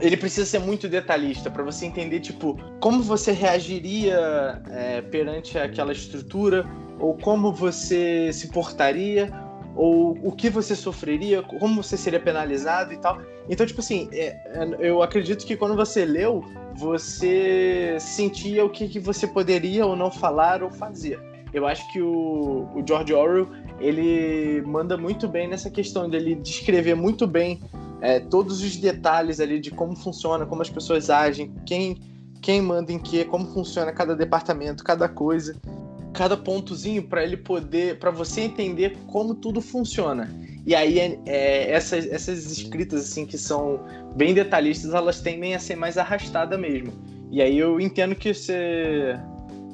ele 0.00 0.16
precisa 0.16 0.46
ser 0.46 0.58
muito 0.58 0.88
detalhista 0.88 1.50
para 1.50 1.62
você 1.62 1.86
entender, 1.86 2.20
tipo, 2.20 2.58
como 2.80 3.02
você 3.02 3.32
reagiria 3.32 4.62
é, 4.70 5.02
perante 5.02 5.58
aquela 5.58 5.92
estrutura, 5.92 6.66
ou 6.98 7.14
como 7.14 7.52
você 7.52 8.32
se 8.32 8.48
portaria, 8.48 9.30
ou 9.76 10.18
o 10.22 10.32
que 10.32 10.50
você 10.50 10.74
sofreria, 10.74 11.42
como 11.42 11.82
você 11.82 11.96
seria 11.96 12.20
penalizado 12.20 12.92
e 12.92 12.96
tal. 12.96 13.20
Então, 13.48 13.64
tipo 13.66 13.80
assim, 13.80 14.08
é, 14.12 14.26
é, 14.26 14.76
eu 14.80 15.02
acredito 15.02 15.46
que 15.46 15.56
quando 15.56 15.76
você 15.76 16.04
leu, 16.04 16.44
você 16.74 17.96
sentia 17.98 18.64
o 18.64 18.70
que, 18.70 18.88
que 18.88 18.98
você 18.98 19.26
poderia 19.26 19.86
ou 19.86 19.96
não 19.96 20.10
falar 20.10 20.62
ou 20.62 20.70
fazer. 20.70 21.18
Eu 21.52 21.66
acho 21.66 21.90
que 21.92 22.00
o, 22.00 22.68
o 22.74 22.82
George 22.86 23.12
Orwell 23.12 23.48
ele 23.80 24.62
manda 24.62 24.96
muito 24.96 25.26
bem 25.26 25.48
nessa 25.48 25.70
questão 25.70 26.08
dele 26.08 26.34
descrever 26.34 26.94
muito 26.94 27.26
bem 27.26 27.60
é, 28.00 28.20
todos 28.20 28.62
os 28.62 28.76
detalhes 28.76 29.40
ali 29.40 29.58
de 29.60 29.70
como 29.70 29.94
funciona, 29.96 30.46
como 30.46 30.62
as 30.62 30.70
pessoas 30.70 31.10
agem, 31.10 31.52
quem, 31.66 31.98
quem 32.40 32.62
manda 32.62 32.92
em 32.92 32.98
que, 32.98 33.24
como 33.24 33.46
funciona 33.52 33.92
cada 33.92 34.14
departamento, 34.14 34.82
cada 34.82 35.08
coisa, 35.08 35.56
cada 36.12 36.36
pontozinho 36.36 37.02
para 37.02 37.22
ele 37.22 37.36
poder, 37.36 37.98
para 37.98 38.10
você 38.10 38.42
entender 38.42 38.96
como 39.06 39.34
tudo 39.34 39.60
funciona. 39.60 40.30
E 40.66 40.74
aí 40.74 40.98
é, 40.98 41.18
é, 41.26 41.72
essas, 41.72 42.06
essas 42.06 42.50
escritas 42.50 43.02
assim 43.02 43.26
que 43.26 43.38
são 43.38 43.80
bem 44.16 44.34
detalhistas, 44.34 44.94
elas 44.94 45.20
tendem 45.20 45.54
a 45.54 45.58
ser 45.58 45.76
mais 45.76 45.98
arrastadas 45.98 46.58
mesmo. 46.58 46.92
E 47.30 47.40
aí 47.40 47.58
eu 47.58 47.80
entendo 47.80 48.14
que 48.14 48.34
você 48.34 49.18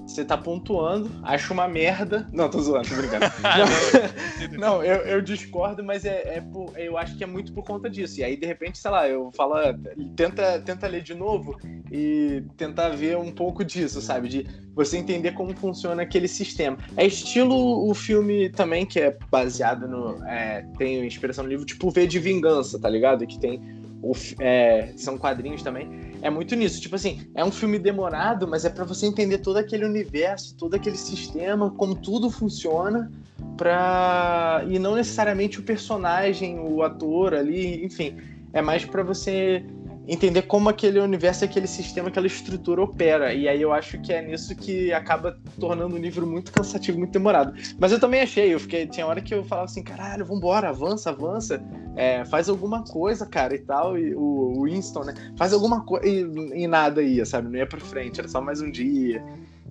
você 0.06 0.24
tá 0.24 0.36
pontuando, 0.36 1.10
acha 1.22 1.52
uma 1.52 1.66
merda. 1.66 2.28
Não, 2.32 2.48
tô 2.48 2.60
zoando, 2.60 2.88
tô 2.88 2.94
brincando. 2.94 3.26
não, 4.52 4.58
não 4.58 4.84
eu, 4.84 4.96
eu, 4.98 5.20
discordo, 5.20 5.82
mas 5.82 6.04
é, 6.04 6.36
é 6.36 6.40
por, 6.40 6.72
eu 6.78 6.96
acho 6.96 7.16
que 7.16 7.24
é 7.24 7.26
muito 7.26 7.52
por 7.52 7.64
conta 7.64 7.90
disso. 7.90 8.20
E 8.20 8.24
aí, 8.24 8.36
de 8.36 8.46
repente, 8.46 8.78
sei 8.78 8.90
lá, 8.90 9.08
eu 9.08 9.32
falo, 9.36 9.54
ah, 9.54 9.74
tenta, 10.14 10.60
tenta 10.60 10.86
ler 10.86 11.02
de 11.02 11.14
novo 11.14 11.58
e 11.90 12.42
tentar 12.56 12.90
ver 12.90 13.16
um 13.18 13.32
pouco 13.32 13.64
disso, 13.64 14.00
sabe? 14.00 14.28
De 14.28 14.46
você 14.74 14.96
entender 14.96 15.32
como 15.32 15.56
funciona 15.56 16.02
aquele 16.02 16.28
sistema. 16.28 16.78
É 16.96 17.04
estilo 17.04 17.88
o 17.88 17.92
filme 17.92 18.48
também, 18.50 18.86
que 18.86 19.00
é 19.00 19.16
baseado 19.30 19.88
no. 19.88 20.24
É, 20.24 20.64
tem 20.78 21.04
inspiração 21.04 21.44
no 21.44 21.50
livro, 21.50 21.66
tipo 21.66 21.90
V 21.90 22.06
de 22.06 22.20
Vingança, 22.20 22.78
tá 22.78 22.88
ligado? 22.88 23.26
Que 23.26 23.38
tem. 23.38 23.60
O, 24.02 24.12
é, 24.38 24.92
são 24.96 25.18
quadrinhos 25.18 25.62
também 25.62 26.15
é 26.22 26.30
muito 26.30 26.54
nisso. 26.54 26.80
Tipo 26.80 26.96
assim, 26.96 27.20
é 27.34 27.44
um 27.44 27.50
filme 27.50 27.78
demorado, 27.78 28.46
mas 28.46 28.64
é 28.64 28.70
para 28.70 28.84
você 28.84 29.06
entender 29.06 29.38
todo 29.38 29.56
aquele 29.56 29.84
universo, 29.84 30.56
todo 30.56 30.74
aquele 30.74 30.96
sistema, 30.96 31.70
como 31.70 31.94
tudo 31.94 32.30
funciona, 32.30 33.10
pra. 33.56 34.64
E 34.68 34.78
não 34.78 34.94
necessariamente 34.94 35.60
o 35.60 35.62
personagem, 35.62 36.58
o 36.58 36.82
ator 36.82 37.34
ali, 37.34 37.84
enfim. 37.84 38.16
É 38.52 38.62
mais 38.62 38.84
para 38.84 39.02
você 39.02 39.64
entender 40.06 40.42
como 40.42 40.68
aquele 40.68 41.00
universo, 41.00 41.44
aquele 41.44 41.66
sistema, 41.66 42.08
aquela 42.08 42.26
estrutura 42.26 42.82
opera. 42.82 43.34
E 43.34 43.48
aí 43.48 43.60
eu 43.60 43.72
acho 43.72 44.00
que 44.00 44.12
é 44.12 44.22
nisso 44.22 44.54
que 44.54 44.92
acaba 44.92 45.38
tornando 45.58 45.96
o 45.96 45.98
livro 45.98 46.26
muito 46.26 46.52
cansativo, 46.52 46.98
muito 46.98 47.12
demorado. 47.12 47.52
Mas 47.78 47.92
eu 47.92 47.98
também 47.98 48.20
achei, 48.20 48.54
eu 48.54 48.60
fiquei, 48.60 48.86
tinha 48.86 49.06
hora 49.06 49.20
que 49.20 49.34
eu 49.34 49.44
falava 49.44 49.66
assim, 49.66 49.82
caralho, 49.82 50.24
vambora, 50.24 50.68
avança, 50.68 51.10
avança, 51.10 51.62
é, 51.96 52.24
faz 52.24 52.48
alguma 52.48 52.84
coisa, 52.84 53.26
cara, 53.26 53.54
e 53.54 53.58
tal. 53.58 53.98
E 53.98 54.14
o, 54.14 54.46
Winston, 54.64 55.04
né? 55.04 55.14
Faz 55.36 55.52
alguma 55.52 55.84
coisa 55.84 56.06
e, 56.06 56.62
e 56.62 56.66
nada 56.66 57.02
ia, 57.02 57.24
sabe? 57.24 57.48
Não 57.48 57.56
ia 57.56 57.66
pra 57.66 57.80
frente, 57.80 58.18
era 58.20 58.28
só 58.28 58.40
mais 58.40 58.60
um 58.60 58.70
dia. 58.70 59.22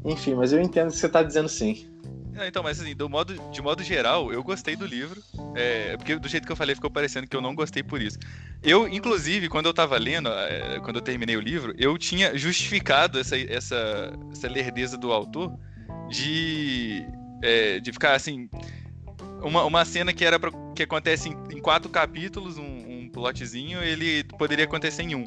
Enfim, 0.03 0.36
mas 0.36 0.51
eu 0.51 0.61
entendo 0.61 0.89
o 0.89 0.91
que 0.91 0.97
você 0.97 1.09
tá 1.09 1.23
dizendo 1.23 1.49
sim. 1.49 1.88
então, 2.47 2.61
mas 2.61 2.79
assim, 2.79 2.95
do 2.95 3.09
modo, 3.09 3.36
de 3.51 3.61
modo 3.61 3.83
geral, 3.83 4.31
eu 4.31 4.43
gostei 4.43 4.75
do 4.75 4.86
livro. 4.86 5.21
É, 5.55 5.97
porque 5.97 6.15
do 6.17 6.27
jeito 6.27 6.45
que 6.45 6.51
eu 6.51 6.55
falei, 6.55 6.75
ficou 6.75 6.89
parecendo 6.89 7.27
que 7.27 7.36
eu 7.36 7.41
não 7.41 7.55
gostei 7.55 7.81
por 7.81 8.01
isso. 8.01 8.19
Eu, 8.66 8.88
inclusive, 8.88 9.47
quando 9.47 9.68
eu 9.68 9.74
tava 9.74 9.95
lendo, 9.97 10.28
é, 10.28 10.80
quando 10.80 10.95
eu 10.95 11.01
terminei 11.01 11.38
o 11.38 11.39
livro, 11.39 11.76
eu 11.78 11.95
tinha 11.99 12.36
justificado 12.36 13.20
essa, 13.20 13.38
essa, 13.38 14.11
essa 14.32 14.47
lerdeza 14.49 14.97
do 14.97 15.11
autor 15.11 15.55
de, 16.09 17.05
é, 17.43 17.80
de 17.80 17.91
ficar 17.91 18.16
assim. 18.16 18.49
Uma, 19.43 19.63
uma 19.66 19.86
cena 19.86 20.11
que 20.11 20.26
era 20.26 20.39
pra, 20.39 20.49
que 20.76 20.82
acontece 20.82 21.30
em, 21.30 21.38
em 21.55 21.61
quatro 21.61 21.91
capítulos, 21.91 22.57
um, 22.57 22.63
um 22.63 23.09
plotzinho, 23.09 23.84
ele 23.84 24.24
poderia 24.24 24.66
acontecer 24.66 25.03
em 25.03 25.13
um. 25.13 25.26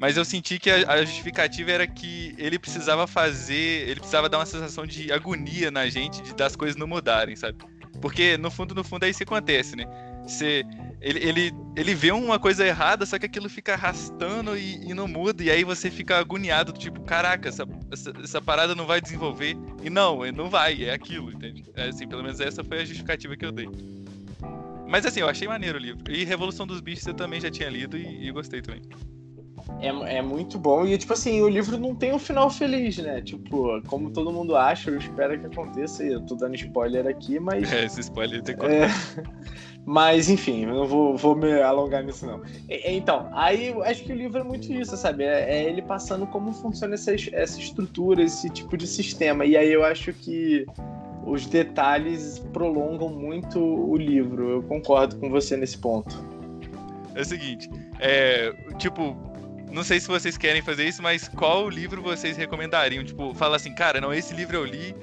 Mas 0.00 0.16
eu 0.16 0.24
senti 0.24 0.58
que 0.58 0.68
a, 0.68 0.90
a, 0.90 1.04
justificativa 1.04 1.70
era 1.70 1.86
que 1.86 2.34
ele 2.38 2.58
precisava 2.58 3.06
fazer. 3.06 3.88
Ele 3.88 4.00
precisava 4.00 4.28
dar 4.28 4.38
uma 4.38 4.46
sensação 4.46 4.84
de 4.84 5.12
agonia 5.12 5.70
na 5.70 5.88
gente 5.88 6.20
de 6.22 6.34
das 6.34 6.56
coisas 6.56 6.76
não 6.76 6.88
mudarem, 6.88 7.36
sabe? 7.36 7.58
Porque 8.00 8.36
no 8.36 8.50
fundo, 8.50 8.74
no 8.74 8.82
fundo 8.82 9.04
é 9.04 9.10
isso 9.10 9.18
que 9.18 9.24
acontece, 9.24 9.76
né? 9.76 9.84
Você, 10.22 10.64
ele, 11.00 11.18
ele, 11.26 11.52
ele 11.74 11.94
vê 11.94 12.12
uma 12.12 12.38
coisa 12.38 12.66
errada, 12.66 13.06
só 13.06 13.18
que 13.18 13.24
aquilo 13.24 13.48
fica 13.48 13.72
arrastando 13.72 14.56
e, 14.56 14.90
e 14.90 14.92
não 14.92 15.08
muda, 15.08 15.42
e 15.42 15.50
aí 15.50 15.64
você 15.64 15.90
fica 15.90 16.18
agoniado, 16.18 16.72
tipo, 16.72 17.00
caraca, 17.00 17.48
essa, 17.48 17.66
essa, 17.90 18.12
essa, 18.22 18.40
parada 18.40 18.74
não 18.74 18.86
vai 18.86 19.00
desenvolver. 19.00 19.56
E 19.82 19.88
não, 19.88 20.20
não 20.32 20.50
vai, 20.50 20.84
é 20.84 20.92
aquilo, 20.92 21.32
entende? 21.32 21.64
É, 21.74 21.88
assim, 21.88 22.06
pelo 22.06 22.22
menos 22.22 22.38
essa 22.38 22.62
foi 22.62 22.80
a 22.80 22.84
justificativa 22.84 23.34
que 23.34 23.46
eu 23.46 23.52
dei. 23.52 23.68
Mas 24.86 25.06
assim, 25.06 25.20
eu 25.20 25.28
achei 25.28 25.48
maneiro 25.48 25.78
o 25.78 25.80
livro. 25.80 26.12
E 26.12 26.24
Revolução 26.24 26.66
dos 26.66 26.80
Bichos 26.80 27.06
eu 27.06 27.14
também 27.14 27.40
já 27.40 27.50
tinha 27.50 27.70
lido 27.70 27.96
e, 27.96 28.26
e 28.26 28.30
gostei 28.32 28.60
também. 28.60 28.82
É, 29.80 30.16
é 30.16 30.22
muito 30.22 30.58
bom. 30.58 30.84
E, 30.84 30.96
tipo 30.98 31.12
assim, 31.12 31.40
o 31.40 31.48
livro 31.48 31.78
não 31.78 31.94
tem 31.94 32.12
um 32.12 32.18
final 32.18 32.50
feliz, 32.50 32.98
né? 32.98 33.20
Tipo, 33.22 33.80
como 33.86 34.10
todo 34.10 34.32
mundo 34.32 34.56
acha, 34.56 34.90
eu 34.90 34.98
espero 34.98 35.38
que 35.38 35.46
aconteça. 35.46 36.02
Eu 36.02 36.20
tô 36.22 36.34
dando 36.34 36.56
spoiler 36.56 37.06
aqui, 37.06 37.38
mas. 37.38 37.70
É, 37.72 37.84
esse 37.84 38.00
spoiler 38.00 38.42
tem 38.42 38.56
que 38.56 38.66
é... 38.66 38.88
Mas, 39.90 40.30
enfim, 40.30 40.66
eu 40.66 40.72
não 40.72 40.86
vou, 40.86 41.16
vou 41.16 41.34
me 41.34 41.60
alongar 41.60 42.04
nisso, 42.04 42.24
não. 42.24 42.40
Então, 42.68 43.28
aí 43.32 43.74
acho 43.82 44.04
que 44.04 44.12
o 44.12 44.14
livro 44.14 44.38
é 44.38 44.44
muito 44.44 44.72
isso, 44.72 44.96
sabe? 44.96 45.24
É, 45.24 45.50
é 45.50 45.64
ele 45.64 45.82
passando 45.82 46.28
como 46.28 46.52
funciona 46.52 46.94
essa, 46.94 47.12
essa 47.12 47.58
estrutura, 47.58 48.22
esse 48.22 48.48
tipo 48.50 48.76
de 48.76 48.86
sistema. 48.86 49.44
E 49.44 49.56
aí 49.56 49.72
eu 49.72 49.84
acho 49.84 50.12
que 50.12 50.64
os 51.26 51.44
detalhes 51.44 52.38
prolongam 52.52 53.08
muito 53.08 53.58
o 53.58 53.96
livro. 53.96 54.50
Eu 54.50 54.62
concordo 54.62 55.16
com 55.16 55.28
você 55.28 55.56
nesse 55.56 55.78
ponto. 55.78 56.24
É 57.16 57.22
o 57.22 57.24
seguinte, 57.24 57.68
é, 57.98 58.54
tipo, 58.78 59.16
não 59.72 59.82
sei 59.82 59.98
se 59.98 60.06
vocês 60.06 60.38
querem 60.38 60.62
fazer 60.62 60.86
isso, 60.86 61.02
mas 61.02 61.26
qual 61.26 61.68
livro 61.68 62.00
vocês 62.00 62.36
recomendariam? 62.36 63.02
Tipo, 63.02 63.34
fala 63.34 63.56
assim, 63.56 63.74
cara, 63.74 64.00
não, 64.00 64.14
esse 64.14 64.34
livro 64.34 64.56
eu 64.56 64.64
li, 64.64 64.94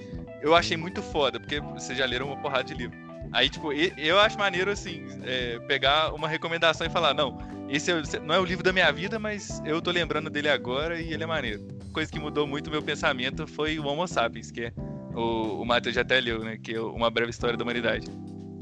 eu 0.41 0.55
achei 0.55 0.77
muito 0.77 1.01
foda, 1.01 1.41
porque 1.41 1.59
vocês 1.59 1.97
já 1.97 2.05
leram 2.05 2.27
uma 2.27 2.37
porrada 2.37 2.63
de 2.63 2.73
livro. 2.73 3.06
Aí, 3.31 3.49
tipo, 3.49 3.71
eu 3.73 4.19
acho 4.19 4.37
maneiro, 4.37 4.71
assim, 4.71 5.05
é, 5.23 5.59
pegar 5.67 6.13
uma 6.13 6.27
recomendação 6.27 6.87
e 6.87 6.89
falar, 6.89 7.13
não, 7.13 7.37
esse 7.69 7.91
é, 7.91 8.19
não 8.19 8.33
é 8.33 8.39
o 8.39 8.45
livro 8.45 8.63
da 8.63 8.71
minha 8.71 8.91
vida, 8.91 9.19
mas 9.19 9.61
eu 9.65 9.81
tô 9.81 9.91
lembrando 9.91 10.29
dele 10.29 10.49
agora 10.49 10.99
e 10.99 11.13
ele 11.13 11.23
é 11.23 11.27
maneiro. 11.27 11.67
Coisa 11.91 12.11
que 12.11 12.19
mudou 12.19 12.47
muito 12.47 12.71
meu 12.71 12.81
pensamento 12.81 13.45
foi 13.45 13.77
o 13.79 13.85
Homo 13.85 14.07
Sapiens, 14.07 14.51
que 14.51 14.65
é 14.65 14.73
o, 15.13 15.61
o 15.61 15.65
Matheus 15.65 15.95
já 15.95 16.01
até 16.01 16.19
leu, 16.19 16.43
né? 16.43 16.57
Que 16.57 16.75
é 16.75 16.81
Uma 16.81 17.09
Breve 17.09 17.31
História 17.31 17.57
da 17.57 17.63
Humanidade. 17.63 18.07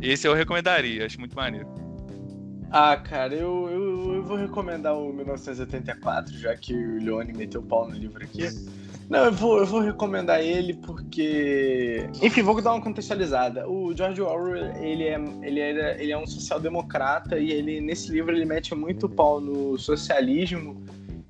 Esse 0.01 0.27
eu 0.27 0.33
recomendaria, 0.33 1.05
acho 1.05 1.19
muito 1.19 1.35
maneiro. 1.35 1.67
Ah, 2.71 2.97
cara, 2.97 3.33
eu, 3.33 3.69
eu, 3.69 4.15
eu, 4.15 4.23
vou 4.23 4.35
recomendar 4.35 4.97
o 4.97 5.13
1984, 5.13 6.37
já 6.37 6.55
que 6.55 6.73
o 6.73 7.01
Leone 7.01 7.31
meteu 7.33 7.61
o 7.61 7.63
pau 7.63 7.87
no 7.87 7.95
livro 7.95 8.23
aqui. 8.23 8.43
Não, 9.09 9.25
eu 9.25 9.31
vou, 9.31 9.59
eu 9.59 9.65
vou 9.65 9.79
recomendar 9.79 10.41
ele 10.41 10.73
porque. 10.73 12.09
Enfim, 12.21 12.41
vou 12.41 12.59
dar 12.61 12.73
uma 12.73 12.81
contextualizada. 12.81 13.69
O 13.69 13.95
George 13.95 14.21
Orwell, 14.21 14.75
ele 14.81 15.03
é, 15.03 15.23
ele 15.43 15.59
é, 15.59 16.01
ele 16.01 16.11
é 16.11 16.17
um 16.17 16.25
social-democrata 16.25 17.37
e 17.37 17.51
ele, 17.51 17.79
nesse 17.81 18.11
livro, 18.11 18.35
ele 18.35 18.45
mete 18.45 18.73
muito 18.73 19.07
pau 19.07 19.39
no 19.39 19.77
socialismo. 19.77 20.83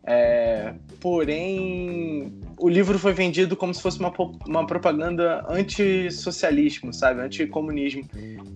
É, 0.07 0.73
porém, 1.01 2.31
o 2.59 2.69
livro 2.69 2.97
foi 2.99 3.11
vendido 3.11 3.55
como 3.55 3.73
se 3.73 3.81
fosse 3.81 3.99
uma, 3.99 4.13
uma 4.47 4.65
propaganda 4.65 5.43
anti-socialismo, 5.49 6.93
sabe? 6.93 7.21
Anti-comunismo. 7.21 8.03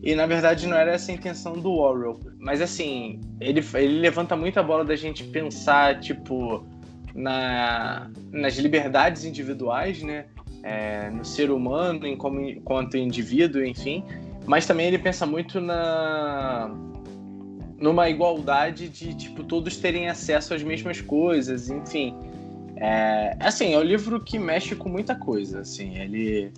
E 0.04 0.14
na 0.14 0.28
verdade 0.28 0.68
não 0.68 0.78
era 0.78 0.92
essa 0.92 1.12
a 1.12 1.16
intenção 1.16 1.54
do 1.54 1.72
Orwell. 1.72 2.20
Mas 2.38 2.62
assim, 2.62 3.20
ele, 3.42 3.66
ele 3.74 4.00
levanta 4.00 4.36
muito 4.36 4.60
a 4.60 4.64
bola 4.64 4.86
da 4.86 4.96
gente 4.96 5.24
pensar, 5.24 6.00
tipo, 6.00 6.64
na, 7.20 8.10
nas 8.32 8.56
liberdades 8.56 9.26
individuais, 9.26 10.02
né? 10.02 10.26
É, 10.64 11.10
no 11.10 11.24
ser 11.24 11.52
humano 11.52 12.06
em 12.08 12.18
como, 12.18 12.40
enquanto 12.42 12.98
indivíduo, 12.98 13.64
enfim. 13.64 14.04
Mas 14.46 14.66
também 14.66 14.88
ele 14.88 14.98
pensa 14.98 15.26
muito 15.26 15.60
na 15.60 16.72
numa 17.78 18.10
igualdade 18.10 18.90
de 18.90 19.14
tipo 19.14 19.42
todos 19.42 19.78
terem 19.78 20.10
acesso 20.10 20.54
às 20.54 20.64
mesmas 20.64 21.00
coisas, 21.00 21.70
enfim. 21.70 22.14
É, 22.76 23.38
assim, 23.40 23.74
é 23.74 23.78
um 23.78 23.84
livro 23.84 24.22
que 24.22 24.38
mexe 24.38 24.76
com 24.76 24.90
muita 24.90 25.16
coisa, 25.16 25.62
assim, 25.62 25.98
ele 25.98 26.52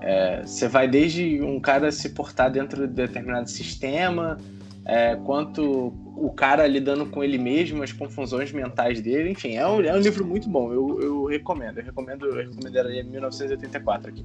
é, 0.00 0.42
você 0.42 0.68
vai 0.68 0.86
desde 0.86 1.40
um 1.42 1.58
cara 1.58 1.90
se 1.90 2.10
portar 2.10 2.50
dentro 2.50 2.86
de 2.86 2.94
determinado 2.94 3.50
sistema, 3.50 4.38
é, 4.84 5.16
quanto 5.16 5.92
o 6.26 6.30
cara 6.32 6.66
lidando 6.66 7.06
com 7.06 7.22
ele 7.22 7.38
mesmo, 7.38 7.82
as 7.82 7.92
confusões 7.92 8.52
mentais 8.52 9.00
dele, 9.00 9.30
enfim, 9.30 9.56
é 9.56 9.66
um, 9.66 9.80
é 9.80 9.94
um 9.94 10.00
livro 10.00 10.24
muito 10.24 10.48
bom, 10.48 10.72
eu, 10.72 11.00
eu 11.00 11.24
recomendo, 11.24 11.78
eu 11.78 11.84
recomendo, 11.84 12.26
eu 12.26 12.34
recomendaria 12.34 13.02
1984 13.04 14.08
aqui. 14.10 14.24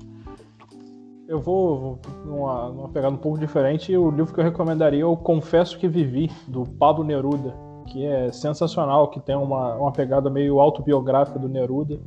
Eu 1.28 1.41
vou 1.41 2.00
numa, 2.26 2.70
numa 2.70 2.89
pegada 2.89 3.14
um 3.14 3.18
pouco 3.18 3.38
diferente, 3.38 3.95
o 3.95 4.10
livro 4.12 4.34
que 4.34 4.39
eu 4.39 4.43
recomendaria 4.43 5.02
é 5.02 5.06
o 5.06 5.18
Confesso 5.18 5.78
que 5.78 5.88
Vivi, 5.88 6.30
do 6.48 6.64
Pablo 6.64 7.04
Neruda 7.04 7.68
que 7.88 8.06
é 8.06 8.32
sensacional, 8.32 9.10
que 9.10 9.20
tem 9.20 9.36
uma, 9.36 9.76
uma 9.76 9.91
pegada 9.91 10.30
meio 10.30 10.60
autobiográfica 10.60 11.39
do 11.39 11.50
Neruda. 11.50 12.00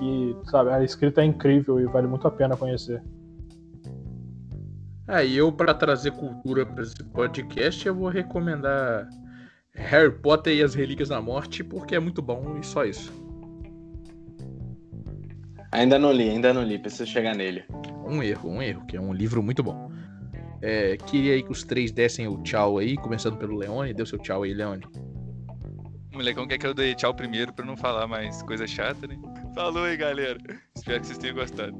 E, 0.00 0.36
sabe, 0.44 0.70
a 0.70 0.82
escrita 0.82 1.20
é 1.20 1.24
incrível 1.24 1.80
e 1.80 1.84
vale 1.86 2.06
muito 2.06 2.26
a 2.26 2.30
pena 2.30 2.56
conhecer. 2.56 3.02
É, 5.08 5.24
e 5.24 5.38
eu, 5.38 5.50
para 5.50 5.72
trazer 5.72 6.10
cultura 6.12 6.66
para 6.66 6.82
esse 6.82 7.02
podcast, 7.02 7.86
eu 7.86 7.94
vou 7.94 8.08
recomendar 8.08 9.08
Harry 9.74 10.12
Potter 10.12 10.54
e 10.54 10.62
as 10.62 10.74
Relíquias 10.74 11.08
da 11.08 11.20
Morte, 11.20 11.64
porque 11.64 11.94
é 11.94 11.98
muito 11.98 12.20
bom 12.20 12.58
e 12.58 12.66
só 12.66 12.84
isso. 12.84 13.10
Ainda 15.72 15.98
não 15.98 16.12
li, 16.12 16.28
ainda 16.28 16.52
não 16.52 16.62
li, 16.62 16.78
preciso 16.78 17.06
chegar 17.06 17.34
nele. 17.34 17.64
Um 18.06 18.22
erro, 18.22 18.50
um 18.50 18.60
erro, 18.60 18.84
que 18.86 18.96
é 18.96 19.00
um 19.00 19.12
livro 19.12 19.42
muito 19.42 19.62
bom. 19.62 19.90
É, 20.60 20.96
queria 20.96 21.34
aí 21.34 21.42
que 21.42 21.52
os 21.52 21.62
três 21.62 21.90
dessem 21.90 22.26
o 22.26 22.42
tchau 22.42 22.78
aí, 22.78 22.96
começando 22.96 23.38
pelo 23.38 23.56
Leone. 23.56 23.94
Deu 23.94 24.04
seu 24.04 24.18
tchau 24.18 24.42
aí, 24.42 24.52
Leone. 24.52 24.84
O 26.12 26.16
molecão 26.16 26.46
quer 26.46 26.58
que 26.58 26.66
eu 26.66 26.74
dê 26.74 26.94
tchau 26.94 27.14
primeiro 27.14 27.52
pra 27.52 27.64
não 27.64 27.76
falar 27.76 28.06
mais 28.06 28.42
coisa 28.42 28.66
chata, 28.66 29.06
né? 29.06 29.16
Falou 29.54 29.84
aí, 29.84 29.96
galera. 29.96 30.38
Espero 30.76 31.00
que 31.00 31.06
vocês 31.06 31.18
tenham 31.18 31.36
gostado. 31.36 31.74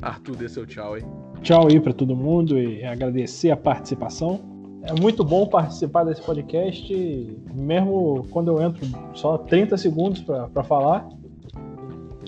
Arthur, 0.00 0.36
dê 0.36 0.48
seu 0.48 0.64
tchau 0.64 0.94
aí. 0.94 1.02
Tchau 1.42 1.68
aí 1.68 1.80
pra 1.80 1.92
todo 1.92 2.16
mundo 2.16 2.58
e 2.58 2.84
agradecer 2.84 3.50
a 3.50 3.56
participação. 3.56 4.40
É 4.82 4.92
muito 4.92 5.24
bom 5.24 5.46
participar 5.46 6.04
desse 6.04 6.22
podcast, 6.22 7.36
mesmo 7.54 8.26
quando 8.30 8.48
eu 8.48 8.62
entro 8.62 8.86
só 9.14 9.38
30 9.38 9.76
segundos 9.76 10.20
para 10.20 10.64
falar. 10.64 11.08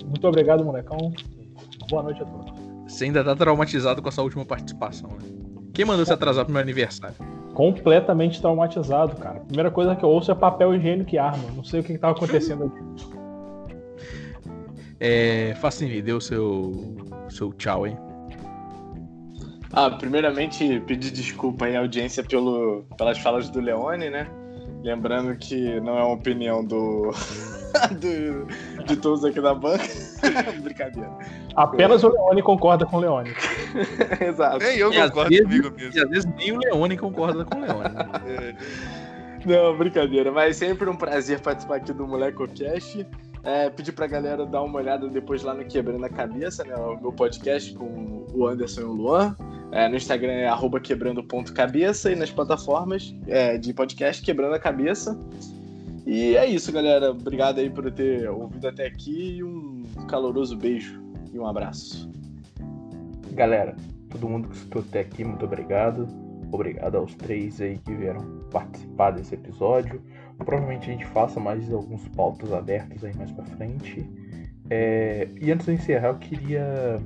Muito 0.05 0.27
obrigado, 0.27 0.63
molecão. 0.63 1.11
Boa 1.89 2.03
noite 2.03 2.21
a 2.21 2.25
todos. 2.25 2.53
Você 2.87 3.05
ainda 3.05 3.23
tá 3.23 3.35
traumatizado 3.35 4.01
com 4.01 4.09
essa 4.09 4.21
última 4.21 4.45
participação, 4.45 5.09
né? 5.09 5.29
Quem 5.73 5.85
mandou 5.85 6.05
você 6.05 6.13
atrasar 6.13 6.43
pro 6.43 6.53
meu 6.53 6.61
aniversário? 6.61 7.15
Completamente 7.53 8.41
traumatizado, 8.41 9.15
cara. 9.15 9.37
A 9.37 9.45
primeira 9.45 9.71
coisa 9.71 9.95
que 9.95 10.03
eu 10.03 10.09
ouço 10.09 10.31
é 10.31 10.35
papel 10.35 10.75
higiênico 10.75 11.15
e 11.15 11.17
arma. 11.17 11.43
Não 11.55 11.63
sei 11.63 11.79
o 11.79 11.83
que, 11.83 11.93
que 11.93 11.99
tava 11.99 12.13
acontecendo 12.13 12.65
aqui. 12.65 13.11
É, 14.99 15.55
Facine, 15.55 16.01
dê 16.01 16.13
o 16.13 16.21
seu, 16.21 16.95
seu 17.29 17.51
tchau 17.53 17.85
aí. 17.85 17.97
Ah, 19.73 19.89
primeiramente, 19.89 20.79
pedir 20.81 21.11
desculpa 21.11 21.65
aí 21.65 21.75
à 21.75 21.79
audiência 21.79 22.23
pelo, 22.23 22.83
pelas 22.97 23.17
falas 23.19 23.49
do 23.49 23.59
Leone, 23.61 24.09
né? 24.09 24.27
Lembrando 24.83 25.35
que 25.37 25.79
não 25.81 25.97
é 25.97 26.03
uma 26.03 26.15
opinião 26.15 26.63
do, 26.65 27.11
do 28.01 28.83
de 28.85 28.95
todos 28.97 29.23
aqui 29.23 29.39
da 29.39 29.53
banca. 29.53 29.83
Brincadeira. 30.61 31.09
Apenas 31.55 32.03
o 32.03 32.09
Leone 32.09 32.41
concorda 32.41 32.85
com 32.85 32.97
o 32.97 32.99
Leone. 32.99 33.29
Exato. 34.19 34.57
Nem 34.59 34.77
eu 34.77 34.91
E 34.91 34.97
às 34.97 35.09
concordo 35.09 35.29
vezes- 35.29 35.45
comigo 35.45 35.71
mesmo. 35.75 35.97
E 35.97 36.03
às 36.03 36.09
vezes 36.09 36.29
nem 36.37 36.51
o 36.51 36.57
Leone 36.59 36.97
concorda 36.97 37.45
com 37.45 37.57
o 37.57 37.61
Leone. 37.61 37.95
É, 38.27 38.55
Não, 39.45 39.77
brincadeira. 39.77 40.31
Mas 40.31 40.57
sempre 40.57 40.89
um 40.89 40.95
prazer 40.95 41.39
participar 41.39 41.75
aqui 41.77 41.93
do 41.93 42.07
Moleco 42.07 42.47
Cast. 42.47 43.05
É, 43.43 43.69
pedir 43.69 43.91
pra 43.91 44.05
galera 44.07 44.45
dar 44.45 44.61
uma 44.63 44.79
olhada 44.79 45.07
depois 45.07 45.41
lá 45.43 45.53
no 45.53 45.63
Quebrando 45.65 46.05
a 46.05 46.09
Cabeça, 46.09 46.63
né? 46.63 46.75
O 46.75 46.99
meu 46.99 47.11
podcast 47.11 47.73
com 47.75 48.25
o 48.33 48.47
Anderson 48.47 48.81
e 48.81 48.83
o 48.83 48.91
Luan. 48.93 49.35
É, 49.71 49.87
no 49.87 49.95
Instagram 49.95 50.33
é 50.33 50.47
arroba 50.47 50.79
quebrando.cabeça 50.79 52.11
e 52.11 52.15
nas 52.15 52.29
plataformas 52.29 53.15
é, 53.27 53.57
de 53.57 53.73
podcast 53.73 54.21
Quebrando 54.21 54.53
a 54.53 54.59
Cabeça. 54.59 55.17
E 56.05 56.35
é 56.35 56.45
isso, 56.45 56.71
galera. 56.71 57.11
Obrigado 57.11 57.59
aí 57.59 57.69
por 57.69 57.89
ter 57.91 58.29
ouvido 58.29 58.67
até 58.67 58.87
aqui 58.87 59.37
e 59.37 59.43
um 59.43 59.83
caloroso 60.09 60.57
beijo 60.57 61.01
e 61.31 61.39
um 61.39 61.47
abraço. 61.47 62.11
Galera, 63.31 63.75
todo 64.09 64.27
mundo 64.27 64.49
que 64.49 64.55
escutou 64.55 64.83
até 64.87 64.99
aqui, 64.99 65.23
muito 65.23 65.45
obrigado. 65.45 66.07
Obrigado 66.51 66.97
aos 66.97 67.15
três 67.15 67.61
aí 67.61 67.77
que 67.77 67.93
vieram 67.93 68.41
participar 68.51 69.11
desse 69.11 69.35
episódio. 69.35 70.01
Provavelmente 70.37 70.89
a 70.89 70.93
gente 70.93 71.05
faça 71.05 71.39
mais 71.39 71.71
alguns 71.71 72.05
pautas 72.09 72.51
abertos 72.51 73.05
aí 73.05 73.15
mais 73.15 73.31
pra 73.31 73.45
frente. 73.45 74.05
É, 74.73 75.27
e 75.41 75.51
antes 75.51 75.65
de 75.65 75.73
encerrar, 75.73 76.07
eu 76.07 76.17
queria 76.17 77.01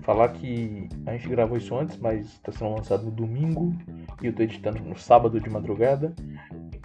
falar 0.00 0.30
que 0.30 0.88
a 1.04 1.12
gente 1.12 1.28
gravou 1.28 1.58
isso 1.58 1.76
antes, 1.76 1.98
mas 1.98 2.24
está 2.24 2.50
sendo 2.50 2.74
lançado 2.74 3.04
no 3.04 3.10
domingo 3.10 3.74
e 4.22 4.28
eu 4.28 4.32
tô 4.32 4.42
editando 4.42 4.82
no 4.82 4.96
sábado 4.96 5.38
de 5.38 5.50
madrugada. 5.50 6.14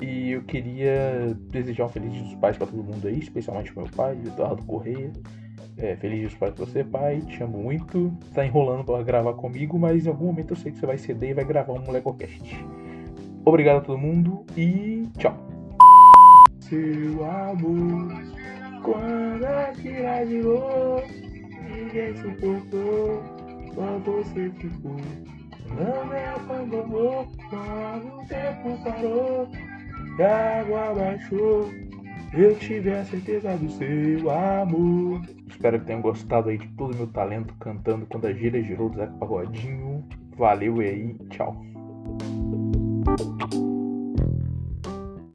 E 0.01 0.31
eu 0.31 0.41
queria 0.41 1.33
desejar 1.51 1.85
um 1.85 1.89
feliz 1.89 2.11
dia 2.11 2.23
dos 2.23 2.35
pais 2.35 2.57
pra 2.57 2.67
todo 2.67 2.83
mundo 2.83 3.07
aí, 3.07 3.17
especialmente 3.17 3.71
pro 3.71 3.83
meu 3.83 3.91
pai, 3.93 4.19
Eduardo 4.25 4.61
Correia. 4.63 5.09
É, 5.77 5.95
feliz 5.95 6.19
dia 6.19 6.27
dos 6.27 6.37
pais 6.37 6.53
pra 6.53 6.65
você, 6.65 6.83
pai. 6.83 7.21
Te 7.21 7.41
amo 7.41 7.57
muito. 7.57 8.11
Tá 8.33 8.45
enrolando 8.45 8.83
pra 8.83 9.01
gravar 9.03 9.35
comigo, 9.35 9.79
mas 9.79 10.05
em 10.05 10.09
algum 10.09 10.25
momento 10.25 10.51
eu 10.51 10.57
sei 10.57 10.73
que 10.73 10.77
você 10.77 10.85
vai 10.85 10.97
ceder 10.97 11.29
e 11.29 11.33
vai 11.33 11.45
gravar 11.45 11.71
um 11.71 11.79
Molecocast. 11.79 12.61
Obrigado 13.45 13.77
a 13.77 13.81
todo 13.81 13.97
mundo 13.97 14.45
e 14.57 15.07
tchau. 15.17 15.37
Seu 16.59 17.23
amor, 17.23 18.11
quando 18.85 19.43
atirar 19.43 20.25
de 20.27 20.37
novo, 20.37 21.03
ninguém 21.67 22.15
suportou, 22.17 23.23
só 23.73 23.97
você 24.05 24.49
ficou. 24.51 24.95
Não 25.69 26.05
me 26.05 26.23
abandonou, 26.23 27.27
quando 27.49 28.19
o 28.19 28.25
tempo 28.27 28.83
parou, 28.83 29.49
e 30.17 30.21
a 30.21 30.59
água 30.61 30.93
baixou. 30.93 31.71
Eu 32.31 32.55
tive 32.57 32.91
a 32.91 33.03
certeza 33.05 33.57
do 33.57 33.69
seu 33.71 34.29
amor. 34.29 35.21
Espero 35.49 35.79
que 35.79 35.85
tenham 35.85 36.01
gostado 36.01 36.49
aí 36.49 36.57
de 36.57 36.67
todo 36.69 36.93
o 36.93 36.97
meu 36.97 37.07
talento 37.07 37.55
cantando 37.59 38.05
quando 38.05 38.25
a 38.27 38.33
gira 38.33 38.61
girou 38.61 38.89
do 38.89 38.97
Zeca 38.97 39.13
Pagodinho. 39.13 40.03
Valeu 40.37 40.81
e 40.81 40.85
aí, 40.85 41.15
tchau. 41.29 41.55